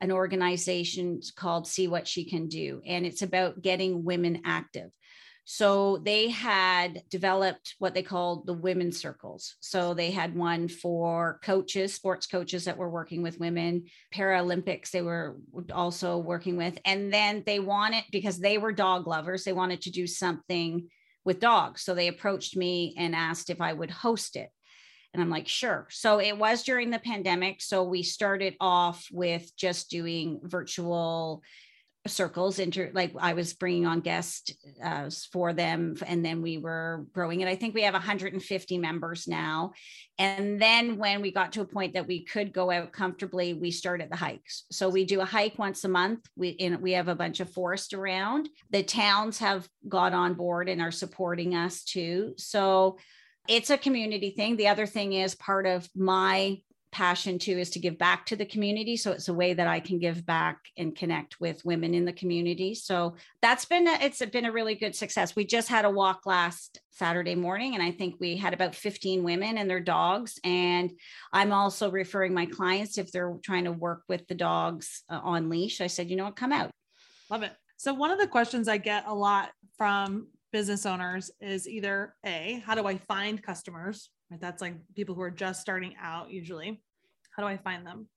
an 0.00 0.12
organization 0.12 1.20
called 1.36 1.66
See 1.66 1.88
What 1.88 2.06
She 2.06 2.28
Can 2.28 2.48
Do. 2.48 2.82
And 2.86 3.06
it's 3.06 3.22
about 3.22 3.62
getting 3.62 4.04
women 4.04 4.42
active. 4.44 4.90
So 5.46 5.98
they 5.98 6.30
had 6.30 7.02
developed 7.10 7.74
what 7.78 7.92
they 7.92 8.02
called 8.02 8.46
the 8.46 8.54
women's 8.54 8.98
circles. 8.98 9.56
So 9.60 9.92
they 9.92 10.10
had 10.10 10.34
one 10.34 10.68
for 10.68 11.38
coaches, 11.42 11.94
sports 11.94 12.26
coaches 12.26 12.64
that 12.64 12.78
were 12.78 12.88
working 12.88 13.22
with 13.22 13.40
women, 13.40 13.84
Paralympics, 14.14 14.90
they 14.90 15.02
were 15.02 15.36
also 15.72 16.16
working 16.16 16.56
with. 16.56 16.78
And 16.86 17.12
then 17.12 17.42
they 17.44 17.60
wanted, 17.60 18.04
because 18.10 18.38
they 18.38 18.56
were 18.56 18.72
dog 18.72 19.06
lovers, 19.06 19.44
they 19.44 19.52
wanted 19.52 19.82
to 19.82 19.90
do 19.90 20.06
something 20.06 20.88
with 21.24 21.40
dogs. 21.40 21.82
So 21.82 21.94
they 21.94 22.08
approached 22.08 22.56
me 22.56 22.94
and 22.96 23.14
asked 23.14 23.50
if 23.50 23.60
I 23.60 23.72
would 23.72 23.90
host 23.90 24.36
it. 24.36 24.50
And 25.12 25.22
I'm 25.22 25.30
like, 25.30 25.46
sure. 25.46 25.86
So 25.90 26.18
it 26.20 26.36
was 26.36 26.64
during 26.64 26.90
the 26.90 26.98
pandemic. 26.98 27.62
So 27.62 27.84
we 27.84 28.02
started 28.02 28.56
off 28.60 29.06
with 29.12 29.50
just 29.56 29.88
doing 29.88 30.40
virtual 30.42 31.42
circles 32.06 32.58
into 32.58 32.90
like 32.92 33.14
I 33.18 33.32
was 33.32 33.54
bringing 33.54 33.86
on 33.86 34.00
guests 34.00 34.52
uh, 34.82 35.08
for 35.32 35.54
them 35.54 35.96
and 36.06 36.24
then 36.24 36.42
we 36.42 36.58
were 36.58 37.06
growing 37.12 37.40
it. 37.40 37.48
I 37.48 37.56
think 37.56 37.74
we 37.74 37.82
have 37.82 37.94
150 37.94 38.78
members 38.78 39.26
now. 39.26 39.72
And 40.18 40.60
then 40.60 40.98
when 40.98 41.22
we 41.22 41.32
got 41.32 41.52
to 41.52 41.62
a 41.62 41.66
point 41.66 41.94
that 41.94 42.06
we 42.06 42.24
could 42.24 42.52
go 42.52 42.70
out 42.70 42.92
comfortably, 42.92 43.54
we 43.54 43.70
started 43.70 44.10
the 44.10 44.16
hikes. 44.16 44.64
So 44.70 44.90
we 44.90 45.06
do 45.06 45.20
a 45.22 45.24
hike 45.24 45.58
once 45.58 45.84
a 45.84 45.88
month. 45.88 46.20
We 46.36 46.50
in, 46.50 46.80
we 46.82 46.92
have 46.92 47.08
a 47.08 47.14
bunch 47.14 47.40
of 47.40 47.50
forest 47.50 47.94
around. 47.94 48.50
The 48.70 48.82
towns 48.82 49.38
have 49.38 49.66
got 49.88 50.12
on 50.12 50.34
board 50.34 50.68
and 50.68 50.82
are 50.82 50.90
supporting 50.90 51.54
us 51.54 51.84
too. 51.84 52.34
So 52.36 52.98
it's 53.48 53.70
a 53.70 53.78
community 53.78 54.30
thing. 54.30 54.56
The 54.56 54.68
other 54.68 54.86
thing 54.86 55.14
is 55.14 55.34
part 55.34 55.66
of 55.66 55.88
my 55.94 56.58
passion 56.94 57.40
too 57.40 57.58
is 57.58 57.70
to 57.70 57.80
give 57.80 57.98
back 57.98 58.24
to 58.24 58.36
the 58.36 58.46
community. 58.46 58.96
So 58.96 59.10
it's 59.10 59.26
a 59.26 59.34
way 59.34 59.52
that 59.52 59.66
i 59.66 59.80
can 59.80 59.98
give 59.98 60.24
back 60.24 60.58
and 60.78 60.94
connect 60.94 61.40
with 61.40 61.64
women 61.64 61.92
in 61.92 62.04
the 62.04 62.12
community. 62.12 62.72
So 62.72 63.16
that's 63.42 63.64
been 63.64 63.88
a, 63.88 63.98
it's 64.00 64.24
been 64.26 64.44
a 64.44 64.52
really 64.52 64.76
good 64.76 64.94
success. 64.94 65.34
We 65.34 65.44
just 65.44 65.68
had 65.68 65.84
a 65.84 65.90
walk 65.90 66.24
last 66.24 66.80
saturday 66.92 67.34
morning 67.34 67.74
and 67.74 67.82
i 67.82 67.90
think 67.90 68.14
we 68.20 68.36
had 68.36 68.54
about 68.54 68.72
15 68.72 69.24
women 69.24 69.58
and 69.58 69.68
their 69.68 69.80
dogs. 69.80 70.38
And 70.44 70.92
i'm 71.32 71.52
also 71.52 71.90
referring 71.90 72.32
my 72.32 72.46
clients 72.46 72.96
if 72.96 73.10
they're 73.10 73.36
trying 73.42 73.64
to 73.64 73.72
work 73.72 74.04
with 74.08 74.24
the 74.28 74.36
dogs 74.36 75.02
uh, 75.10 75.20
on 75.20 75.50
leash. 75.50 75.80
I 75.80 75.88
said 75.88 76.08
you 76.08 76.16
know 76.16 76.26
what? 76.26 76.36
Come 76.36 76.52
out. 76.52 76.70
Love 77.28 77.42
it. 77.42 77.52
So 77.76 77.92
one 77.92 78.12
of 78.12 78.20
the 78.20 78.28
questions 78.28 78.68
i 78.68 78.78
get 78.78 79.04
a 79.08 79.14
lot 79.14 79.50
from 79.76 80.28
business 80.52 80.86
owners 80.86 81.32
is 81.40 81.66
either 81.66 82.14
a 82.24 82.62
how 82.64 82.76
do 82.76 82.86
i 82.86 82.96
find 82.96 83.42
customers 83.42 84.10
right? 84.30 84.40
That's 84.40 84.62
like 84.62 84.74
people 84.94 85.14
who 85.14 85.22
are 85.22 85.30
just 85.30 85.60
starting 85.60 85.94
out 86.00 86.30
usually. 86.30 86.80
How 87.30 87.42
do 87.42 87.48
i 87.48 87.56
find 87.56 87.86
them? 87.86 88.08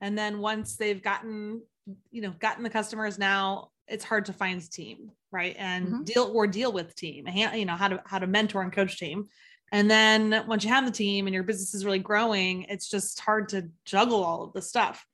And 0.00 0.16
then 0.16 0.40
once 0.40 0.76
they've 0.76 1.02
gotten 1.02 1.62
you 2.10 2.20
know 2.20 2.34
gotten 2.38 2.62
the 2.62 2.70
customers 2.70 3.18
now 3.18 3.70
it's 3.86 4.04
hard 4.04 4.26
to 4.26 4.32
find 4.34 4.70
team 4.70 5.10
right? 5.30 5.56
And 5.58 5.86
mm-hmm. 5.86 6.02
deal 6.04 6.30
or 6.34 6.46
deal 6.46 6.72
with 6.72 6.94
team 6.94 7.26
you 7.28 7.64
know 7.64 7.76
how 7.76 7.88
to 7.88 8.02
how 8.04 8.18
to 8.18 8.26
mentor 8.26 8.62
and 8.62 8.72
coach 8.72 8.98
team. 8.98 9.28
And 9.70 9.90
then 9.90 10.44
once 10.46 10.64
you 10.64 10.70
have 10.70 10.86
the 10.86 10.90
team 10.90 11.26
and 11.26 11.34
your 11.34 11.42
business 11.42 11.74
is 11.74 11.84
really 11.84 11.98
growing 11.98 12.62
it's 12.64 12.88
just 12.88 13.20
hard 13.20 13.48
to 13.50 13.68
juggle 13.84 14.24
all 14.24 14.42
of 14.44 14.52
the 14.52 14.62
stuff 14.62 15.06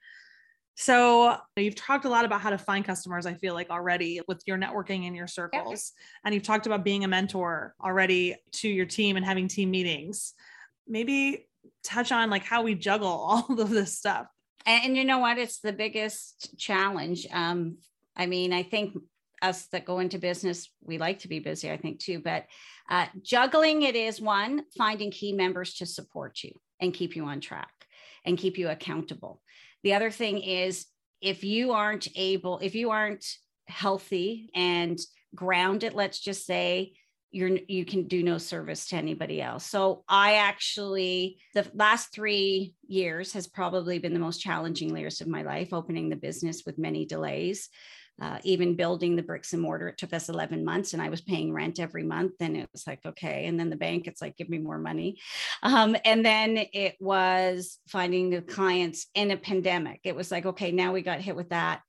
so 0.77 1.37
you've 1.57 1.77
talked 1.77 2.05
a 2.05 2.09
lot 2.09 2.25
about 2.25 2.41
how 2.41 2.51
to 2.51 2.59
find 2.59 2.85
customers, 2.85 3.27
I 3.27 3.35
feel 3.35 3.55
like 3.55 3.71
already 3.71 4.21
with 4.27 4.43
your 4.47 4.59
networking 4.59 5.07
in 5.07 5.15
your 5.15 5.29
circles. 5.29 5.93
And 6.25 6.35
you've 6.35 6.43
talked 6.43 6.67
about 6.67 6.85
being 6.85 7.05
a 7.05 7.09
mentor 7.09 7.75
already 7.83 8.37
to 8.53 8.69
your 8.69 8.87
team 8.87 9.17
and 9.17 9.25
having 9.25 9.47
team 9.47 9.71
meetings. 9.71 10.35
Maybe 10.89 11.47
touch 11.85 12.11
on 12.11 12.29
like 12.29 12.43
how 12.43 12.63
we 12.63 12.75
juggle 12.75 13.09
all 13.51 13.61
of 13.61 13.71
this 13.71 13.97
stuff. 13.97 14.27
And, 14.67 14.85
and 14.85 14.97
you 14.97 15.05
know 15.05 15.21
what? 15.21 15.39
It's 15.39 15.61
the 15.61 15.73
biggest 15.73 16.59
challenge. 16.59 17.27
Um, 17.33 17.79
I 18.17 18.27
mean, 18.27 18.53
I 18.53 18.63
think 18.65 18.97
us 19.43 19.67
that 19.67 19.85
go 19.85 20.01
into 20.01 20.19
business, 20.19 20.71
we 20.83 20.99
like 20.99 21.21
to 21.21 21.29
be 21.29 21.39
busy, 21.39 21.71
I 21.71 21.77
think 21.77 22.01
too, 22.01 22.19
but 22.19 22.47
uh, 22.91 23.07
juggling 23.23 23.83
it 23.83 23.95
is 23.95 24.21
one, 24.21 24.65
finding 24.77 25.11
key 25.11 25.33
members 25.33 25.75
to 25.75 25.87
support 25.87 26.43
you 26.43 26.53
and 26.81 26.95
keep 26.95 27.15
you 27.15 27.27
on 27.27 27.41
track 27.41 27.73
and 28.25 28.39
keep 28.39 28.59
you 28.59 28.69
accountable. 28.69 29.41
The 29.85 29.95
other 29.95 30.11
thing 30.11 30.39
is 30.43 30.87
if 31.21 31.45
you 31.45 31.73
aren't 31.73 32.09
able, 32.17 32.59
if 32.59 32.75
you 32.75 32.91
aren't 32.91 33.25
healthy 33.69 34.51
and 34.55 34.99
grounded, 35.35 35.95
let's 35.95 36.19
just 36.19 36.45
say, 36.45 36.95
you're 37.31 37.59
you 37.69 37.85
can 37.85 38.07
do 38.07 38.23
no 38.23 38.39
service 38.39 38.87
to 38.89 38.97
anybody 38.97 39.43
else. 39.43 39.67
So 39.67 40.05
I 40.09 40.35
actually 40.35 41.39
the 41.53 41.67
last 41.75 42.13
3 42.13 42.75
years 42.87 43.33
has 43.33 43.47
probably 43.49 43.99
been 43.99 44.15
the 44.15 44.21
most 44.21 44.41
challenging 44.41 44.97
years 44.97 45.21
of 45.21 45.27
my 45.27 45.43
life 45.43 45.73
opening 45.73 46.09
the 46.09 46.17
business 46.17 46.63
with 46.65 46.79
many 46.79 47.05
delays 47.07 47.69
uh, 48.21 48.39
even 48.45 48.77
building 48.77 49.17
the 49.17 49.23
bricks 49.23 49.53
and 49.53 49.63
mortar 49.63 49.89
it 49.89 49.99
took 49.99 50.13
us 50.13 50.29
11 50.29 50.65
months 50.65 50.93
and 50.93 51.03
i 51.03 51.09
was 51.09 51.21
paying 51.21 51.53
rent 51.53 51.81
every 51.81 52.05
month 52.05 52.33
and 52.41 52.57
it 52.57 52.69
was 52.73 52.87
like 52.87 53.01
okay 53.05 53.47
and 53.47 53.59
then 53.59 53.71
the 53.71 53.77
bank 53.77 54.07
it's 54.07 54.23
like 54.23 54.37
give 54.37 54.49
me 54.49 54.59
more 54.59 54.79
money. 54.79 55.19
Um, 55.63 55.97
and 56.05 56.25
then 56.25 56.59
it 56.73 56.97
was 57.01 57.79
finding 57.89 58.31
the 58.31 58.43
clients 58.43 59.07
in 59.15 59.31
a 59.31 59.37
pandemic. 59.37 60.01
It 60.05 60.17
was 60.17 60.31
like 60.31 60.47
okay 60.47 60.73
now 60.73 60.93
we 60.93 61.03
got 61.03 61.21
hit 61.21 61.37
with 61.37 61.51
that 61.51 61.83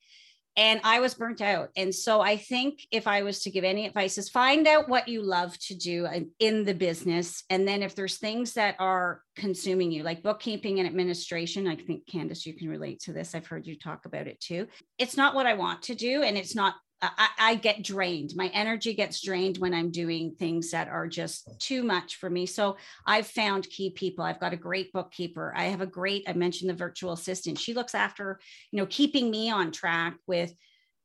and 0.57 0.79
I 0.83 0.99
was 0.99 1.13
burnt 1.13 1.41
out. 1.41 1.69
And 1.75 1.93
so 1.93 2.21
I 2.21 2.37
think 2.37 2.87
if 2.91 3.07
I 3.07 3.23
was 3.23 3.41
to 3.43 3.51
give 3.51 3.63
any 3.63 3.85
advice 3.85 4.17
is 4.17 4.29
find 4.29 4.67
out 4.67 4.87
what 4.87 5.07
you 5.07 5.21
love 5.21 5.57
to 5.59 5.75
do 5.75 6.07
in 6.39 6.63
the 6.63 6.73
business. 6.73 7.43
And 7.49 7.67
then 7.67 7.83
if 7.83 7.95
there's 7.95 8.17
things 8.17 8.53
that 8.53 8.75
are 8.79 9.21
consuming 9.35 9.91
you, 9.91 10.03
like 10.03 10.23
bookkeeping 10.23 10.79
and 10.79 10.87
administration, 10.87 11.67
I 11.67 11.75
think 11.75 12.07
Candace, 12.07 12.45
you 12.45 12.53
can 12.53 12.69
relate 12.69 13.01
to 13.01 13.13
this. 13.13 13.35
I've 13.35 13.47
heard 13.47 13.67
you 13.67 13.77
talk 13.77 14.05
about 14.05 14.27
it 14.27 14.39
too. 14.39 14.67
It's 14.97 15.17
not 15.17 15.35
what 15.35 15.45
I 15.45 15.55
want 15.55 15.83
to 15.83 15.95
do. 15.95 16.23
And 16.23 16.37
it's 16.37 16.55
not 16.55 16.75
I, 17.01 17.27
I, 17.37 17.55
get 17.55 17.83
drained. 17.83 18.35
My 18.35 18.47
energy 18.47 18.93
gets 18.93 19.21
drained 19.21 19.57
when 19.57 19.73
I'm 19.73 19.91
doing 19.91 20.31
things 20.31 20.71
that 20.71 20.87
are 20.87 21.07
just 21.07 21.59
too 21.59 21.83
much 21.83 22.15
for 22.15 22.29
me. 22.29 22.45
So 22.45 22.77
I've 23.05 23.27
found 23.27 23.69
key 23.69 23.89
people. 23.91 24.23
I've 24.23 24.39
got 24.39 24.53
a 24.53 24.57
great 24.57 24.93
bookkeeper. 24.93 25.53
I 25.55 25.65
have 25.65 25.81
a 25.81 25.85
great, 25.85 26.23
I 26.27 26.33
mentioned 26.33 26.69
the 26.69 26.75
virtual 26.75 27.13
assistant. 27.13 27.59
She 27.59 27.73
looks 27.73 27.95
after, 27.95 28.39
you 28.71 28.77
know, 28.77 28.87
keeping 28.87 29.29
me 29.29 29.51
on 29.51 29.71
track 29.71 30.15
with, 30.25 30.53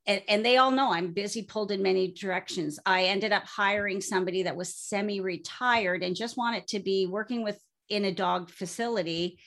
and, 0.06 0.22
and 0.28 0.44
they 0.44 0.56
all 0.56 0.70
know 0.70 0.92
I'm 0.92 1.12
busy, 1.12 1.42
pulled 1.42 1.72
in 1.72 1.82
many 1.82 2.12
directions. 2.12 2.78
I 2.86 3.04
ended 3.04 3.32
up 3.32 3.44
hiring 3.44 4.00
somebody 4.00 4.44
that 4.44 4.56
was 4.56 4.74
semi 4.74 5.20
retired 5.20 6.02
and 6.02 6.16
just 6.16 6.36
wanted 6.36 6.66
to 6.68 6.78
be 6.78 7.06
working 7.06 7.42
with 7.42 7.60
in 7.88 8.04
a 8.04 8.12
dog 8.12 8.50
facility 8.50 9.38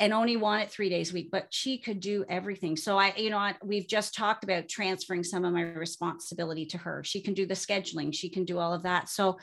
and 0.00 0.12
only 0.12 0.36
wanted 0.36 0.70
three 0.70 0.88
days 0.88 1.10
a 1.10 1.14
week, 1.14 1.30
but 1.30 1.48
she 1.50 1.78
could 1.78 2.00
do 2.00 2.24
everything. 2.28 2.76
So 2.76 2.96
I, 2.98 3.12
you 3.16 3.30
know, 3.30 3.52
we've 3.64 3.88
just 3.88 4.14
talked 4.14 4.44
about 4.44 4.68
transferring 4.68 5.24
some 5.24 5.44
of 5.44 5.52
my 5.52 5.62
responsibility 5.62 6.66
to 6.66 6.78
her. 6.78 7.02
She 7.04 7.20
can 7.20 7.34
do 7.34 7.46
the 7.46 7.54
scheduling, 7.54 8.14
she 8.14 8.28
can 8.28 8.44
do 8.44 8.58
all 8.58 8.72
of 8.72 8.84
that. 8.84 9.08
So 9.08 9.38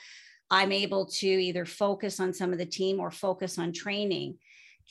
I'm 0.49 0.71
able 0.71 1.07
to 1.07 1.27
either 1.27 1.65
focus 1.65 2.19
on 2.19 2.33
some 2.33 2.53
of 2.53 2.59
the 2.59 2.65
team 2.65 2.99
or 2.99 3.11
focus 3.11 3.57
on 3.57 3.73
training. 3.73 4.37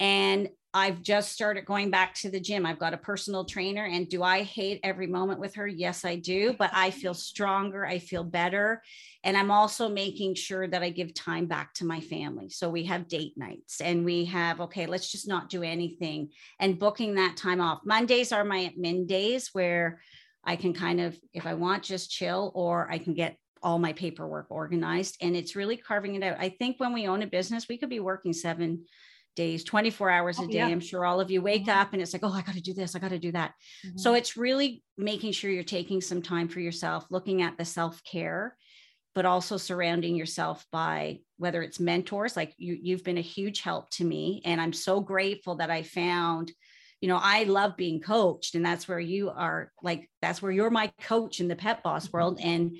And 0.00 0.48
I've 0.76 1.02
just 1.02 1.30
started 1.32 1.64
going 1.64 1.90
back 1.90 2.14
to 2.16 2.30
the 2.30 2.40
gym. 2.40 2.66
I've 2.66 2.80
got 2.80 2.94
a 2.94 2.98
personal 2.98 3.44
trainer. 3.44 3.84
And 3.84 4.08
do 4.08 4.24
I 4.24 4.42
hate 4.42 4.80
every 4.82 5.06
moment 5.06 5.38
with 5.38 5.54
her? 5.54 5.68
Yes, 5.68 6.04
I 6.04 6.16
do. 6.16 6.56
But 6.58 6.70
I 6.74 6.90
feel 6.90 7.14
stronger. 7.14 7.87
I 7.87 8.00
feel 8.00 8.24
better. 8.24 8.82
And 9.22 9.37
I'm 9.37 9.52
also 9.52 9.88
making 9.88 10.34
sure 10.34 10.66
that 10.66 10.82
I 10.82 10.90
give 10.90 11.14
time 11.14 11.46
back 11.46 11.74
to 11.74 11.87
my 11.87 12.00
family. 12.00 12.50
So 12.50 12.68
we 12.68 12.84
have 12.87 13.06
date 13.06 13.34
nights 13.37 13.80
and 13.80 14.04
we 14.04 14.24
have, 14.24 14.60
okay, 14.62 14.87
let's 14.87 15.12
just 15.12 15.28
not 15.28 15.48
do 15.48 15.62
anything 15.62 16.30
and 16.58 16.78
booking 16.78 17.14
that 17.14 17.37
time 17.37 17.60
off. 17.60 17.82
Mondays 17.84 18.32
are 18.32 18.44
my 18.44 18.68
admin 18.76 19.06
days 19.06 19.50
where 19.52 20.00
I 20.42 20.56
can 20.56 20.74
kind 20.74 21.00
of, 21.00 21.16
if 21.32 21.46
I 21.46 21.54
want, 21.54 21.84
just 21.84 22.10
chill 22.10 22.50
or 22.54 22.90
I 22.90 22.98
can 22.98 23.14
get 23.14 23.38
all 23.62 23.78
my 23.78 23.92
paperwork 23.92 24.46
organized. 24.50 25.18
And 25.22 25.37
it's 25.37 25.56
really 25.56 25.76
carving 25.76 26.16
it 26.16 26.22
out. 26.24 26.37
I 26.38 26.48
think 26.48 26.80
when 26.80 26.92
we 26.92 27.06
own 27.06 27.22
a 27.22 27.28
business, 27.28 27.68
we 27.68 27.78
could 27.78 27.88
be 27.88 28.00
working 28.00 28.32
seven 28.32 28.84
days 29.35 29.64
24 29.64 30.11
hours 30.11 30.38
a 30.38 30.42
oh, 30.42 30.47
day 30.47 30.59
yeah. 30.59 30.66
i'm 30.66 30.81
sure 30.81 31.05
all 31.05 31.20
of 31.20 31.31
you 31.31 31.42
wake 31.42 31.62
mm-hmm. 31.62 31.79
up 31.79 31.92
and 31.92 32.03
it's 32.03 32.12
like 32.12 32.25
oh 32.25 32.33
i 32.33 32.42
got 32.42 32.55
to 32.55 32.62
do 32.62 32.75
this 32.75 32.94
i 32.94 32.99
got 32.99 33.11
to 33.11 33.18
do 33.18 33.33
that 33.33 33.53
mm-hmm. 33.87 33.97
so 33.99 34.14
it's 34.14 34.37
really 34.37 34.83
making 34.97 35.33
sure 35.33 35.51
you're 35.51 35.62
taking 35.64 36.01
some 36.01 36.23
time 36.23 36.49
for 36.49 36.61
yourself 36.61 37.07
looking 37.11 37.42
at 37.42 37.57
the 37.59 37.64
self-care 37.64 38.57
but 39.14 39.25
also 39.25 39.57
surrounding 39.57 40.16
yourself 40.16 40.66
by 40.73 41.18
whether 41.38 41.62
it's 41.62 41.81
mentors 41.81 42.37
like 42.37 42.55
you 42.57 42.79
you've 42.81 43.05
been 43.05 43.18
a 43.18 43.23
huge 43.23 43.61
help 43.61 43.90
to 43.90 44.05
me 44.05 44.42
and 44.44 44.61
i'm 44.61 44.73
so 44.73 45.01
grateful 45.01 45.57
that 45.57 45.70
i 45.70 45.83
found 45.83 46.53
you 47.01 47.09
know 47.09 47.18
i 47.20 47.44
love 47.44 47.77
being 47.77 48.01
coached 48.01 48.55
and 48.55 48.64
that's 48.64 48.88
where 48.88 49.01
you 49.01 49.31
are 49.31 49.70
like 49.83 50.09
that's 50.23 50.40
where 50.40 50.53
you're 50.53 50.70
my 50.70 50.90
coach 51.03 51.40
in 51.40 51.49
the 51.49 51.57
pet 51.57 51.83
boss 51.83 52.07
mm-hmm. 52.07 52.16
world 52.16 52.38
and 52.42 52.77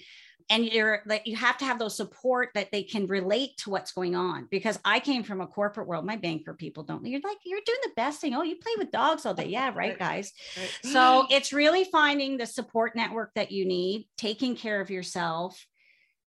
and 0.50 0.64
you're 0.66 1.00
like 1.07 1.26
you 1.26 1.37
have 1.37 1.57
to 1.59 1.64
have 1.64 1.79
those 1.79 1.96
support 1.96 2.50
that 2.54 2.71
they 2.71 2.83
can 2.83 3.06
relate 3.06 3.56
to 3.56 3.71
what's 3.71 3.92
going 3.92 4.14
on 4.14 4.46
because 4.50 4.79
i 4.85 5.00
came 5.00 5.23
from 5.23 5.40
a 5.40 5.46
corporate 5.46 5.87
world 5.87 6.04
my 6.04 6.16
banker 6.16 6.54
people 6.54 6.83
don't 6.83 7.04
you're 7.06 7.21
like 7.25 7.38
you're 7.44 7.60
doing 7.64 7.79
the 7.83 7.92
best 7.96 8.21
thing 8.21 8.35
oh 8.35 8.42
you 8.42 8.56
play 8.56 8.73
with 8.79 8.90
dogs 8.90 9.25
all 9.25 9.35
day 9.35 9.46
yeah 9.46 9.73
right 9.75 9.98
guys 9.98 10.33
right. 10.56 10.92
so 10.92 11.27
it's 11.31 11.52
really 11.52 11.85
finding 11.85 12.37
the 12.37 12.46
support 12.46 12.94
network 12.94 13.31
that 13.35 13.50
you 13.50 13.64
need 13.64 14.06
taking 14.16 14.54
care 14.54 14.81
of 14.81 14.90
yourself 14.90 15.66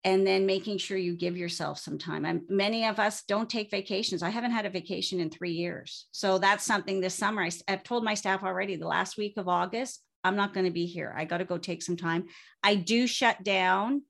and 0.06 0.26
then 0.26 0.46
making 0.46 0.78
sure 0.78 0.98
you 0.98 1.18
give 1.18 1.36
yourself 1.36 1.80
some 1.80 1.98
time. 1.98 2.26
And 2.26 2.44
many 2.48 2.86
of 2.86 3.00
us 3.00 3.24
don't 3.24 3.50
take 3.50 3.72
vacations. 3.72 4.22
I 4.22 4.30
haven't 4.30 4.52
had 4.52 4.68
a 4.68 4.70
vacation 4.70 5.20
in 5.20 5.32
three 5.32 5.54
years. 5.54 6.06
So 6.12 6.38
that's 6.38 6.64
something 6.64 7.02
this 7.02 7.16
summer. 7.16 7.42
I, 7.42 7.50
have 7.68 7.84
told 7.84 8.04
my 8.04 8.14
staff 8.14 8.44
already 8.44 8.76
the 8.76 8.88
last 8.88 9.18
week 9.18 9.34
of 9.38 9.48
August, 9.48 10.05
I'm 10.26 10.36
not 10.36 10.54
going 10.54 10.66
to 10.66 10.72
be 10.72 10.88
here. 10.88 11.14
I 11.16 11.26
got 11.26 11.38
to 11.38 11.46
go 11.46 11.58
take 11.60 11.84
some 11.84 11.96
time. 11.96 12.26
I 12.64 12.76
do 12.76 13.06
shut 13.06 13.44
down 13.44 14.02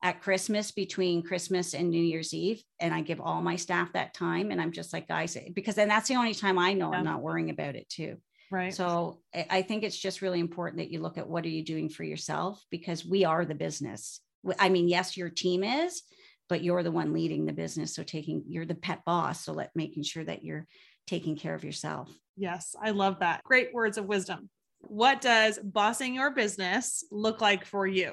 at 0.00 0.22
Christmas 0.22 0.70
between 0.70 1.24
Christmas 1.24 1.74
and 1.74 1.90
New 1.90 2.02
Year's 2.02 2.32
Eve. 2.32 2.62
And 2.78 2.94
I 2.94 3.00
give 3.00 3.20
all 3.20 3.42
my 3.42 3.56
staff 3.56 3.92
that 3.94 4.14
time. 4.14 4.52
And 4.52 4.60
I'm 4.60 4.70
just 4.70 4.92
like, 4.92 5.08
guys, 5.08 5.36
because 5.54 5.74
then 5.74 5.88
that's 5.88 6.08
the 6.08 6.14
only 6.14 6.34
time 6.34 6.58
I 6.58 6.72
know 6.72 6.92
yeah. 6.92 6.98
I'm 6.98 7.04
not 7.04 7.20
worrying 7.20 7.50
about 7.50 7.74
it 7.74 7.88
too. 7.88 8.16
Right. 8.52 8.72
So 8.72 9.18
I 9.34 9.62
think 9.62 9.82
it's 9.82 9.98
just 9.98 10.22
really 10.22 10.38
important 10.38 10.78
that 10.78 10.92
you 10.92 11.00
look 11.00 11.18
at 11.18 11.28
what 11.28 11.44
are 11.44 11.48
you 11.48 11.64
doing 11.64 11.88
for 11.88 12.04
yourself 12.04 12.62
because 12.70 13.04
we 13.04 13.24
are 13.24 13.44
the 13.44 13.56
business. 13.56 14.20
I 14.60 14.68
mean, 14.68 14.88
yes, 14.88 15.16
your 15.16 15.30
team 15.30 15.64
is, 15.64 16.02
but 16.48 16.62
you're 16.62 16.84
the 16.84 16.92
one 16.92 17.12
leading 17.12 17.44
the 17.44 17.52
business. 17.52 17.92
So 17.92 18.04
taking 18.04 18.44
you're 18.46 18.64
the 18.64 18.76
pet 18.76 19.00
boss. 19.04 19.44
So 19.44 19.52
let 19.52 19.74
making 19.74 20.04
sure 20.04 20.22
that 20.22 20.44
you're 20.44 20.68
taking 21.08 21.36
care 21.36 21.56
of 21.56 21.64
yourself. 21.64 22.08
Yes, 22.36 22.76
I 22.80 22.90
love 22.90 23.18
that. 23.20 23.42
Great 23.42 23.74
words 23.74 23.98
of 23.98 24.06
wisdom. 24.06 24.50
What 24.88 25.20
does 25.20 25.58
bossing 25.58 26.14
your 26.14 26.30
business 26.30 27.04
look 27.10 27.40
like 27.40 27.64
for 27.64 27.86
you? 27.86 28.12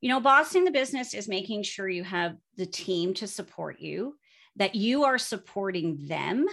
You 0.00 0.10
know, 0.10 0.20
bossing 0.20 0.64
the 0.64 0.70
business 0.70 1.14
is 1.14 1.28
making 1.28 1.62
sure 1.62 1.88
you 1.88 2.04
have 2.04 2.36
the 2.56 2.66
team 2.66 3.14
to 3.14 3.26
support 3.26 3.80
you, 3.80 4.16
that 4.56 4.74
you 4.74 5.04
are 5.04 5.18
supporting 5.18 6.06
them 6.06 6.46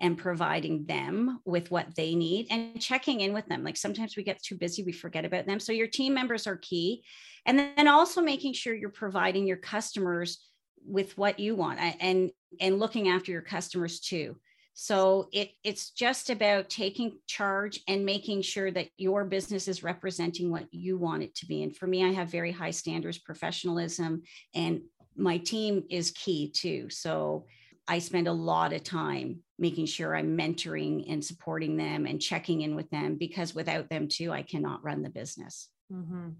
and 0.00 0.18
providing 0.18 0.84
them 0.86 1.40
with 1.44 1.70
what 1.70 1.94
they 1.96 2.14
need 2.14 2.46
and 2.50 2.80
checking 2.80 3.20
in 3.20 3.32
with 3.32 3.46
them. 3.46 3.64
Like 3.64 3.76
sometimes 3.76 4.16
we 4.16 4.22
get 4.22 4.42
too 4.42 4.56
busy, 4.56 4.82
we 4.82 4.92
forget 4.92 5.24
about 5.24 5.46
them. 5.46 5.60
So 5.60 5.72
your 5.72 5.86
team 5.86 6.14
members 6.14 6.46
are 6.46 6.56
key. 6.56 7.04
And 7.46 7.58
then 7.58 7.88
also 7.88 8.20
making 8.20 8.54
sure 8.54 8.74
you're 8.74 8.90
providing 8.90 9.46
your 9.46 9.56
customers 9.56 10.38
with 10.86 11.16
what 11.16 11.38
you 11.38 11.54
want 11.54 11.80
and 11.80 12.30
and 12.60 12.78
looking 12.78 13.08
after 13.08 13.32
your 13.32 13.42
customers 13.42 14.00
too. 14.00 14.36
So 14.74 15.28
it 15.32 15.52
it's 15.62 15.90
just 15.90 16.30
about 16.30 16.68
taking 16.68 17.18
charge 17.28 17.80
and 17.86 18.04
making 18.04 18.42
sure 18.42 18.72
that 18.72 18.88
your 18.96 19.24
business 19.24 19.68
is 19.68 19.84
representing 19.84 20.50
what 20.50 20.66
you 20.72 20.98
want 20.98 21.22
it 21.22 21.34
to 21.36 21.46
be. 21.46 21.62
And 21.62 21.74
for 21.74 21.86
me, 21.86 22.04
I 22.04 22.12
have 22.12 22.28
very 22.28 22.50
high 22.50 22.72
standards, 22.72 23.18
professionalism, 23.18 24.22
and 24.54 24.82
my 25.16 25.38
team 25.38 25.84
is 25.90 26.10
key 26.10 26.50
too. 26.50 26.90
So 26.90 27.46
I 27.86 27.98
spend 28.00 28.26
a 28.26 28.32
lot 28.32 28.72
of 28.72 28.82
time 28.82 29.40
making 29.58 29.86
sure 29.86 30.16
I'm 30.16 30.36
mentoring 30.36 31.04
and 31.08 31.24
supporting 31.24 31.76
them 31.76 32.06
and 32.06 32.20
checking 32.20 32.62
in 32.62 32.74
with 32.74 32.90
them 32.90 33.16
because 33.16 33.54
without 33.54 33.88
them 33.90 34.08
too, 34.08 34.32
I 34.32 34.42
cannot 34.42 34.82
run 34.82 35.02
the 35.02 35.10
business. 35.10 35.68
Mm-hmm. 35.92 36.30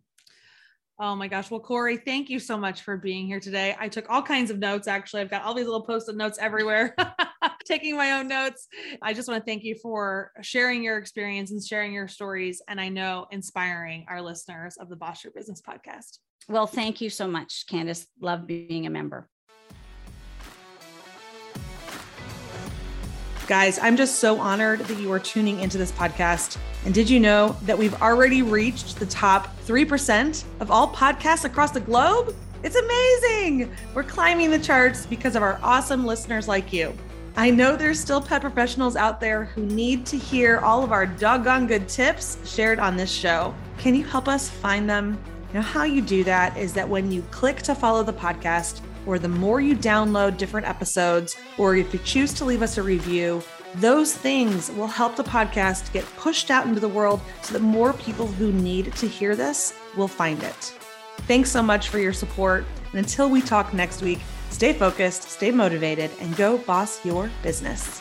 Oh 0.98 1.16
my 1.16 1.26
gosh. 1.28 1.50
Well, 1.50 1.60
Corey, 1.60 1.96
thank 1.96 2.30
you 2.30 2.38
so 2.38 2.56
much 2.56 2.82
for 2.82 2.96
being 2.96 3.26
here 3.26 3.40
today. 3.40 3.76
I 3.78 3.88
took 3.88 4.08
all 4.08 4.22
kinds 4.22 4.50
of 4.50 4.58
notes. 4.58 4.86
Actually, 4.86 5.22
I've 5.22 5.30
got 5.30 5.42
all 5.42 5.52
these 5.52 5.66
little 5.66 5.82
post 5.82 6.08
it 6.08 6.16
notes 6.16 6.38
everywhere, 6.38 6.94
taking 7.64 7.96
my 7.96 8.12
own 8.12 8.28
notes. 8.28 8.68
I 9.02 9.12
just 9.12 9.28
want 9.28 9.40
to 9.40 9.44
thank 9.44 9.64
you 9.64 9.74
for 9.76 10.32
sharing 10.42 10.82
your 10.82 10.98
experience 10.98 11.50
and 11.50 11.62
sharing 11.62 11.92
your 11.92 12.08
stories. 12.08 12.62
And 12.68 12.80
I 12.80 12.88
know 12.88 13.26
inspiring 13.30 14.06
our 14.08 14.22
listeners 14.22 14.76
of 14.76 14.88
the 14.88 14.96
Boss 14.96 15.24
Your 15.24 15.32
Business 15.32 15.62
podcast. 15.66 16.18
Well, 16.48 16.66
thank 16.66 17.00
you 17.00 17.10
so 17.10 17.26
much, 17.26 17.64
Candace. 17.68 18.06
Love 18.20 18.46
being 18.46 18.86
a 18.86 18.90
member. 18.90 19.28
Guys, 23.46 23.78
I'm 23.78 23.96
just 23.96 24.20
so 24.20 24.38
honored 24.38 24.80
that 24.80 24.98
you 24.98 25.12
are 25.12 25.18
tuning 25.18 25.60
into 25.60 25.76
this 25.76 25.92
podcast. 25.92 26.56
And 26.86 26.94
did 26.94 27.10
you 27.10 27.20
know 27.20 27.56
that 27.62 27.76
we've 27.76 28.00
already 28.00 28.40
reached 28.40 28.98
the 28.98 29.04
top 29.04 29.54
3% 29.66 30.44
of 30.60 30.70
all 30.70 30.88
podcasts 30.88 31.44
across 31.44 31.70
the 31.70 31.80
globe? 31.80 32.34
It's 32.62 32.76
amazing. 32.76 33.70
We're 33.92 34.04
climbing 34.04 34.50
the 34.50 34.58
charts 34.58 35.04
because 35.04 35.36
of 35.36 35.42
our 35.42 35.60
awesome 35.62 36.06
listeners 36.06 36.48
like 36.48 36.72
you. 36.72 36.96
I 37.36 37.50
know 37.50 37.74
there's 37.74 37.98
still 37.98 38.20
pet 38.20 38.42
professionals 38.42 38.94
out 38.94 39.20
there 39.20 39.46
who 39.46 39.66
need 39.66 40.06
to 40.06 40.16
hear 40.16 40.58
all 40.58 40.84
of 40.84 40.92
our 40.92 41.04
doggone 41.04 41.66
good 41.66 41.88
tips 41.88 42.38
shared 42.48 42.78
on 42.78 42.96
this 42.96 43.10
show. 43.10 43.52
Can 43.76 43.96
you 43.96 44.04
help 44.04 44.28
us 44.28 44.48
find 44.48 44.88
them? 44.88 45.18
Now, 45.52 45.60
how 45.60 45.82
you 45.82 46.00
do 46.00 46.22
that 46.24 46.56
is 46.56 46.72
that 46.74 46.88
when 46.88 47.10
you 47.10 47.22
click 47.32 47.60
to 47.62 47.74
follow 47.74 48.04
the 48.04 48.12
podcast, 48.12 48.82
or 49.04 49.18
the 49.18 49.28
more 49.28 49.60
you 49.60 49.76
download 49.76 50.36
different 50.36 50.68
episodes, 50.68 51.36
or 51.58 51.74
if 51.74 51.92
you 51.92 51.98
choose 52.04 52.32
to 52.34 52.44
leave 52.44 52.62
us 52.62 52.78
a 52.78 52.82
review, 52.82 53.42
those 53.76 54.14
things 54.14 54.70
will 54.70 54.86
help 54.86 55.16
the 55.16 55.24
podcast 55.24 55.92
get 55.92 56.04
pushed 56.16 56.52
out 56.52 56.68
into 56.68 56.78
the 56.78 56.88
world 56.88 57.20
so 57.42 57.52
that 57.52 57.62
more 57.62 57.92
people 57.94 58.28
who 58.28 58.52
need 58.52 58.94
to 58.94 59.08
hear 59.08 59.34
this 59.34 59.74
will 59.96 60.08
find 60.08 60.40
it. 60.44 60.78
Thanks 61.26 61.50
so 61.50 61.62
much 61.62 61.88
for 61.88 61.98
your 61.98 62.12
support. 62.12 62.64
And 62.92 63.00
until 63.00 63.28
we 63.28 63.42
talk 63.42 63.74
next 63.74 64.02
week, 64.02 64.20
stay 64.54 64.72
focused, 64.72 65.24
stay 65.24 65.50
motivated, 65.50 66.10
and 66.20 66.36
go 66.36 66.58
boss 66.58 67.04
your 67.04 67.28
business. 67.42 68.00